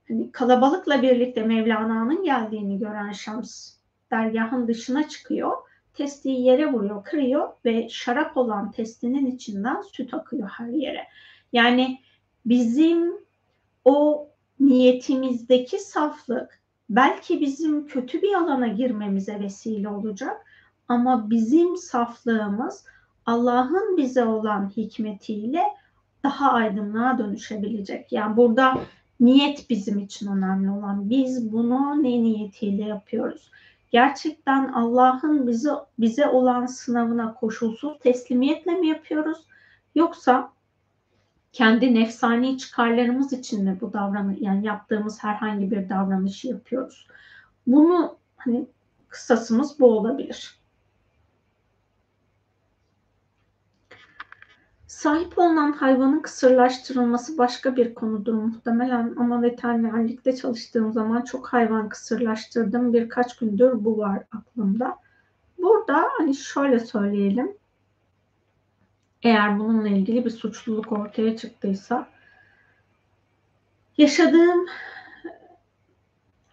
[0.08, 3.74] hani kalabalıkla birlikte Mevlana'nın geldiğini gören Şams
[4.10, 5.52] dergahın dışına çıkıyor.
[5.94, 11.08] Testiyi yere vuruyor, kırıyor ve şarap olan testinin içinden süt akıyor her yere.
[11.52, 12.00] Yani
[12.46, 13.12] bizim
[13.84, 14.28] o
[14.60, 16.61] niyetimizdeki saflık
[16.96, 20.46] belki bizim kötü bir alana girmemize vesile olacak
[20.88, 22.84] ama bizim saflığımız
[23.26, 25.62] Allah'ın bize olan hikmetiyle
[26.24, 28.12] daha aydınlığa dönüşebilecek.
[28.12, 28.78] Yani burada
[29.20, 31.10] niyet bizim için önemli olan.
[31.10, 33.50] Biz bunu ne niyetiyle yapıyoruz?
[33.90, 39.38] Gerçekten Allah'ın bize bize olan sınavına koşulsuz teslimiyetle mi yapıyoruz?
[39.94, 40.52] Yoksa
[41.52, 47.06] kendi nefsani çıkarlarımız için mi bu davranış yani yaptığımız herhangi bir davranışı yapıyoruz?
[47.66, 48.66] Bunu hani
[49.08, 50.62] kısasımız bu olabilir.
[54.86, 62.92] Sahip olunan hayvanın kısırlaştırılması başka bir konudur muhtemelen ama veterinerlikte çalıştığım zaman çok hayvan kısırlaştırdım.
[62.92, 64.96] Birkaç gündür bu var aklımda.
[65.58, 67.56] Burada hani şöyle söyleyelim.
[69.22, 72.08] Eğer bununla ilgili bir suçluluk ortaya çıktıysa
[73.98, 74.66] yaşadığım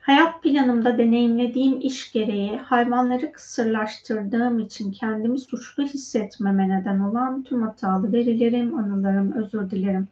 [0.10, 8.14] Hayat planımda deneyimlediğim iş gereği hayvanları kısırlaştırdığım için kendimi suçlu hissetmeme neden olan tüm hatalı
[8.14, 10.08] verilerim, anılarım, özür dilerim.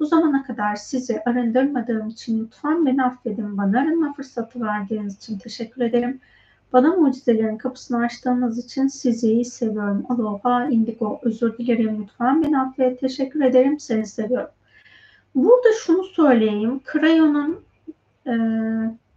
[0.00, 3.58] Bu zamana kadar sizi arındırmadığım için lütfen beni affedin.
[3.58, 6.20] Bana arınma fırsatı verdiğiniz için teşekkür ederim.
[6.72, 10.06] Bana mucizelerin kapısını açtığınız için sizi seviyorum.
[10.08, 12.02] Aloha, indigo, özür dilerim.
[12.02, 13.00] Lütfen beni affet.
[13.00, 13.80] Teşekkür ederim.
[13.80, 14.50] Seni seviyorum.
[15.34, 16.80] Burada şunu söyleyeyim.
[16.84, 17.60] Krayon'un
[18.26, 18.34] e,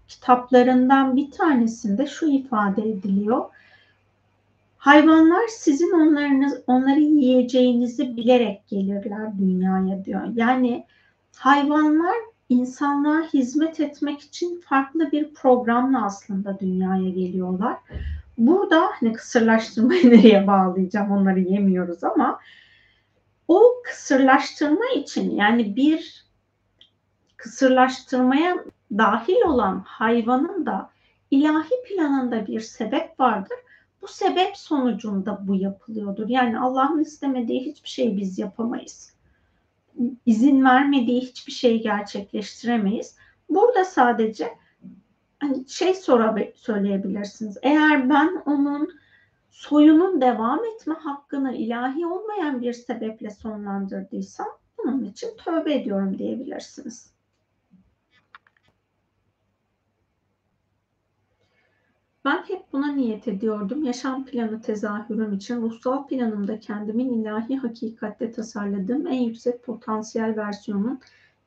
[0.07, 3.45] kitaplarından bir tanesinde şu ifade ediliyor.
[4.77, 10.21] Hayvanlar sizin onlarınız, onları yiyeceğinizi bilerek gelirler dünyaya diyor.
[10.35, 10.85] Yani
[11.35, 12.15] hayvanlar
[12.51, 17.77] insanlığa hizmet etmek için farklı bir programla aslında dünyaya geliyorlar.
[18.37, 22.39] Burada hani kısırlaştırmayı nereye bağlayacağım onları yemiyoruz ama
[23.47, 26.25] o kısırlaştırma için yani bir
[27.37, 30.89] kısırlaştırmaya dahil olan hayvanın da
[31.31, 33.57] ilahi planında bir sebep vardır.
[34.01, 36.29] Bu sebep sonucunda bu yapılıyordur.
[36.29, 39.13] Yani Allah'ın istemediği hiçbir şey biz yapamayız.
[40.25, 43.15] İzin vermediği hiçbir şeyi gerçekleştiremeyiz.
[43.49, 44.57] Burada sadece
[45.39, 47.57] hani şey sonra söyleyebilirsiniz.
[47.61, 48.89] Eğer ben onun
[49.49, 54.47] soyunun devam etme hakkını ilahi olmayan bir sebeple sonlandırdıysam
[54.77, 57.11] bunun için tövbe ediyorum diyebilirsiniz.
[62.25, 63.83] Ben hep buna niyet ediyordum.
[63.83, 70.99] Yaşam planı tezahürüm için ruhsal planımda kendimin ilahi hakikatte tasarladığım en yüksek potansiyel versiyonun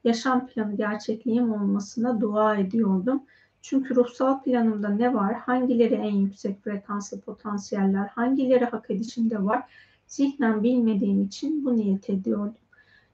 [0.04, 3.22] yaşam planı gerçekliğim olmasına dua ediyordum.
[3.62, 9.62] Çünkü ruhsal planımda ne var, hangileri en yüksek frekanslı potansiyeller, hangileri hak edişimde var,
[10.06, 12.54] zihnen bilmediğim için bu niyet ediyordum.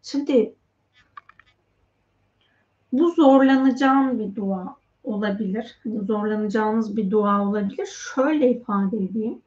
[0.03, 0.55] Şimdi
[2.93, 5.79] bu zorlanacağım bir dua olabilir.
[5.85, 7.87] Hani zorlanacağınız bir dua olabilir.
[7.87, 9.43] Şöyle ifade edeyim.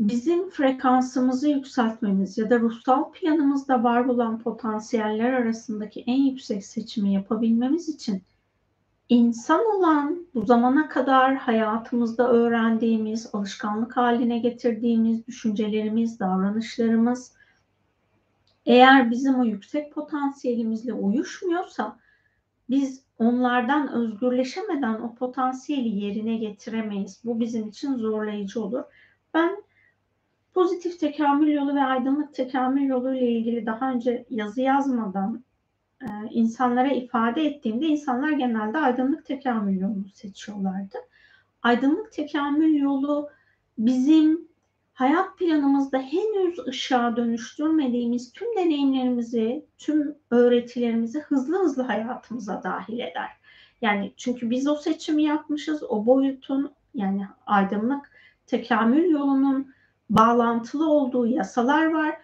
[0.00, 7.88] bizim frekansımızı yükseltmemiz ya da ruhsal planımızda var olan potansiyeller arasındaki en yüksek seçimi yapabilmemiz
[7.88, 8.22] için
[9.08, 17.32] insan olan bu zamana kadar hayatımızda öğrendiğimiz, alışkanlık haline getirdiğimiz düşüncelerimiz, davranışlarımız
[18.68, 21.98] eğer bizim o yüksek potansiyelimizle uyuşmuyorsa
[22.70, 27.20] biz onlardan özgürleşemeden o potansiyeli yerine getiremeyiz.
[27.24, 28.82] Bu bizim için zorlayıcı olur.
[29.34, 29.62] Ben
[30.54, 35.44] pozitif tekamül yolu ve aydınlık tekamül yolu ile ilgili daha önce yazı yazmadan
[36.02, 40.98] e, insanlara ifade ettiğimde insanlar genelde aydınlık tekamül yolunu seçiyorlardı.
[41.62, 43.28] Aydınlık tekamül yolu
[43.78, 44.47] bizim
[44.98, 53.30] hayat planımızda henüz ışığa dönüştürmediğimiz tüm deneyimlerimizi, tüm öğretilerimizi hızlı hızlı hayatımıza dahil eder.
[53.82, 58.10] Yani çünkü biz o seçimi yapmışız, o boyutun yani aydınlık
[58.46, 59.74] tekamül yolunun
[60.10, 62.16] bağlantılı olduğu yasalar var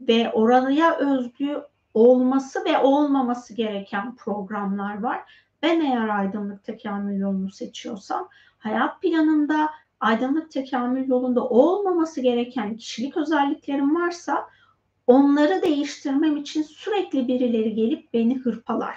[0.00, 1.62] ve oraya özgü
[1.94, 5.20] olması ve olmaması gereken programlar var.
[5.62, 9.70] Ben eğer aydınlık tekamül yolunu seçiyorsam hayat planında
[10.02, 14.48] aydınlık tekamül yolunda olmaması gereken kişilik özelliklerim varsa
[15.06, 18.96] onları değiştirmem için sürekli birileri gelip beni hırpalar.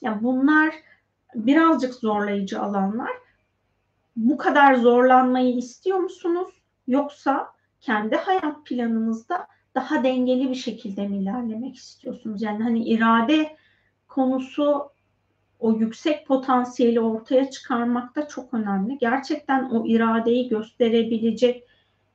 [0.00, 0.74] Yani bunlar
[1.34, 3.10] birazcık zorlayıcı alanlar.
[4.16, 6.62] Bu kadar zorlanmayı istiyor musunuz?
[6.86, 7.48] Yoksa
[7.80, 12.42] kendi hayat planınızda daha dengeli bir şekilde mi ilerlemek istiyorsunuz?
[12.42, 13.56] Yani hani irade
[14.08, 14.90] konusu
[15.60, 18.98] o yüksek potansiyeli ortaya çıkarmakta çok önemli.
[18.98, 21.64] Gerçekten o iradeyi gösterebilecek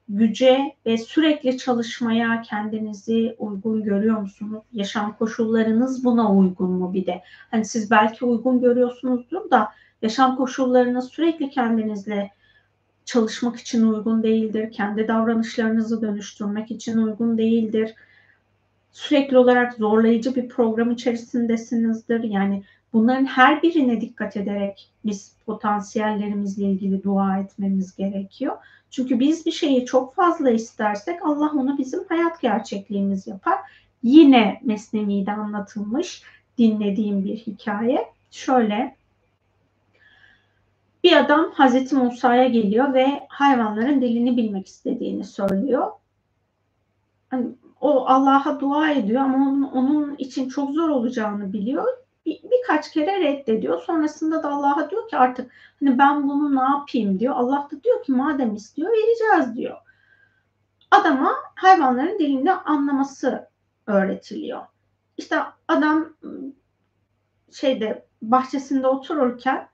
[0.09, 4.63] güce ve sürekli çalışmaya kendinizi uygun görüyor musunuz?
[4.73, 7.21] Yaşam koşullarınız buna uygun mu bir de?
[7.51, 9.69] Hani siz belki uygun görüyorsunuzdur da
[10.01, 12.31] yaşam koşullarınız sürekli kendinizle
[13.05, 14.71] çalışmak için uygun değildir.
[14.71, 17.95] Kendi davranışlarınızı dönüştürmek için uygun değildir.
[18.91, 22.23] Sürekli olarak zorlayıcı bir program içerisindesinizdir.
[22.23, 22.63] Yani
[22.95, 28.57] bunların her birine dikkat ederek biz potansiyellerimizle ilgili dua etmemiz gerekiyor.
[28.89, 33.59] Çünkü biz bir şeyi çok fazla istersek Allah onu bizim hayat gerçekliğimiz yapar.
[34.03, 36.23] Yine Mesnevi'de anlatılmış
[36.57, 38.05] dinlediğim bir hikaye.
[38.31, 38.95] Şöyle
[41.03, 45.91] bir adam Hazreti Musa'ya geliyor ve hayvanların dilini bilmek istediğini söylüyor.
[47.29, 47.47] Hani
[47.81, 52.04] o Allah'a dua ediyor ama onun, onun için çok zor olacağını biliyor.
[52.25, 53.81] Bir, birkaç kere reddediyor.
[53.81, 57.35] Sonrasında da Allah'a diyor ki artık hani ben bunu ne yapayım diyor.
[57.35, 59.77] Allah da diyor ki madem istiyor vereceğiz diyor.
[60.91, 63.49] Adama hayvanların dilinde anlaması
[63.87, 64.61] öğretiliyor.
[65.17, 66.51] İşte adam ıı,
[67.51, 69.69] şeyde bahçesinde otururken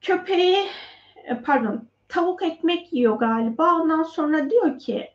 [0.00, 0.68] köpeği
[1.24, 3.74] e, pardon tavuk ekmek yiyor galiba.
[3.74, 5.10] Ondan sonra diyor ki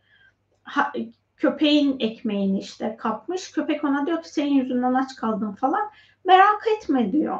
[1.44, 3.52] köpeğin ekmeğini işte kapmış.
[3.52, 5.90] Köpek ona diyor ki senin yüzünden aç kaldım falan.
[6.26, 7.40] Merak etme diyor.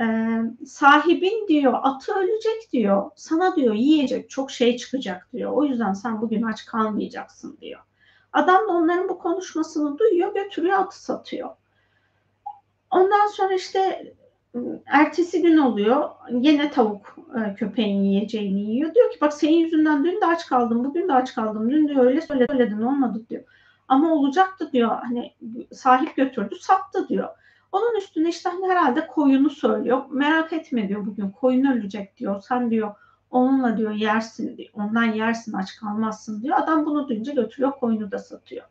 [0.00, 3.10] Ee, sahibin diyor atı ölecek diyor.
[3.16, 5.52] Sana diyor yiyecek çok şey çıkacak diyor.
[5.52, 7.80] O yüzden sen bugün aç kalmayacaksın diyor.
[8.32, 11.50] Adam da onların bu konuşmasını duyuyor götürüyor atı satıyor.
[12.90, 14.12] Ondan sonra işte
[14.86, 16.08] ertesi gün oluyor.
[16.30, 18.94] Yine tavuk e, köpeğin yiyeceğini yiyor.
[18.94, 21.70] Diyor ki bak senin yüzünden dün de aç kaldım, bugün de aç kaldım.
[21.70, 23.42] Dün de öyle söyledin olmadı diyor.
[23.88, 24.90] Ama olacaktı diyor.
[25.02, 25.34] Hani
[25.72, 27.28] sahip götürdü, sattı diyor.
[27.72, 30.02] Onun üstüne işte hani herhalde koyunu söylüyor.
[30.10, 32.42] Merak etme diyor bugün koyun ölecek diyor.
[32.48, 32.94] Sen diyor
[33.30, 34.68] onunla diyor yersin diyor.
[34.74, 36.56] Ondan yersin aç kalmazsın diyor.
[36.58, 38.64] Adam bunu duyunca götürüyor koyunu da satıyor.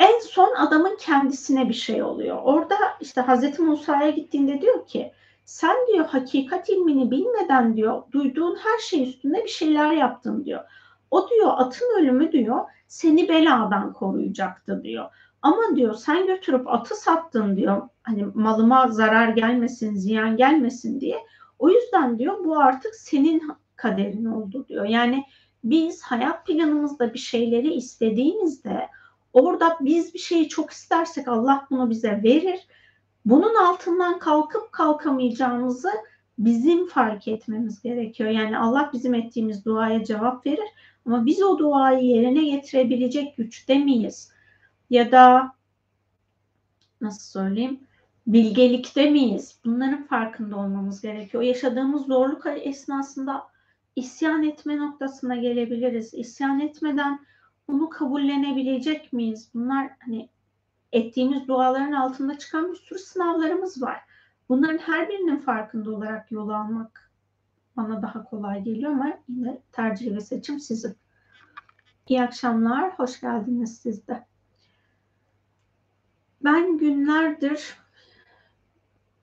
[0.00, 2.38] En son adamın kendisine bir şey oluyor.
[2.42, 5.12] Orada işte Hazreti Musa'ya gittiğinde diyor ki
[5.44, 10.64] sen diyor hakikat ilmini bilmeden diyor duyduğun her şey üstünde bir şeyler yaptın diyor.
[11.10, 15.10] O diyor atın ölümü diyor seni beladan koruyacaktı diyor.
[15.42, 17.88] Ama diyor sen götürüp atı sattın diyor.
[18.02, 21.16] Hani malıma zarar gelmesin, ziyan gelmesin diye.
[21.58, 24.84] O yüzden diyor bu artık senin kaderin oldu diyor.
[24.84, 25.24] Yani
[25.64, 28.88] biz hayat planımızda bir şeyleri istediğimizde
[29.32, 32.66] Orada biz bir şeyi çok istersek Allah bunu bize verir.
[33.24, 35.90] Bunun altından kalkıp kalkamayacağımızı
[36.38, 38.30] bizim fark etmemiz gerekiyor.
[38.30, 40.68] Yani Allah bizim ettiğimiz duaya cevap verir
[41.06, 44.32] ama biz o duayı yerine getirebilecek güçte miyiz?
[44.90, 45.52] Ya da
[47.00, 47.80] nasıl söyleyeyim?
[48.26, 49.58] Bilgelikte miyiz?
[49.64, 51.42] Bunların farkında olmamız gerekiyor.
[51.42, 53.42] Yaşadığımız zorluk esnasında
[53.96, 56.14] isyan etme noktasına gelebiliriz.
[56.14, 57.20] İsyan etmeden
[57.68, 59.50] bunu kabullenebilecek miyiz?
[59.54, 60.28] Bunlar hani
[60.92, 64.00] ettiğimiz duaların altında çıkan bir sürü sınavlarımız var.
[64.48, 67.10] Bunların her birinin farkında olarak yol almak
[67.76, 70.96] bana daha kolay geliyor ama yine tercih ve seçim sizin.
[72.08, 74.26] İyi akşamlar, hoş geldiniz siz de.
[76.44, 77.76] Ben günlerdir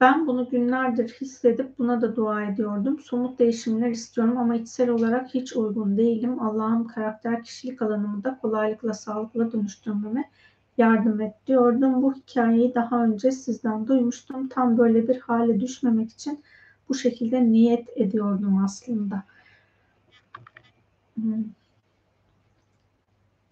[0.02, 3.00] ben bunu günlerdir hissedip buna da dua ediyordum.
[3.00, 6.42] Somut değişimler istiyorum ama içsel olarak hiç uygun değilim.
[6.44, 10.30] Allah'ım karakter kişilik alanımı da kolaylıkla sağlıkla dönüştürmeme
[10.78, 12.02] yardım et diyordum.
[12.02, 14.48] Bu hikayeyi daha önce sizden duymuştum.
[14.48, 16.44] Tam böyle bir hale düşmemek için
[16.90, 19.24] bu şekilde niyet ediyordum aslında.
[21.16, 21.44] Hmm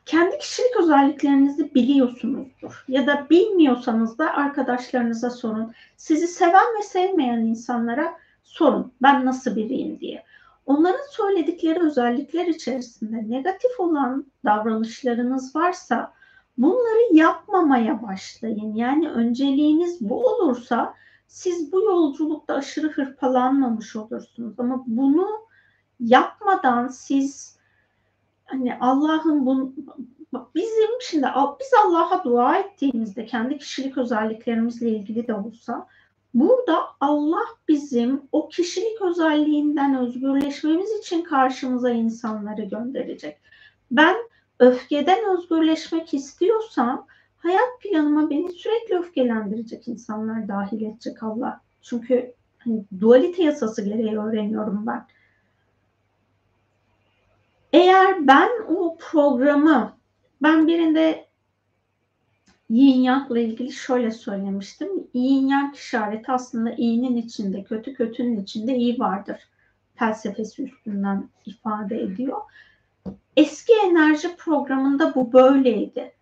[0.05, 2.85] kendi kişilik özelliklerinizi biliyorsunuzdur.
[2.87, 5.73] Ya da bilmiyorsanız da arkadaşlarınıza sorun.
[5.97, 8.93] Sizi seven ve sevmeyen insanlara sorun.
[9.01, 10.23] Ben nasıl biriyim diye.
[10.65, 16.13] Onların söyledikleri özellikler içerisinde negatif olan davranışlarınız varsa
[16.57, 18.75] bunları yapmamaya başlayın.
[18.75, 20.93] Yani önceliğiniz bu olursa
[21.27, 24.59] siz bu yolculukta aşırı hırpalanmamış olursunuz.
[24.59, 25.27] Ama bunu
[25.99, 27.57] yapmadan siz
[28.45, 29.73] hani Allah'ın bu
[30.55, 31.27] bizim şimdi
[31.59, 35.87] biz Allah'a dua ettiğimizde kendi kişilik özelliklerimizle ilgili de olsa
[36.33, 43.37] burada Allah bizim o kişilik özelliğinden özgürleşmemiz için karşımıza insanları gönderecek.
[43.91, 44.15] Ben
[44.59, 47.07] öfkeden özgürleşmek istiyorsam
[47.37, 51.61] hayat planıma beni sürekli öfkelendirecek insanlar dahil edecek Allah.
[51.81, 55.05] Çünkü hani, dualite yasası gereği öğreniyorum ben.
[57.73, 59.97] Eğer ben o programı
[60.41, 61.27] ben birinde
[62.69, 64.89] yin yangla ilgili şöyle söylemiştim.
[65.13, 69.39] Yin yang işareti aslında iyinin içinde, kötü kötünün içinde iyi vardır.
[69.95, 72.41] Felsefesi üstünden ifade ediyor.
[73.37, 76.15] Eski enerji programında bu böyleydi.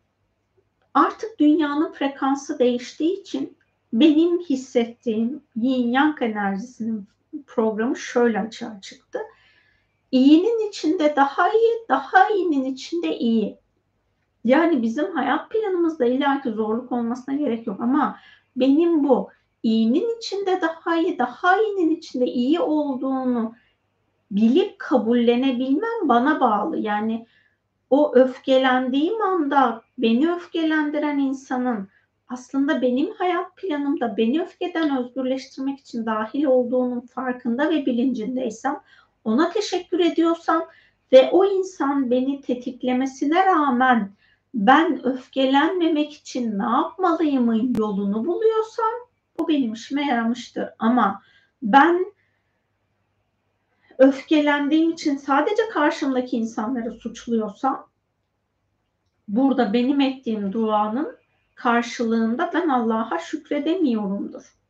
[0.93, 3.57] Artık dünyanın frekansı değiştiği için
[3.93, 7.07] benim hissettiğim yin yang enerjisinin
[7.47, 9.19] programı şöyle açığa çıktı
[10.11, 13.57] iyinin içinde daha iyi, daha iyinin içinde iyi.
[14.43, 18.17] Yani bizim hayat planımızda illaki zorluk olmasına gerek yok ama
[18.55, 19.29] benim bu
[19.63, 23.53] iyinin içinde daha iyi, daha iyinin içinde iyi olduğunu
[24.31, 26.77] bilip kabullenebilmem bana bağlı.
[26.77, 27.25] Yani
[27.89, 31.87] o öfkelendiğim anda beni öfkelendiren insanın
[32.27, 38.79] aslında benim hayat planımda beni öfkeden özgürleştirmek için dahil olduğunun farkında ve bilincindeysem
[39.23, 40.67] ona teşekkür ediyorsam
[41.11, 44.11] ve o insan beni tetiklemesine rağmen
[44.53, 48.91] ben öfkelenmemek için ne yapmalıyımın yolunu buluyorsam
[49.39, 50.69] bu benim işime yaramıştır.
[50.79, 51.21] Ama
[51.61, 52.13] ben
[53.97, 57.89] öfkelendiğim için sadece karşımdaki insanları suçluyorsam
[59.27, 61.17] burada benim ettiğim duanın
[61.55, 64.60] karşılığında ben Allah'a şükredemiyorumdur.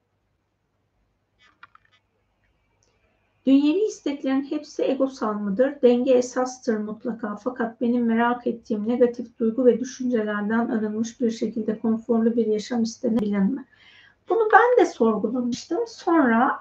[3.52, 5.82] Dünyevi isteklerin hepsi egosal mıdır?
[5.82, 12.36] Denge esastır mutlaka fakat benim merak ettiğim negatif duygu ve düşüncelerden arınmış bir şekilde konforlu
[12.36, 13.65] bir yaşam istenebilir mi?
[14.30, 15.80] Bunu ben de sorgulamıştım.
[15.88, 16.60] Sonra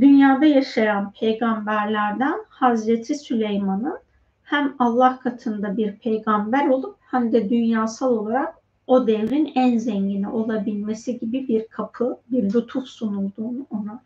[0.00, 3.98] dünyada yaşayan peygamberlerden Hazreti Süleyman'ın
[4.42, 8.54] hem Allah katında bir peygamber olup hem de dünyasal olarak
[8.86, 14.02] o devrin en zengini olabilmesi gibi bir kapı, bir lütuf sunulduğunu ona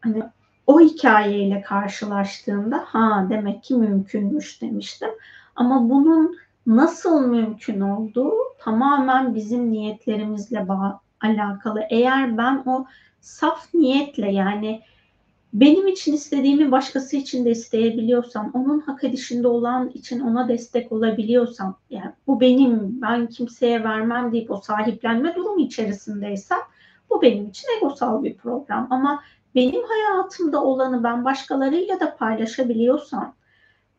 [0.00, 0.22] hani
[0.72, 5.10] o hikayeyle karşılaştığımda ha demek ki mümkünmüş demiştim.
[5.56, 6.36] Ama bunun
[6.66, 10.66] nasıl mümkün olduğu tamamen bizim niyetlerimizle
[11.20, 11.80] alakalı.
[11.90, 12.86] Eğer ben o
[13.20, 14.80] saf niyetle yani
[15.52, 21.76] benim için istediğimi başkası için de isteyebiliyorsam, onun hak edişinde olan için ona destek olabiliyorsam,
[21.90, 26.58] yani bu benim, ben kimseye vermem deyip o sahiplenme durumu içerisindeysem,
[27.10, 28.86] bu benim için egosal bir program.
[28.90, 29.22] Ama
[29.54, 33.34] benim hayatımda olanı ben başkalarıyla da paylaşabiliyorsam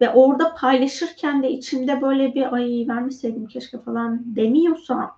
[0.01, 5.17] ve orada paylaşırken de içimde böyle bir ay vermeseydim keşke falan demiyorsam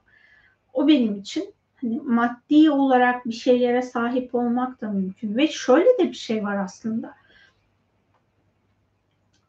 [0.74, 6.10] o benim için hani maddi olarak bir şeylere sahip olmak da mümkün ve şöyle de
[6.10, 7.16] bir şey var aslında.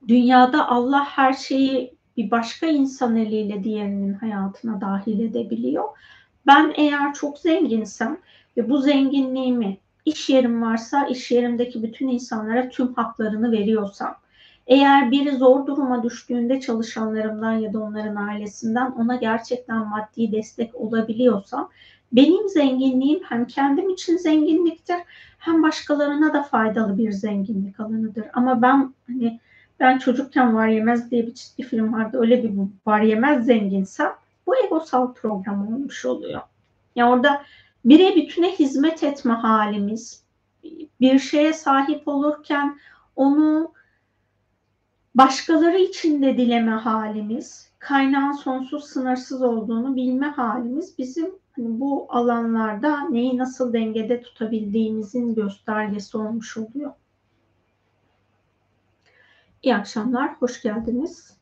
[0.09, 5.85] Dünyada Allah her şeyi bir başka insan eliyle diğerinin hayatına dahil edebiliyor.
[6.47, 8.19] Ben eğer çok zenginsem
[8.57, 14.17] ve bu zenginliğimi iş yerim varsa iş yerimdeki bütün insanlara tüm haklarını veriyorsam,
[14.67, 21.71] eğer biri zor duruma düştüğünde çalışanlarımdan ya da onların ailesinden ona gerçekten maddi destek olabiliyorsam,
[22.13, 24.97] benim zenginliğim hem kendim için zenginliktir
[25.39, 28.25] hem başkalarına da faydalı bir zenginlik alanıdır.
[28.33, 29.41] Ama ben hani
[29.81, 32.19] ben çocukken var yemez diye bir çizgi film vardı.
[32.21, 32.53] Öyle bir
[32.87, 34.13] var yemez zenginsem
[34.47, 36.41] bu egosal program olmuş oluyor.
[36.97, 37.43] Ya orada
[37.87, 40.25] bire bütüne hizmet etme halimiz
[41.01, 42.79] bir şeye sahip olurken
[43.17, 43.73] onu
[45.15, 51.27] başkaları için de dileme halimiz, kaynağın sonsuz sınırsız olduğunu bilme halimiz bizim
[51.57, 56.93] hani bu alanlarda neyi nasıl dengede tutabildiğimizin göstergesi olmuş oluyor.
[59.63, 61.37] İyi akşamlar, hoş geldiniz.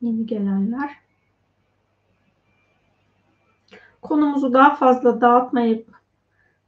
[0.00, 0.90] Yeni gelenler.
[4.02, 5.88] Konumuzu daha fazla dağıtmayıp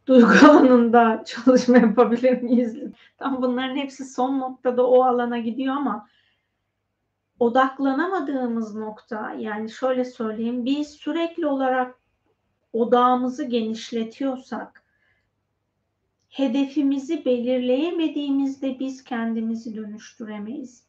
[0.06, 2.76] duygu alanında çalışma yapabilir miyiz?
[3.18, 6.08] Tam bunların hepsi son noktada o alana gidiyor ama
[7.38, 11.98] odaklanamadığımız nokta yani şöyle söyleyeyim biz sürekli olarak
[12.72, 14.84] odağımızı genişletiyorsak
[16.28, 20.84] hedefimizi belirleyemediğimizde biz kendimizi dönüştüremeyiz.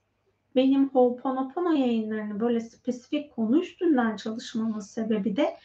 [0.56, 5.58] Benim Ho'oponopono yayınlarını böyle spesifik konu üstünden çalışmamın sebebi de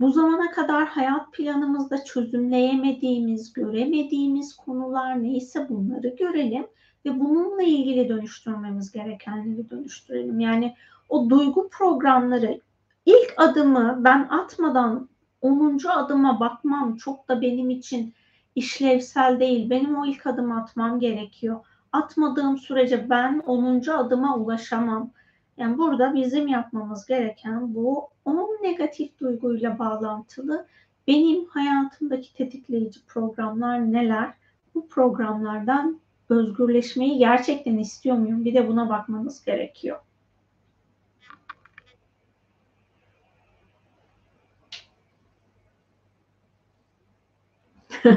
[0.00, 6.66] bu zamana kadar hayat planımızda çözümleyemediğimiz, göremediğimiz konular neyse bunları görelim
[7.04, 10.40] ve bununla ilgili dönüştürmemiz gerekenleri dönüştürelim.
[10.40, 10.74] Yani
[11.08, 12.60] o duygu programları
[13.06, 15.08] ilk adımı ben atmadan
[15.40, 15.78] 10.
[15.88, 18.14] adıma bakmam çok da benim için
[18.54, 19.70] işlevsel değil.
[19.70, 21.64] Benim o ilk adımı atmam gerekiyor.
[21.92, 23.90] Atmadığım sürece ben 10.
[23.90, 25.10] adıma ulaşamam.
[25.60, 30.66] Yani burada bizim yapmamız gereken bu 10 negatif duyguyla bağlantılı
[31.06, 34.34] benim hayatımdaki tetikleyici programlar neler?
[34.74, 38.44] Bu programlardan özgürleşmeyi gerçekten istiyor muyum?
[38.44, 40.00] Bir de buna bakmanız gerekiyor.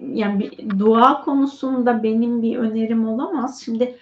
[0.00, 3.62] yani bir dua konusunda benim bir önerim olamaz.
[3.64, 3.98] Şimdi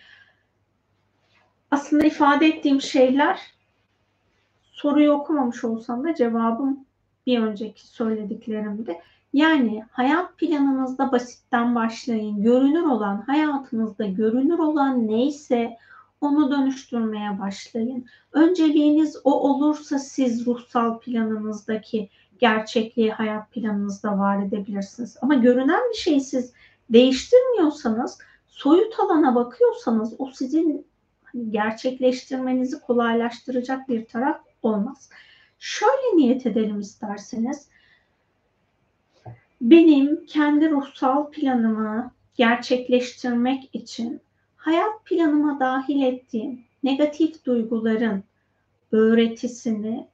[1.70, 3.40] aslında ifade ettiğim şeyler
[4.72, 6.84] soruyu okumamış olsam da cevabım
[7.26, 9.00] bir önceki söylediklerimde.
[9.32, 12.42] Yani hayat planınızda basitten başlayın.
[12.42, 15.76] Görünür olan, hayatınızda görünür olan neyse
[16.20, 18.06] onu dönüştürmeye başlayın.
[18.32, 22.08] Önceliğiniz o olursa siz ruhsal planınızdaki
[22.38, 25.16] gerçekliği hayat planınızda var edebilirsiniz.
[25.22, 26.52] Ama görünen bir şeyi siz
[26.90, 30.86] değiştirmiyorsanız, soyut alana bakıyorsanız o sizin
[31.51, 35.10] gerçekleştirmenizi kolaylaştıracak bir taraf olmaz.
[35.59, 37.69] Şöyle niyet edelim isterseniz.
[39.60, 44.20] Benim kendi ruhsal planımı gerçekleştirmek için
[44.56, 48.24] hayat planıma dahil ettiğim negatif duyguların
[48.93, 50.06] öğretisini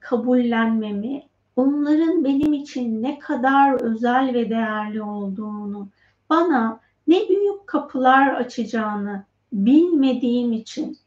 [0.00, 1.22] kabullenmemi,
[1.56, 5.88] onların benim için ne kadar özel ve değerli olduğunu,
[6.30, 9.24] bana ne büyük kapılar açacağını
[9.56, 10.98] bilmediğim için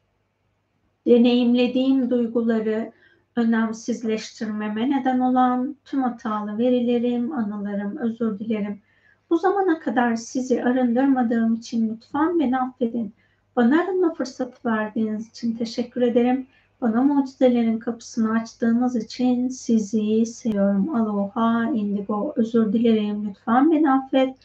[1.07, 2.91] deneyimlediğim duyguları
[3.35, 8.81] önemsizleştirmeme neden olan tüm hatalı verilerim, anılarım, özür dilerim.
[9.29, 13.13] Bu zamana kadar sizi arındırmadığım için lütfen beni affedin.
[13.55, 16.47] Bana arınma fırsatı verdiğiniz için teşekkür ederim.
[16.81, 20.95] Bana mucizelerin kapısını açtığınız için sizi seviyorum.
[20.95, 22.33] Aloha, indigo.
[22.35, 23.27] Özür dilerim.
[23.29, 24.35] Lütfen beni affet.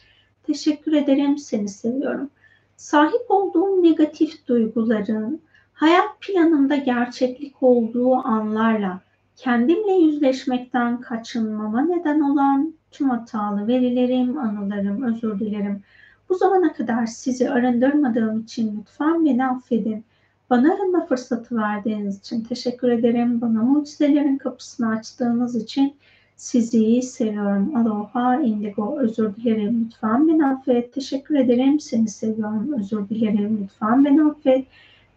[0.43, 1.37] Teşekkür ederim.
[1.37, 2.29] Seni seviyorum.
[2.77, 5.41] Sahip olduğum negatif duyguların
[5.73, 9.01] hayat planımda gerçeklik olduğu anlarla
[9.35, 15.83] kendimle yüzleşmekten kaçınmama neden olan tüm hatalı verilerim, anılarım, özür dilerim.
[16.29, 20.05] Bu zamana kadar sizi arındırmadığım için lütfen beni affedin.
[20.49, 23.41] Bana arınma fırsatı verdiğiniz için teşekkür ederim.
[23.41, 25.95] Bana mucizelerin kapısını açtığınız için
[26.35, 27.75] sizi seviyorum.
[27.75, 29.85] Aloha, indigo, özür dilerim.
[29.85, 30.93] Lütfen beni affet.
[30.93, 31.79] Teşekkür ederim.
[31.79, 32.73] Seni seviyorum.
[32.79, 33.59] Özür dilerim.
[33.63, 34.67] Lütfen beni affet.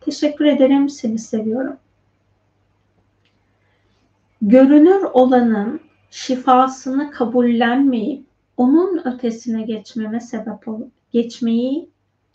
[0.00, 0.88] Teşekkür ederim.
[0.88, 1.76] Seni seviyorum.
[4.42, 5.80] Görünür olanın
[6.10, 8.24] şifasını kabullenmeyip
[8.56, 11.88] onun ötesine geçmeme sebep olup geçmeyi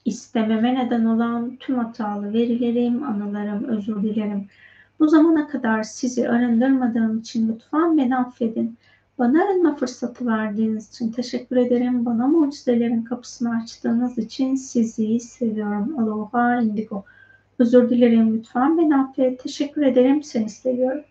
[0.05, 4.47] istememe neden olan tüm hatalı verilerim, anılarım, özür dilerim.
[5.03, 8.77] Bu zamana kadar sizi arındırmadığım için lütfen beni affedin.
[9.19, 12.05] Bana arınma fırsatı verdiğiniz için teşekkür ederim.
[12.05, 15.99] Bana mucizelerin kapısını açtığınız için sizi seviyorum.
[15.99, 17.03] Aloha indigo.
[17.59, 19.43] Özür dilerim lütfen beni affet.
[19.43, 20.23] Teşekkür ederim.
[20.23, 21.03] Seni seviyorum.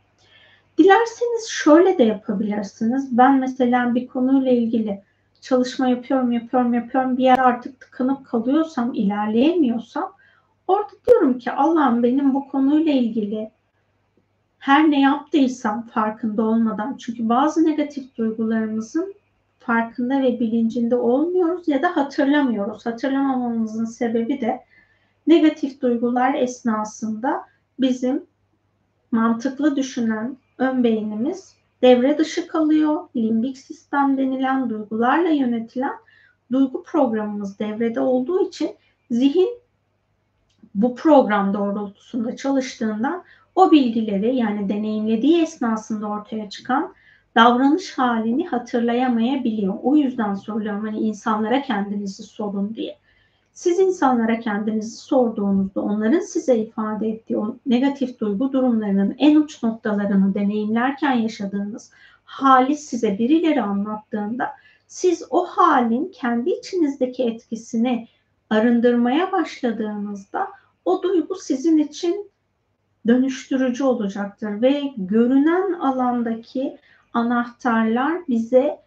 [0.79, 3.19] Dilerseniz şöyle de yapabilirsiniz.
[3.19, 5.03] Ben mesela bir konuyla ilgili
[5.41, 7.19] çalışma yapıyorum, yapıyorum, yapıyorum.
[7.19, 10.13] Bir yer artık tıkanıp kalıyorsam, ilerleyemiyorsam
[10.67, 13.51] orada diyorum ki Allah'ım benim bu konuyla ilgili
[14.63, 19.15] her ne yaptıysam farkında olmadan çünkü bazı negatif duygularımızın
[19.59, 22.87] farkında ve bilincinde olmuyoruz ya da hatırlamıyoruz.
[22.87, 24.61] Hatırlamamamızın sebebi de
[25.27, 27.45] negatif duygular esnasında
[27.81, 28.27] bizim
[29.13, 33.09] mantıklı düşünen ön beynimiz devre dışı kalıyor.
[33.17, 35.95] Limbik sistem denilen duygularla yönetilen
[36.53, 38.71] duygu programımız devrede olduğu için
[39.11, 39.63] zihin
[40.75, 46.95] bu program doğrultusunda çalıştığında o bilgileri yani deneyimlediği esnasında ortaya çıkan
[47.35, 49.75] davranış halini hatırlayamayabiliyor.
[49.83, 52.97] O yüzden soruyorum hani insanlara kendinizi sorun diye.
[53.53, 60.35] Siz insanlara kendinizi sorduğunuzda onların size ifade ettiği o negatif duygu durumlarının en uç noktalarını
[60.35, 61.91] deneyimlerken yaşadığınız
[62.25, 64.51] hali size birileri anlattığında
[64.87, 68.09] siz o halin kendi içinizdeki etkisini
[68.51, 70.49] arındırmaya başladığınızda
[70.85, 72.32] o duygu sizin için
[73.07, 76.79] dönüştürücü olacaktır ve görünen alandaki
[77.15, 78.79] anahtarlar bize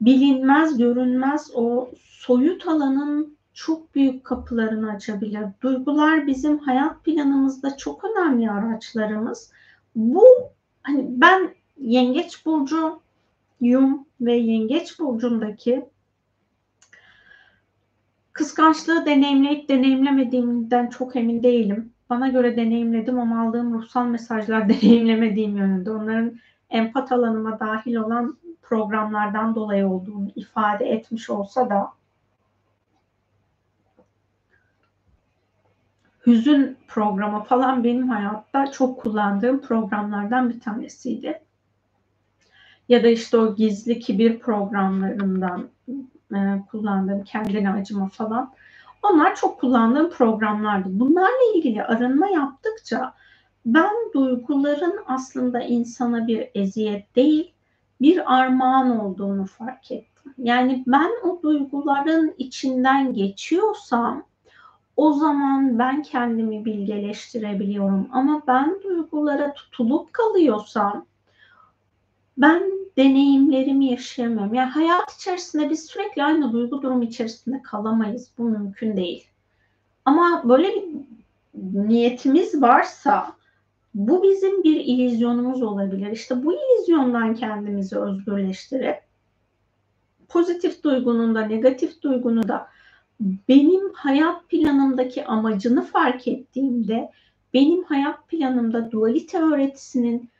[0.00, 5.44] bilinmez, görünmez o soyut alanın çok büyük kapılarını açabilir.
[5.62, 9.52] Duygular bizim hayat planımızda çok önemli araçlarımız.
[9.96, 10.24] Bu
[10.82, 13.00] hani ben Yengeç burcu
[13.60, 15.84] yum ve Yengeç burcundaki
[18.32, 21.93] kıskançlığı deneyimleyip deneyimlemediğimden çok emin değilim.
[22.10, 25.90] Bana göre deneyimledim ama aldığım ruhsal mesajlar deneyimlemediğim yönünde.
[25.90, 26.40] Onların
[26.70, 31.92] empat alanıma dahil olan programlardan dolayı olduğunu ifade etmiş olsa da
[36.26, 41.40] hüzün programı falan benim hayatta çok kullandığım programlardan bir tanesiydi.
[42.88, 45.68] Ya da işte o gizli kibir programlarından
[46.34, 46.38] e,
[46.70, 48.52] kullandığım kendine acıma falan.
[49.04, 50.88] Onlar çok kullandığım programlardı.
[50.92, 53.14] Bunlarla ilgili arınma yaptıkça
[53.66, 57.52] ben duyguların aslında insana bir eziyet değil,
[58.00, 60.34] bir armağan olduğunu fark ettim.
[60.38, 64.24] Yani ben o duyguların içinden geçiyorsam
[64.96, 68.08] o zaman ben kendimi bilgeleştirebiliyorum.
[68.12, 71.06] Ama ben duygulara tutulup kalıyorsam
[72.38, 74.54] ben deneyimlerimi yaşayamıyorum.
[74.54, 78.30] Yani hayat içerisinde biz sürekli aynı duygu durum içerisinde kalamayız.
[78.38, 79.26] Bu mümkün değil.
[80.04, 80.84] Ama böyle bir
[81.88, 83.36] niyetimiz varsa
[83.94, 86.10] bu bizim bir ilizyonumuz olabilir.
[86.10, 88.96] İşte bu ilizyondan kendimizi özgürleştirip
[90.28, 92.68] pozitif duygunun da negatif duygunun da
[93.48, 97.10] benim hayat planımdaki amacını fark ettiğimde
[97.54, 100.30] benim hayat planımda dualite öğretisinin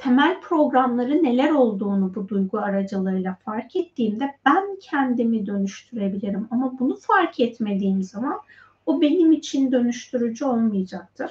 [0.00, 6.48] temel programları neler olduğunu bu duygu aracılığıyla fark ettiğimde ben kendimi dönüştürebilirim.
[6.50, 8.40] Ama bunu fark etmediğim zaman
[8.86, 11.30] o benim için dönüştürücü olmayacaktır.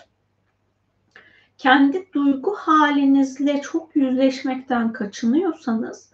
[1.58, 6.10] Kendi duygu halinizle çok yüzleşmekten kaçınıyorsanız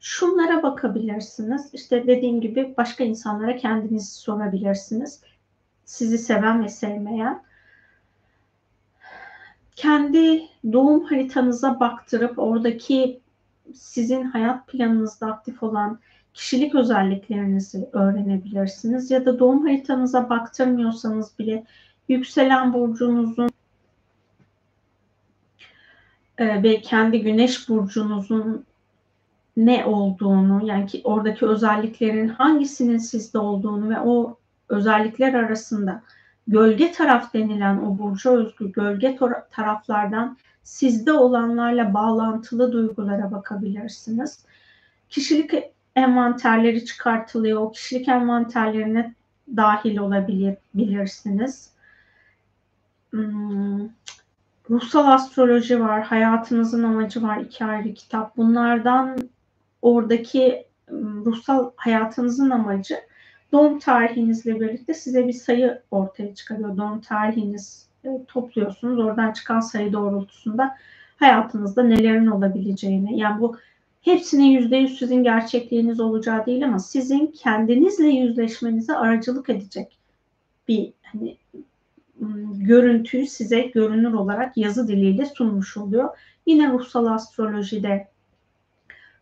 [0.00, 1.74] şunlara bakabilirsiniz.
[1.74, 5.20] İşte dediğim gibi başka insanlara kendinizi sorabilirsiniz.
[5.84, 7.42] Sizi seven ve sevmeyen.
[9.76, 10.42] Kendi
[10.72, 13.20] doğum haritanıza baktırıp oradaki
[13.74, 15.98] sizin hayat planınızda aktif olan
[16.34, 19.10] kişilik özelliklerinizi öğrenebilirsiniz.
[19.10, 21.64] Ya da doğum haritanıza baktırmıyorsanız bile
[22.08, 23.50] yükselen burcunuzun
[26.38, 28.64] e, ve kendi güneş burcunuzun
[29.56, 34.38] ne olduğunu yani ki oradaki özelliklerin hangisinin sizde olduğunu ve o
[34.68, 36.02] özellikler arasında
[36.46, 39.18] gölge taraf denilen o burcu özgü gölge
[39.50, 44.44] taraflardan sizde olanlarla bağlantılı duygulara bakabilirsiniz.
[45.08, 45.52] Kişilik
[45.96, 47.60] envanterleri çıkartılıyor.
[47.60, 49.14] O kişilik envanterlerine
[49.56, 51.70] dahil olabilirsiniz.
[53.10, 53.88] Hmm,
[54.70, 58.36] ruhsal astroloji var, hayatınızın amacı var, iki ayrı kitap.
[58.36, 59.30] Bunlardan
[59.82, 60.66] oradaki
[61.24, 62.96] ruhsal hayatınızın amacı
[63.56, 66.76] doğum tarihinizle birlikte size bir sayı ortaya çıkarıyor.
[66.76, 68.98] Doğum tarihiniz e, topluyorsunuz.
[68.98, 70.76] Oradan çıkan sayı doğrultusunda
[71.16, 73.56] hayatınızda nelerin olabileceğini yani bu
[74.02, 79.98] hepsinin yüzde yüz sizin gerçekliğiniz olacağı değil ama sizin kendinizle yüzleşmenize aracılık edecek
[80.68, 81.36] bir hani
[82.52, 86.08] görüntüyü size görünür olarak yazı diliyle sunmuş oluyor.
[86.46, 88.08] Yine ruhsal astrolojide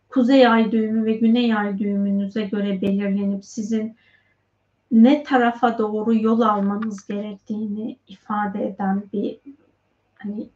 [0.09, 3.95] kuzey ay düğümü ve güney ay düğümünüze göre belirlenip sizin
[4.91, 9.39] ne tarafa doğru yol almanız gerektiğini ifade eden bir
[10.15, 10.49] hani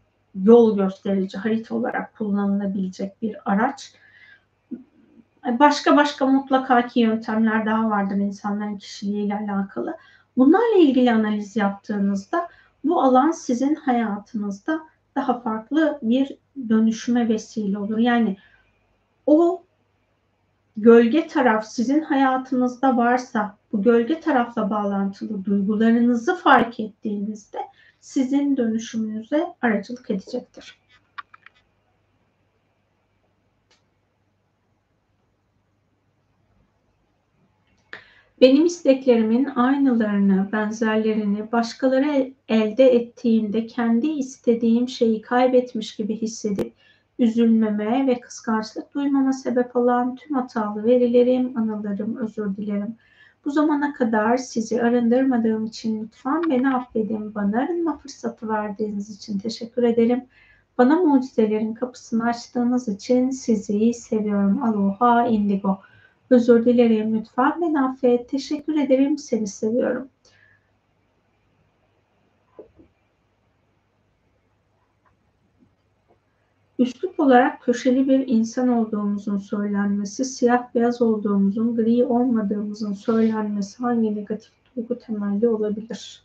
[0.43, 3.93] yol gösterici harita olarak kullanılabilecek bir araç.
[5.45, 9.97] Başka başka mutlaka ki yöntemler daha vardır insanların kişiliğiyle alakalı.
[10.37, 12.47] Bunlarla ilgili analiz yaptığınızda
[12.83, 14.79] bu alan sizin hayatınızda
[15.15, 16.37] daha farklı bir
[16.69, 17.97] dönüşüme vesile olur.
[17.97, 18.37] Yani
[19.25, 19.63] o
[20.77, 27.59] gölge taraf sizin hayatınızda varsa bu gölge tarafla bağlantılı duygularınızı fark ettiğinizde
[27.99, 30.79] sizin dönüşümünüze aracılık edecektir.
[38.41, 46.73] Benim isteklerimin aynılarını, benzerlerini başkaları elde ettiğinde kendi istediğim şeyi kaybetmiş gibi hissedip
[47.19, 52.95] üzülmeme ve kıskançlık duymama sebep olan tüm hatalı verilerim, anılarım, özür dilerim.
[53.49, 57.35] Bu zamana kadar sizi arındırmadığım için lütfen beni affedin.
[57.35, 60.25] Bana arınma fırsatı verdiğiniz için teşekkür ederim.
[60.77, 64.63] Bana mucizelerin kapısını açtığınız için sizi seviyorum.
[64.63, 65.79] Aloha indigo.
[66.29, 68.29] Özür dilerim lütfen beni affet.
[68.29, 69.17] Teşekkür ederim.
[69.17, 70.09] Seni seviyorum.
[76.79, 84.51] Üslup olarak köşeli bir insan olduğumuzun söylenmesi, siyah beyaz olduğumuzun, gri olmadığımızın söylenmesi hangi negatif
[84.75, 86.23] duygu temelli olabilir?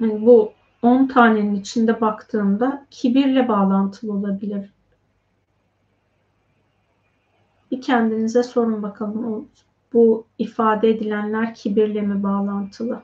[0.00, 0.52] Yani bu
[0.82, 4.70] 10 tanenin içinde baktığımda kibirle bağlantılı olabilir.
[7.70, 9.48] Bir kendinize sorun bakalım
[9.92, 13.02] bu ifade edilenler kibirle mi bağlantılı?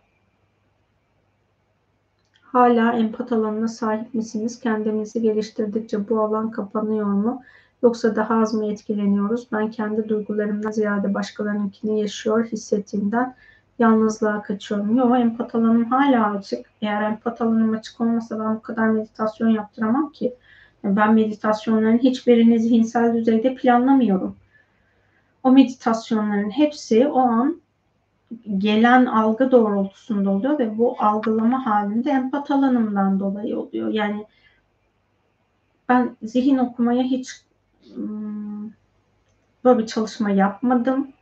[2.42, 4.60] Hala empat alanına sahip misiniz?
[4.60, 7.42] Kendimizi geliştirdikçe bu alan kapanıyor mu?
[7.82, 9.48] Yoksa daha az mı etkileniyoruz?
[9.52, 13.34] Ben kendi duygularımdan ziyade başkalarınınkini yaşıyor hissettiğimden
[13.78, 14.96] yalnızlığa kaçıyorum.
[14.96, 16.66] Yok empat alanım hala açık.
[16.82, 20.34] Eğer empat alanım açık olmasa ben bu kadar meditasyon yaptıramam ki.
[20.84, 24.36] Ben meditasyonların hiçbirini zihinsel düzeyde planlamıyorum.
[25.44, 27.60] O meditasyonların hepsi o an
[28.58, 33.88] gelen algı doğrultusunda oluyor ve bu algılama halinde empat alanımdan dolayı oluyor.
[33.88, 34.26] Yani
[35.88, 37.28] ben zihin okumaya hiç
[37.94, 38.70] hmm,
[39.64, 41.12] böyle bir çalışma yapmadım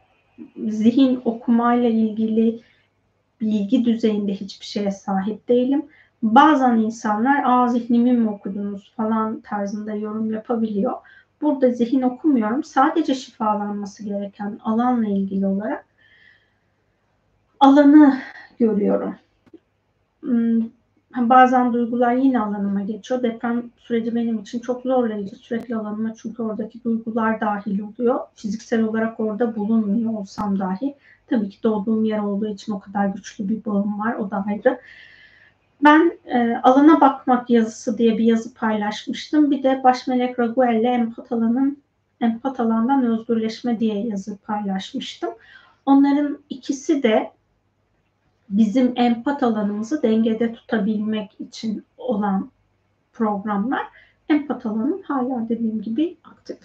[0.69, 2.61] zihin okumayla ilgili
[3.41, 5.87] bilgi düzeyinde hiçbir şeye sahip değilim.
[6.23, 10.93] Bazen insanlar aa zihnimi mi okudunuz falan tarzında yorum yapabiliyor.
[11.43, 12.65] Burada zihin okumuyorum.
[12.65, 15.85] Sadece şifalanması gereken alanla ilgili olarak
[17.61, 18.19] alanı
[18.59, 19.15] görüyorum.
[20.21, 20.61] Hmm,
[21.17, 23.23] bazen duygular yine alanıma geçiyor.
[23.23, 25.37] Deprem süreci benim için çok zorlayıcı.
[25.37, 28.21] Sürekli alanıma çünkü oradaki duygular dahil oluyor.
[28.35, 30.95] Fiziksel olarak orada bulunmuyor olsam dahi.
[31.27, 34.15] Tabii ki doğduğum yer olduğu için o kadar güçlü bir bağım var.
[34.15, 34.81] O da ayrı.
[35.85, 39.51] Ben e, alana bakmak yazısı diye bir yazı paylaşmıştım.
[39.51, 41.83] Bir de Başmelek Raguel ile empat alanın
[42.21, 45.31] empat alandan özgürleşme diye yazı paylaşmıştım.
[45.87, 47.33] Onların ikisi de
[48.49, 52.51] bizim empat alanımızı dengede tutabilmek için olan
[53.13, 53.87] programlar.
[54.29, 56.59] Empat alanım hala dediğim gibi aktif.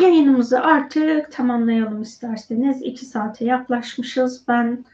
[0.00, 2.82] Yayınımızı artık tamamlayalım isterseniz.
[2.82, 4.48] iki saate yaklaşmışız.
[4.48, 4.84] Ben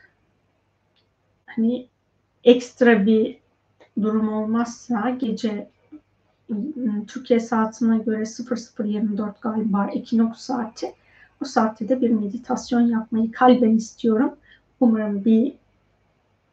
[1.58, 1.86] hani
[2.44, 3.38] ekstra bir
[4.02, 5.70] durum olmazsa gece
[6.50, 10.94] ıı, Türkiye saatine göre 00.24 galiba ekinoks saati
[11.40, 14.34] bu saatte de bir meditasyon yapmayı kalben istiyorum.
[14.80, 15.54] Umarım bir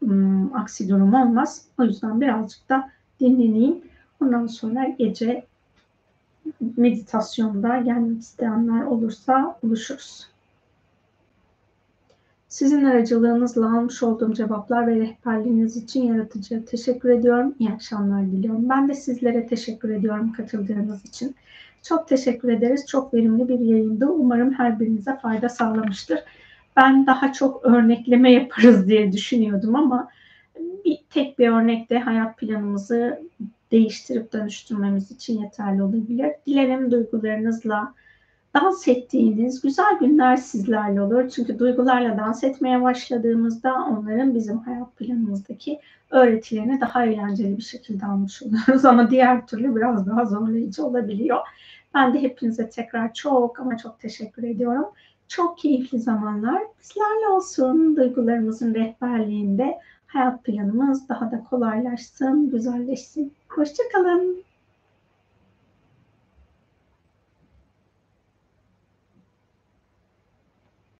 [0.04, 1.66] ım, aksi durum olmaz.
[1.80, 3.82] O yüzden birazcık da dinleneyim.
[4.22, 5.46] Ondan sonra gece
[6.78, 10.35] meditasyonda gelmek isteyenler olursa buluşuruz.
[12.56, 17.56] Sizin aracılığınızla almış olduğum cevaplar ve rehberliğiniz için yaratıcıya teşekkür ediyorum.
[17.60, 18.70] İyi akşamlar diliyorum.
[18.70, 21.36] Ben de sizlere teşekkür ediyorum katıldığınız için.
[21.84, 22.86] Çok teşekkür ederiz.
[22.88, 24.06] Çok verimli bir yayındı.
[24.06, 26.20] Umarım her birinize fayda sağlamıştır.
[26.76, 30.10] Ben daha çok örnekleme yaparız diye düşünüyordum ama
[30.86, 33.22] bir tek bir örnekte hayat planımızı
[33.72, 36.32] değiştirip dönüştürmemiz için yeterli olabilir.
[36.48, 37.94] Dilerim duygularınızla
[38.56, 41.30] dans ettiğiniz güzel günler sizlerle olur.
[41.30, 45.80] Çünkü duygularla dans etmeye başladığımızda onların bizim hayat planımızdaki
[46.12, 48.86] öğretilerini daha eğlenceli bir şekilde almış oluyoruz.
[48.86, 51.40] Ama diğer türlü biraz daha zorlayıcı olabiliyor.
[51.94, 54.86] Ben de hepinize tekrar çok ama çok teşekkür ediyorum.
[55.28, 57.96] Çok keyifli zamanlar bizlerle olsun.
[57.96, 63.34] Duygularımızın rehberliğinde hayat planımız daha da kolaylaşsın, güzelleşsin.
[63.50, 64.45] Hoşçakalın.